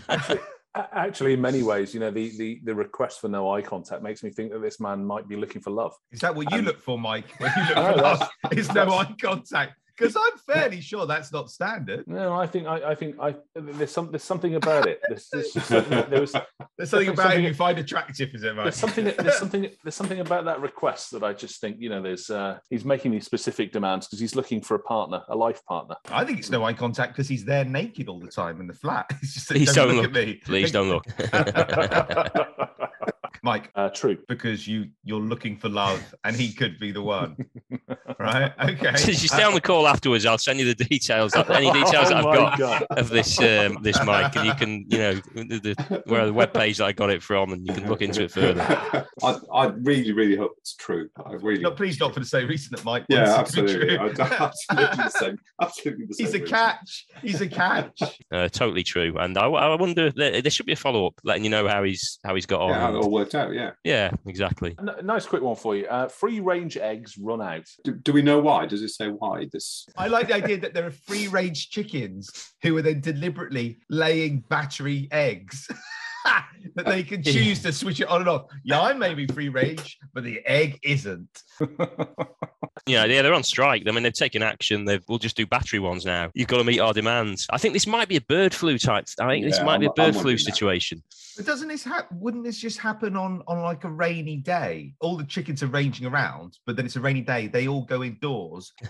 Actually, 0.74 1.34
in 1.34 1.42
many 1.42 1.64
ways, 1.64 1.94
you 1.94 2.00
know, 2.00 2.12
the, 2.12 2.30
the 2.38 2.62
the 2.64 2.74
request 2.74 3.20
for 3.20 3.28
no 3.28 3.52
eye 3.52 3.62
contact 3.62 4.02
makes 4.02 4.24
me 4.24 4.30
think 4.30 4.54
that 4.54 4.60
this 4.62 4.80
man 4.80 5.04
might 5.04 5.28
be 5.28 5.36
looking 5.36 5.62
for 5.62 5.70
love. 5.70 5.94
Is 6.12 6.22
that 6.22 6.34
what 6.34 6.50
you 6.52 6.62
look 6.62 6.80
for, 6.80 6.98
Mike? 6.98 7.26
When 7.40 7.52
you 7.58 7.64
look 7.64 7.76
No, 7.76 7.92
for 7.92 8.02
love, 8.02 8.30
is 8.54 8.74
no 8.74 8.90
eye 8.90 9.14
contact? 9.22 9.74
Because 9.98 10.16
I'm 10.16 10.38
fairly 10.48 10.82
sure 10.82 11.06
that's 11.06 11.32
not 11.32 11.50
standard. 11.52 12.08
No, 12.08 12.34
I 12.34 12.48
think 12.48 12.68
I, 12.68 12.92
I 12.92 12.96
think 12.96 13.16
I 13.22 13.36
there's 13.56 13.92
some 13.92 14.12
there's 14.12 14.24
something 14.24 14.56
about 14.56 14.88
it. 14.88 15.02
There's, 15.08 15.28
there's 15.32 15.52
just 15.54 15.68
something, 15.68 16.10
there 16.10 16.22
was 16.22 16.34
There's 16.78 16.90
something 16.90 17.10
about 17.10 17.26
him 17.26 17.32
something- 17.32 17.44
you 17.46 17.54
find 17.54 17.80
attractive, 17.80 18.30
is 18.34 18.44
it, 18.44 18.56
Mike? 18.56 18.66
there's 18.66 18.76
something 18.76 19.06
there's 19.06 19.38
something 19.40 19.70
there's 19.84 19.96
something 19.96 20.20
about 20.20 20.46
that 20.46 20.62
request 20.62 21.12
that 21.12 21.24
I 21.24 21.34
just 21.34 21.62
think 21.62 21.78
you 21.80 21.90
know 21.90 22.02
there's 22.02 22.30
uh, 22.30 22.58
he's 22.70 22.86
making 22.86 23.12
these 23.12 23.26
specific 23.26 23.72
demands 23.72 24.08
because 24.08 24.20
he's 24.20 24.36
looking 24.36 24.62
for 24.62 24.76
a 24.76 24.80
partner, 24.80 25.22
a 25.30 25.36
life 25.36 25.64
partner. 25.66 25.96
I 26.12 26.26
think 26.26 26.40
it's 26.40 26.50
no 26.50 26.64
eye 26.64 26.74
contact 26.74 27.14
because 27.14 27.28
he's 27.28 27.46
there 27.46 27.66
naked 27.66 28.08
all 28.10 28.20
the 28.20 28.28
time 28.28 28.60
in 28.62 28.68
the 28.68 28.74
flat. 28.74 29.12
It's 29.22 29.34
just 29.36 29.50
Please 29.50 29.74
don't 29.74 29.88
don't 29.90 29.98
look, 29.98 30.06
at 30.06 30.12
me. 30.14 30.36
Please 30.44 30.72
don't 30.72 30.90
look. 30.90 31.06
Mike, 33.44 33.72
uh, 33.76 33.90
true. 33.90 34.18
because 34.28 34.68
you 34.68 34.86
you're 35.04 35.20
looking 35.20 35.58
for 35.58 35.70
love 35.70 36.14
and 36.24 36.36
he 36.36 36.54
could 36.54 36.80
be 36.80 36.92
the 36.92 37.02
one. 37.02 37.36
Right? 38.22 38.54
Okay. 38.62 38.96
Since 38.96 39.22
you 39.22 39.28
stay 39.28 39.44
on 39.44 39.54
the 39.54 39.62
call 39.62 39.88
afterwards, 39.88 40.26
I'll 40.26 40.38
send 40.38 40.60
you 40.60 40.74
the 40.74 40.86
details, 40.86 41.36
any 41.36 41.72
details 41.72 42.10
that 42.10 42.18
I've 42.18 42.26
Oh 42.26 42.34
got 42.34 42.60
God. 42.60 42.86
of 42.92 43.10
this 43.10 43.40
um, 43.40 43.80
this 43.82 43.98
mic, 44.06 44.36
and 44.36 44.46
you 44.46 44.54
can, 44.54 44.86
you 44.88 44.98
know, 44.98 45.14
the, 45.34 45.60
the, 45.60 46.04
where 46.06 46.26
the 46.26 46.34
web 46.34 46.54
page 46.54 46.78
that 46.78 46.86
I 46.86 46.92
got 46.92 47.10
it 47.10 47.22
from, 47.24 47.54
and 47.54 47.66
you 47.66 47.74
can 47.74 47.88
look 47.88 48.02
into 48.02 48.24
it 48.24 48.32
further. 48.32 48.62
I, 49.24 49.38
I 49.54 49.66
really, 49.68 50.12
really 50.14 50.36
hope 50.36 50.54
it's 50.58 50.76
true. 50.76 51.10
I 51.26 51.34
really. 51.34 51.62
No, 51.62 51.72
please 51.72 52.00
not 52.00 52.14
for 52.14 52.20
the 52.20 52.26
same 52.26 52.48
reason 52.48 52.70
that 52.76 52.86
Mike 52.86 53.06
yeah, 53.10 53.36
wants 53.36 53.54
it 53.54 53.56
to 53.58 53.64
be 53.64 53.72
absolutely. 53.72 53.98
true. 53.98 54.26
Absolutely 54.40 54.96
the 55.04 55.10
same. 55.10 55.38
Absolutely 55.62 56.06
the 56.06 56.14
same. 56.14 56.26
He's 56.26 56.36
a 56.36 56.40
reason. 56.40 56.48
catch. 56.56 57.06
He's 57.22 57.42
a 57.42 57.48
catch. 57.48 58.02
Uh, 58.32 58.48
totally 58.50 58.84
true, 58.84 59.18
and 59.18 59.38
I, 59.38 59.48
I 59.48 59.76
wonder 59.76 60.12
there, 60.12 60.42
there 60.42 60.52
should 60.52 60.66
be 60.66 60.74
a 60.74 60.78
follow 60.78 61.08
up, 61.08 61.16
letting 61.24 61.44
you 61.44 61.50
know 61.50 61.68
how 61.68 61.84
he's 61.84 62.20
how 62.24 62.36
he's 62.36 62.46
got 62.46 62.62
on. 62.62 62.70
Yeah, 62.70 62.80
how 62.80 62.94
it 62.94 62.98
all 62.98 63.12
worked 63.12 63.36
out. 63.36 63.54
Yeah. 63.54 63.72
yeah, 63.84 64.12
exactly. 64.26 64.76
N- 64.80 65.06
nice 65.06 65.26
quick 65.26 65.42
one 65.42 65.56
for 65.56 65.76
you. 65.76 65.88
Uh, 65.88 66.08
free 66.08 66.40
range 66.40 66.78
eggs 66.78 67.18
run 67.18 67.42
out. 67.42 67.66
Do, 67.84 67.94
do 67.94 68.11
we 68.12 68.22
know 68.22 68.40
why? 68.40 68.66
Does 68.66 68.82
it 68.82 68.90
say 68.90 69.08
why? 69.08 69.48
This. 69.52 69.86
I 69.98 70.08
like 70.08 70.28
the 70.28 70.36
idea 70.36 70.60
that 70.60 70.74
there 70.74 70.86
are 70.86 70.92
free 70.92 71.28
range 71.28 71.70
chickens 71.70 72.54
who 72.62 72.76
are 72.78 72.82
then 72.82 73.02
deliberately 73.02 73.80
laying 73.90 74.40
battery 74.50 75.08
eggs. 75.12 75.68
that 76.76 76.86
they 76.86 77.04
can 77.04 77.24
choose 77.24 77.62
to 77.64 77.72
switch 77.74 78.00
it 78.00 78.08
on 78.08 78.22
and 78.22 78.30
off. 78.30 78.46
Yeah, 78.64 78.82
I 78.82 78.94
may 78.94 79.14
be 79.14 79.28
free 79.28 79.50
range, 79.50 79.98
but 80.14 80.24
the 80.24 80.42
egg 80.46 80.80
isn't. 80.84 81.44
Yeah, 82.88 83.06
yeah, 83.06 83.22
they're 83.22 83.34
on 83.34 83.44
strike. 83.44 83.84
I 83.88 83.92
mean, 83.92 84.02
they've 84.02 84.12
taken 84.14 84.42
action. 84.42 84.86
They've 84.86 85.04
we'll 85.08 85.20
just 85.20 85.36
do 85.38 85.46
battery 85.46 85.78
ones 85.80 86.04
now. 86.04 86.32
You've 86.34 86.48
got 86.48 86.58
to 86.58 86.64
meet 86.64 86.80
our 86.80 86.94
demands. 86.94 87.46
I 87.52 87.58
think 87.60 87.74
this 87.76 87.86
might 87.86 88.08
be 88.08 88.16
a 88.16 88.22
bird 88.22 88.56
flu 88.56 88.80
type. 88.80 89.06
I 89.20 89.28
think 89.28 89.46
this 89.46 89.58
Yeah, 89.58 89.66
might 89.66 89.80
be 89.80 89.86
a 89.86 89.90
I'm- 89.90 89.96
I'm 90.00 90.06
bird 90.08 90.14
flu 90.14 90.20
wondering 90.32 90.38
that. 90.38 90.52
situation. 90.56 91.04
But 91.38 91.46
doesn't 91.46 91.68
this 91.68 91.84
happen? 91.84 92.18
Wouldn't 92.20 92.44
this 92.44 92.58
just 92.58 92.80
happen 92.80 93.16
on 93.16 93.44
on 93.46 93.62
like 93.62 93.84
a 93.84 93.92
rainy 93.92 94.38
day? 94.38 94.94
All 95.00 95.16
the 95.16 95.26
chickens 95.26 95.62
are 95.62 95.68
ranging 95.68 96.08
around, 96.08 96.58
but 96.66 96.76
then 96.76 96.86
it's 96.86 96.96
a 96.96 97.02
rainy 97.02 97.22
day. 97.22 97.48
They 97.48 97.68
all 97.68 97.84
go 97.84 98.04
indoors. 98.04 98.72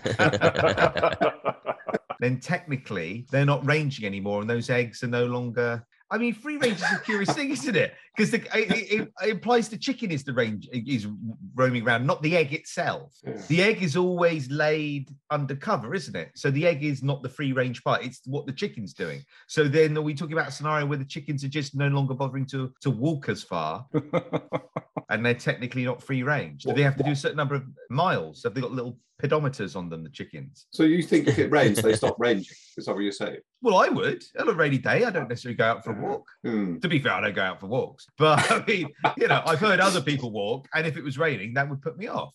Then 2.20 2.38
technically 2.38 3.26
they're 3.32 3.44
not 3.44 3.66
ranging 3.66 4.06
anymore, 4.06 4.40
and 4.42 4.48
those 4.48 4.70
eggs 4.70 5.02
are 5.02 5.08
no 5.08 5.26
longer. 5.26 5.84
I 6.12 6.18
mean, 6.18 6.34
free 6.34 6.58
range 6.58 6.76
is 6.76 6.92
a 6.92 6.98
curious 6.98 7.32
thing, 7.32 7.50
isn't 7.50 7.74
it? 7.74 7.94
Because 8.14 8.34
it, 8.34 8.46
it, 8.54 9.08
it 9.22 9.28
implies 9.30 9.70
the 9.70 9.78
chicken 9.78 10.10
is 10.10 10.24
the 10.24 10.34
range 10.34 10.68
is 10.70 11.06
roaming 11.54 11.84
around, 11.84 12.06
not 12.06 12.22
the 12.22 12.36
egg 12.36 12.52
itself. 12.52 13.16
Yeah. 13.24 13.40
The 13.48 13.62
egg 13.62 13.82
is 13.82 13.96
always 13.96 14.50
laid 14.50 15.08
undercover, 15.30 15.94
isn't 15.94 16.14
it? 16.14 16.30
So 16.34 16.50
the 16.50 16.66
egg 16.66 16.84
is 16.84 17.02
not 17.02 17.22
the 17.22 17.30
free 17.30 17.54
range 17.54 17.82
part; 17.82 18.04
it's 18.04 18.20
what 18.26 18.44
the 18.44 18.52
chicken's 18.52 18.92
doing. 18.92 19.24
So 19.48 19.64
then, 19.64 19.96
are 19.96 20.02
we 20.02 20.12
talking 20.12 20.34
about 20.34 20.48
a 20.48 20.52
scenario 20.52 20.84
where 20.84 20.98
the 20.98 21.04
chickens 21.06 21.44
are 21.44 21.48
just 21.48 21.74
no 21.74 21.88
longer 21.88 22.12
bothering 22.12 22.44
to 22.46 22.74
to 22.82 22.90
walk 22.90 23.30
as 23.30 23.42
far, 23.42 23.86
and 25.08 25.24
they're 25.24 25.32
technically 25.32 25.86
not 25.86 26.02
free 26.02 26.22
range? 26.22 26.64
Do 26.64 26.74
they 26.74 26.82
have 26.82 26.98
to 26.98 27.02
do 27.02 27.12
a 27.12 27.16
certain 27.16 27.38
number 27.38 27.54
of 27.54 27.64
miles? 27.88 28.42
Have 28.42 28.52
they 28.52 28.60
got 28.60 28.72
little 28.72 28.98
pedometers 29.22 29.76
on 29.76 29.88
them, 29.88 30.02
the 30.02 30.10
chickens? 30.10 30.66
So 30.70 30.82
you 30.82 31.02
think 31.02 31.28
if 31.28 31.38
it 31.38 31.50
rains, 31.50 31.80
they 31.80 31.94
stop 31.94 32.16
ranging? 32.18 32.56
Is 32.76 32.86
that 32.86 32.94
what 32.94 33.00
you're 33.02 33.12
saying? 33.12 33.38
Well, 33.60 33.76
I 33.76 33.88
would. 33.88 34.22
On 34.38 34.48
a 34.48 34.52
rainy 34.52 34.78
day, 34.78 35.04
I 35.04 35.10
don't 35.10 35.28
necessarily 35.28 35.56
go 35.56 35.64
out 35.64 35.84
for 35.84 35.92
a 35.92 36.00
walk. 36.00 36.26
Hmm. 36.44 36.78
To 36.78 36.88
be 36.88 36.98
fair, 36.98 37.12
I 37.12 37.20
don't 37.20 37.34
go 37.34 37.42
out 37.42 37.60
for 37.60 37.66
walks. 37.66 38.06
But 38.18 38.50
I 38.50 38.64
mean, 38.66 38.88
you 39.16 39.28
know, 39.28 39.42
I've 39.46 39.60
heard 39.60 39.80
other 39.80 40.00
people 40.00 40.30
walk, 40.32 40.68
and 40.74 40.86
if 40.86 40.96
it 40.96 41.04
was 41.04 41.18
raining, 41.18 41.54
that 41.54 41.68
would 41.70 41.80
put 41.82 41.96
me 41.96 42.08
off. 42.08 42.34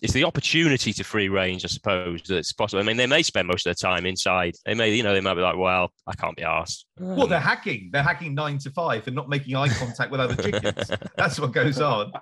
it's 0.00 0.12
the 0.12 0.24
opportunity 0.24 0.92
to 0.92 1.04
free 1.04 1.28
range, 1.28 1.64
I 1.64 1.68
suppose, 1.68 2.22
that's 2.28 2.52
possible. 2.52 2.80
I 2.82 2.86
mean, 2.86 2.96
they 2.96 3.06
may 3.06 3.22
spend 3.22 3.48
most 3.48 3.66
of 3.66 3.70
their 3.76 3.90
time 3.90 4.06
inside. 4.06 4.54
They 4.64 4.74
may, 4.74 4.94
you 4.94 5.02
know, 5.02 5.12
they 5.12 5.20
might 5.20 5.34
be 5.34 5.40
like, 5.40 5.56
well, 5.56 5.92
I 6.06 6.14
can't 6.14 6.36
be 6.36 6.44
asked. 6.44 6.86
Well, 7.02 7.26
they're 7.26 7.40
hacking. 7.40 7.90
They're 7.92 8.02
hacking 8.02 8.34
nine 8.34 8.58
to 8.58 8.70
five 8.70 9.06
and 9.06 9.16
not 9.16 9.28
making 9.28 9.56
eye 9.56 9.68
contact 9.68 10.10
with 10.10 10.20
other 10.20 10.36
chickens. 10.40 10.90
That's 11.16 11.38
what 11.40 11.52
goes 11.52 11.80
on. 11.80 12.12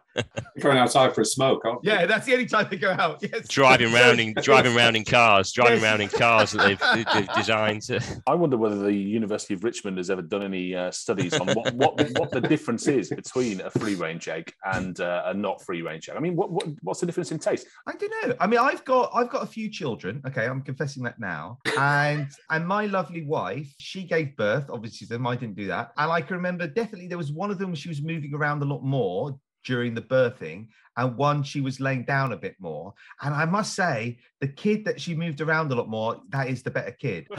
Going 0.59 0.79
outside 0.79 1.15
for 1.15 1.21
a 1.21 1.25
smoke, 1.25 1.65
aren't 1.65 1.85
you? 1.85 1.93
Yeah, 1.93 2.07
that's 2.07 2.27
the 2.27 2.33
only 2.33 2.47
time 2.47 2.67
they 2.71 2.77
go 2.77 2.91
out. 2.91 3.23
Yes. 3.31 3.49
driving 3.49 3.89
So- 3.89 3.95
round 3.95 4.21
in 4.21 4.35
driving 4.43 4.75
round 4.75 4.97
in 4.97 5.05
cars, 5.05 5.53
driving 5.53 5.75
Yes. 5.81 5.83
round 5.85 6.03
in 6.03 6.09
cars 6.09 6.53
that 6.53 6.63
they've, 6.67 7.05
they've 7.15 7.29
designed. 7.35 7.83
To... 7.83 8.01
I 8.27 8.35
wonder 8.35 8.57
whether 8.57 8.79
the 8.79 8.93
University 8.93 9.55
of 9.55 9.63
Richmond 9.63 9.99
has 9.99 10.11
ever 10.11 10.23
done 10.23 10.43
any 10.43 10.75
uh, 10.75 10.91
studies 10.91 11.35
on 11.39 11.47
what, 11.49 11.73
what 11.75 12.11
what 12.19 12.31
the 12.31 12.41
difference 12.41 12.89
is 12.89 13.11
between 13.11 13.61
a 13.61 13.71
free 13.71 13.95
range 13.95 14.29
egg 14.29 14.53
and 14.65 15.01
uh, 15.01 15.23
a 15.27 15.35
not 15.35 15.63
free 15.63 15.83
range 15.83 16.09
egg. 16.09 16.17
I 16.17 16.21
mean, 16.21 16.35
what, 16.37 16.51
what 16.51 16.67
what's 16.83 17.01
the 17.01 17.07
difference 17.07 17.31
in 17.31 17.39
taste? 17.39 17.67
I 17.87 17.93
don't 17.93 18.13
know. 18.29 18.35
I 18.41 18.47
mean, 18.47 18.59
I've 18.61 18.85
got 18.85 19.11
I've 19.15 19.31
got 19.31 19.43
a 19.43 19.47
few 19.47 19.69
children. 19.71 20.23
Okay, 20.27 20.47
I'm 20.47 20.63
confessing 20.63 21.03
that 21.05 21.19
now. 21.21 21.59
And 21.79 22.29
and 22.51 22.67
my 22.67 22.87
lovely 22.87 23.23
wife, 23.23 23.73
she 23.79 24.05
gave 24.05 24.37
birth. 24.37 24.70
Obviously, 24.71 25.07
them 25.07 25.27
I 25.27 25.37
didn't 25.37 25.57
do 25.57 25.67
that. 25.69 25.93
And 25.97 26.11
I 26.11 26.21
can 26.21 26.37
remember 26.37 26.67
definitely 26.67 27.09
there 27.09 27.19
was 27.19 27.33
one 27.33 27.51
of 27.51 27.59
them 27.59 27.75
she 27.75 27.89
was 27.89 28.03
moving 28.03 28.35
around 28.35 28.63
a 28.63 28.67
lot 28.67 28.83
more 28.83 29.39
during 29.65 29.95
the 29.95 30.01
birthing, 30.03 30.69
and 30.97 31.17
one 31.17 31.43
she 31.43 31.61
was 31.61 31.81
laying 31.81 32.05
down 32.05 32.33
a 32.33 32.37
bit 32.37 32.57
more. 32.59 32.95
And 33.21 33.35
I 33.35 33.45
must 33.45 33.75
say, 33.75 34.19
the 34.41 34.49
kid 34.49 34.85
that 34.87 35.01
she 35.01 35.15
moved 35.15 35.41
around 35.41 35.71
a 35.71 35.75
lot 35.75 35.89
more, 35.89 36.21
that 36.31 36.49
is 36.49 36.63
the 36.63 36.71
better 36.71 36.93
kid. 36.93 37.29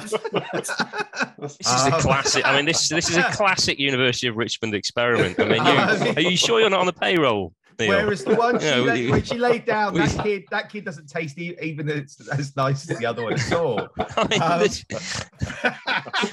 This 1.41 1.57
is 1.59 1.85
a 1.87 1.91
classic. 1.99 2.45
I 2.45 2.55
mean, 2.55 2.65
this 2.65 2.87
this 2.87 3.09
is 3.09 3.17
a 3.17 3.23
classic 3.31 3.79
University 3.79 4.27
of 4.27 4.35
Richmond 4.35 4.75
experiment. 4.75 5.39
I 5.39 5.45
mean, 5.45 5.55
you, 5.55 5.71
I 5.71 6.03
mean- 6.03 6.17
are 6.17 6.21
you 6.21 6.37
sure 6.37 6.59
you're 6.59 6.69
not 6.69 6.81
on 6.81 6.85
the 6.85 6.93
payroll? 6.93 7.55
Neil? 7.87 7.89
Whereas 8.05 8.23
the 8.23 8.35
one 8.35 8.59
she 8.59 8.65
Yeah, 8.65 8.75
lay- 8.77 9.05
we- 9.05 9.11
when 9.11 9.23
she 9.23 9.37
laid 9.37 9.65
down, 9.65 9.93
we- 9.95 9.99
that 10.01 10.23
kid, 10.23 10.43
that 10.51 10.69
kid 10.71 10.85
doesn't 10.85 11.07
taste 11.09 11.37
even 11.37 11.89
as, 11.89 12.17
as 12.31 12.55
nice 12.55 12.89
as 12.89 12.97
the 12.97 13.05
other 13.05 13.23
one 13.23 13.33
at 13.33 13.53
all. 13.53 13.87
I 14.17 14.27
mean, 14.27 14.41
Um, 14.41 14.59
this- 14.59 14.85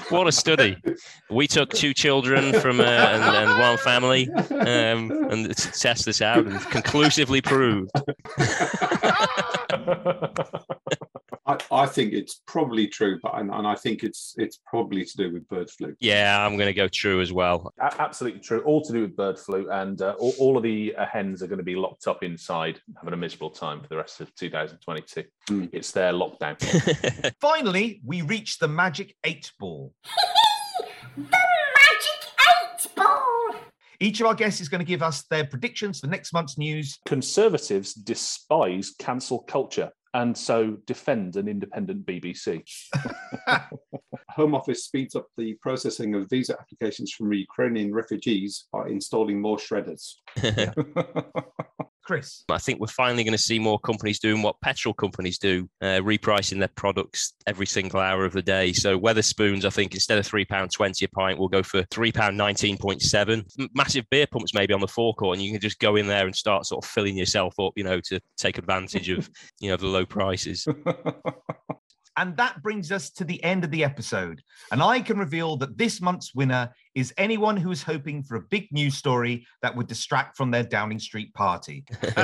what 0.09 0.27
a 0.27 0.31
study. 0.31 0.77
We 1.29 1.47
took 1.47 1.69
two 1.71 1.93
children 1.93 2.53
from 2.59 2.79
uh, 2.79 2.83
and, 2.83 3.23
and 3.23 3.59
one 3.59 3.77
family 3.77 4.29
um, 4.51 5.11
and 5.31 5.55
to 5.55 5.71
test 5.71 6.05
this 6.05 6.21
out 6.21 6.45
and 6.45 6.59
conclusively 6.61 7.41
proved. 7.41 7.91
I, 11.49 11.57
I 11.71 11.85
think 11.87 12.13
it's 12.13 12.41
probably 12.45 12.85
true, 12.87 13.19
but 13.23 13.33
and, 13.39 13.49
and 13.51 13.65
I 13.65 13.73
think 13.73 14.03
it's 14.03 14.35
it's 14.37 14.59
probably 14.67 15.03
to 15.03 15.17
do 15.17 15.33
with 15.33 15.47
bird 15.47 15.67
flu. 15.71 15.95
Yeah, 15.99 16.45
I'm 16.45 16.57
going 16.57 16.67
to 16.67 16.73
go 16.73 16.87
true 16.87 17.21
as 17.21 17.33
well. 17.33 17.73
A- 17.79 17.99
Absolutely 17.99 18.39
true. 18.41 18.61
All 18.61 18.83
to 18.83 18.93
do 18.93 19.01
with 19.01 19.15
bird 19.15 19.39
flu, 19.39 19.67
and 19.71 19.99
uh, 19.99 20.15
all, 20.19 20.33
all 20.37 20.57
of 20.57 20.63
the 20.63 20.95
uh, 20.95 21.07
hens 21.07 21.41
are 21.41 21.47
going 21.47 21.57
to 21.57 21.63
be 21.63 21.75
locked 21.75 22.05
up 22.07 22.21
inside, 22.23 22.79
having 22.97 23.13
a 23.13 23.17
miserable 23.17 23.49
time 23.49 23.81
for 23.81 23.87
the 23.87 23.97
rest 23.97 24.21
of 24.21 24.33
2022. 24.35 25.23
Hmm. 25.47 25.65
It's 25.73 25.91
their 25.91 26.13
lockdown. 26.13 26.59
Finally, 27.41 28.01
we 28.05 28.21
reach 28.21 28.59
the 28.59 28.67
magic 28.67 29.15
eight 29.23 29.51
ball. 29.59 29.93
The 31.15 31.23
magic 31.23 32.29
eight 32.51 32.95
ball. 32.95 33.55
Each 33.99 34.21
of 34.21 34.27
our 34.27 34.35
guests 34.35 34.61
is 34.61 34.69
going 34.69 34.79
to 34.79 34.85
give 34.85 35.01
us 35.01 35.23
their 35.23 35.43
predictions 35.43 35.99
for 35.99 36.07
next 36.07 36.31
month's 36.31 36.57
news. 36.57 36.99
Conservatives 37.05 37.93
despise 37.93 38.93
cancel 38.97 39.39
culture 39.39 39.91
and 40.13 40.37
so 40.37 40.77
defend 40.85 41.35
an 41.35 41.47
independent 41.47 42.05
BBC. 42.05 42.63
Home 44.31 44.55
Office 44.55 44.85
speeds 44.85 45.15
up 45.15 45.27
the 45.37 45.53
processing 45.55 46.15
of 46.15 46.29
visa 46.29 46.57
applications 46.59 47.11
from 47.11 47.33
Ukrainian 47.33 47.93
refugees 47.93 48.67
by 48.71 48.87
installing 48.87 49.41
more 49.41 49.57
shredders. 49.57 50.15
Chris. 52.09 52.43
I 52.49 52.57
think 52.57 52.79
we're 52.79 52.87
finally 52.87 53.23
going 53.23 53.37
to 53.37 53.37
see 53.37 53.59
more 53.59 53.77
companies 53.77 54.17
doing 54.17 54.41
what 54.41 54.59
petrol 54.61 54.95
companies 54.95 55.37
do, 55.37 55.69
uh, 55.79 55.99
repricing 56.01 56.57
their 56.57 56.69
products 56.69 57.35
every 57.45 57.67
single 57.67 57.99
hour 57.99 58.25
of 58.25 58.33
the 58.33 58.41
day. 58.41 58.73
So 58.73 58.99
Wetherspoons, 58.99 59.63
I 59.63 59.69
think 59.69 59.93
instead 59.93 60.17
of 60.17 60.25
three 60.25 60.43
pound 60.43 60.71
twenty 60.71 61.05
a 61.05 61.09
pint, 61.09 61.37
will 61.37 61.49
go 61.49 61.61
for 61.61 61.83
three 61.91 62.11
pound 62.11 62.35
nineteen 62.35 62.79
point 62.79 63.03
seven. 63.03 63.45
Massive 63.75 64.05
beer 64.09 64.25
pumps 64.25 64.55
maybe 64.55 64.73
on 64.73 64.81
the 64.81 64.87
forecourt, 64.87 65.37
and 65.37 65.45
you 65.45 65.51
can 65.51 65.61
just 65.61 65.77
go 65.77 65.97
in 65.97 66.07
there 66.07 66.25
and 66.25 66.35
start 66.35 66.65
sort 66.65 66.83
of 66.83 66.89
filling 66.89 67.15
yourself 67.15 67.53
up, 67.59 67.73
you 67.75 67.83
know, 67.83 67.99
to 68.05 68.19
take 68.37 68.57
advantage 68.57 69.09
of 69.09 69.29
you 69.59 69.69
know 69.69 69.77
the 69.77 69.85
low 69.85 70.03
prices. 70.03 70.67
And 72.19 72.35
that 72.35 72.61
brings 72.61 72.91
us 72.91 73.09
to 73.11 73.23
the 73.23 73.41
end 73.45 73.63
of 73.63 73.71
the 73.71 73.81
episode. 73.81 74.43
And 74.73 74.83
I 74.83 74.99
can 74.99 75.17
reveal 75.17 75.55
that 75.57 75.77
this 75.77 76.01
month's 76.01 76.35
winner 76.35 76.69
is 76.93 77.13
anyone 77.17 77.55
who 77.55 77.71
is 77.71 77.81
hoping 77.81 78.23
for 78.23 78.35
a 78.35 78.41
big 78.41 78.67
news 78.73 78.95
story 78.97 79.47
that 79.61 79.73
would 79.73 79.87
distract 79.87 80.35
from 80.35 80.51
their 80.51 80.63
Downing 80.63 80.99
Street 80.99 81.33
party. 81.33 81.85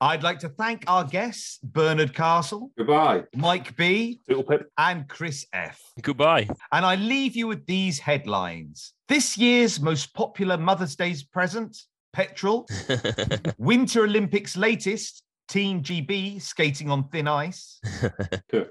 I'd 0.00 0.24
like 0.24 0.40
to 0.40 0.48
thank 0.48 0.82
our 0.88 1.04
guests, 1.04 1.60
Bernard 1.62 2.12
Castle, 2.12 2.72
Goodbye. 2.76 3.22
Mike 3.36 3.76
B, 3.76 4.20
Little 4.26 4.42
Pip. 4.42 4.68
and 4.76 5.06
Chris 5.08 5.46
F. 5.52 5.80
Goodbye. 6.02 6.48
And 6.72 6.84
I 6.84 6.96
leave 6.96 7.36
you 7.36 7.46
with 7.46 7.64
these 7.66 8.00
headlines. 8.00 8.94
This 9.06 9.38
year's 9.38 9.80
most 9.80 10.12
popular 10.12 10.58
Mother's 10.58 10.96
Day's 10.96 11.22
present, 11.22 11.76
petrol. 12.12 12.68
Winter 13.58 14.02
Olympics 14.04 14.56
latest, 14.56 15.21
Team 15.48 15.82
GB 15.82 16.40
skating 16.40 16.90
on 16.90 17.08
thin 17.08 17.28
ice. 17.28 17.80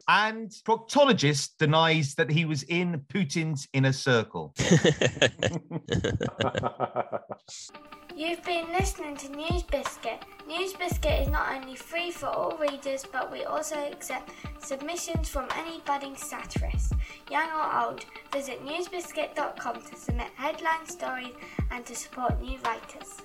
And 0.07 0.51
proctologist 0.65 1.57
denies 1.57 2.15
that 2.15 2.29
he 2.29 2.45
was 2.45 2.63
in 2.63 3.01
Putin's 3.13 3.67
inner 3.73 3.93
circle. 3.93 4.53
You've 8.15 8.43
been 8.43 8.71
listening 8.71 9.15
to 9.17 9.29
News 9.29 9.63
Biscuit. 9.63 10.23
News 10.47 10.73
Biscuit 10.73 11.21
is 11.21 11.27
not 11.29 11.53
only 11.53 11.75
free 11.75 12.11
for 12.11 12.27
all 12.27 12.57
readers, 12.57 13.05
but 13.11 13.31
we 13.31 13.45
also 13.45 13.77
accept 13.77 14.31
submissions 14.59 15.29
from 15.29 15.47
any 15.55 15.79
budding 15.85 16.15
satirists, 16.15 16.91
young 17.31 17.49
or 17.49 17.85
old. 17.85 18.05
Visit 18.33 18.63
newsbiscuit.com 18.65 19.81
to 19.81 19.95
submit 19.95 20.27
headline 20.35 20.85
stories 20.85 21.33
and 21.71 21.85
to 21.85 21.95
support 21.95 22.41
new 22.41 22.57
writers. 22.59 23.17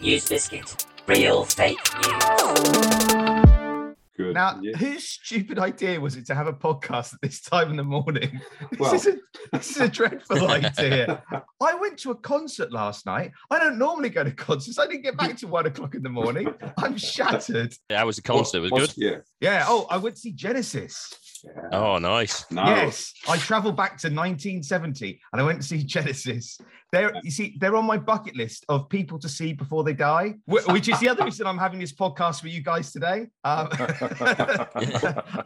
News 0.00 0.28
Biscuit. 0.28 0.86
Real 1.08 1.44
fake 1.44 1.78
news. 2.04 3.94
Good. 4.16 4.32
Now, 4.34 4.58
Yeah. 4.62 4.76
whose 4.78 5.06
stupid 5.06 5.58
idea 5.58 6.00
was 6.00 6.16
it 6.16 6.26
to 6.26 6.34
have 6.34 6.46
a 6.46 6.52
podcast 6.52 7.12
at 7.14 7.20
this 7.20 7.40
time 7.42 7.70
in 7.70 7.76
the 7.76 7.84
morning? 7.84 8.40
This, 8.70 8.80
Well- 8.80 8.94
is, 8.94 9.06
a, 9.06 9.16
this 9.52 9.70
is 9.72 9.76
a 9.82 9.88
dreadful 9.88 10.48
idea. 10.50 11.22
I 11.62 11.74
went 11.74 11.98
to 12.00 12.10
a 12.12 12.14
concert 12.16 12.72
last 12.72 13.04
night. 13.06 13.32
I 13.50 13.58
don't 13.58 13.78
normally 13.78 14.08
go 14.08 14.24
to 14.24 14.30
concerts. 14.32 14.78
I 14.78 14.86
didn't 14.86 15.02
get 15.02 15.16
back 15.16 15.36
to 15.38 15.46
one 15.46 15.66
o'clock 15.66 15.94
in 15.94 16.02
the 16.02 16.08
morning. 16.08 16.52
I'm 16.78 16.96
shattered. 17.14 17.74
yeah, 17.90 17.98
how 17.98 18.06
was 18.06 18.18
a 18.18 18.22
concert? 18.22 18.58
It 18.64 18.72
was 18.72 18.72
good? 18.72 18.94
Yeah. 18.96 19.16
Yeah. 19.40 19.64
Oh, 19.68 19.86
I 19.90 19.98
went 19.98 20.16
to 20.16 20.20
see 20.22 20.32
Genesis. 20.32 21.12
Yeah. 21.46 21.68
Oh, 21.72 21.98
nice. 21.98 22.50
No. 22.50 22.64
Yes, 22.64 23.12
I 23.28 23.36
travelled 23.36 23.76
back 23.76 23.98
to 23.98 24.08
1970 24.08 25.20
and 25.32 25.40
I 25.40 25.44
went 25.44 25.60
to 25.60 25.66
see 25.66 25.82
Genesis. 25.84 26.58
They're, 26.92 27.12
you 27.22 27.30
see, 27.30 27.56
they're 27.58 27.76
on 27.76 27.84
my 27.84 27.98
bucket 27.98 28.36
list 28.36 28.64
of 28.68 28.88
people 28.88 29.18
to 29.18 29.28
see 29.28 29.52
before 29.52 29.84
they 29.84 29.92
die, 29.92 30.36
which 30.46 30.88
is 30.88 30.98
the 31.00 31.08
other 31.08 31.24
reason 31.24 31.46
I'm 31.46 31.58
having 31.58 31.80
this 31.80 31.92
podcast 31.92 32.40
for 32.40 32.48
you 32.48 32.62
guys 32.62 32.92
today. 32.92 33.26
Um, 33.44 33.68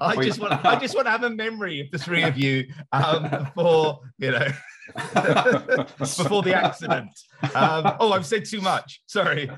I 0.01 0.16
just 0.22 0.40
want, 0.40 0.64
I 0.64 0.78
just 0.78 0.94
want 0.94 1.07
to 1.07 1.11
have 1.11 1.24
a 1.24 1.30
memory 1.30 1.80
of 1.80 1.90
the 1.90 1.98
three 1.98 2.22
of 2.22 2.36
you 2.36 2.66
um, 2.92 3.28
before 3.55 4.01
you 4.18 4.32
know, 4.32 4.48
before 5.98 6.42
the 6.42 6.55
accident. 6.55 7.11
Um, 7.55 7.96
oh, 8.01 8.12
I've 8.12 8.26
said 8.26 8.44
too 8.44 8.61
much. 8.61 9.03
Sorry. 9.07 9.51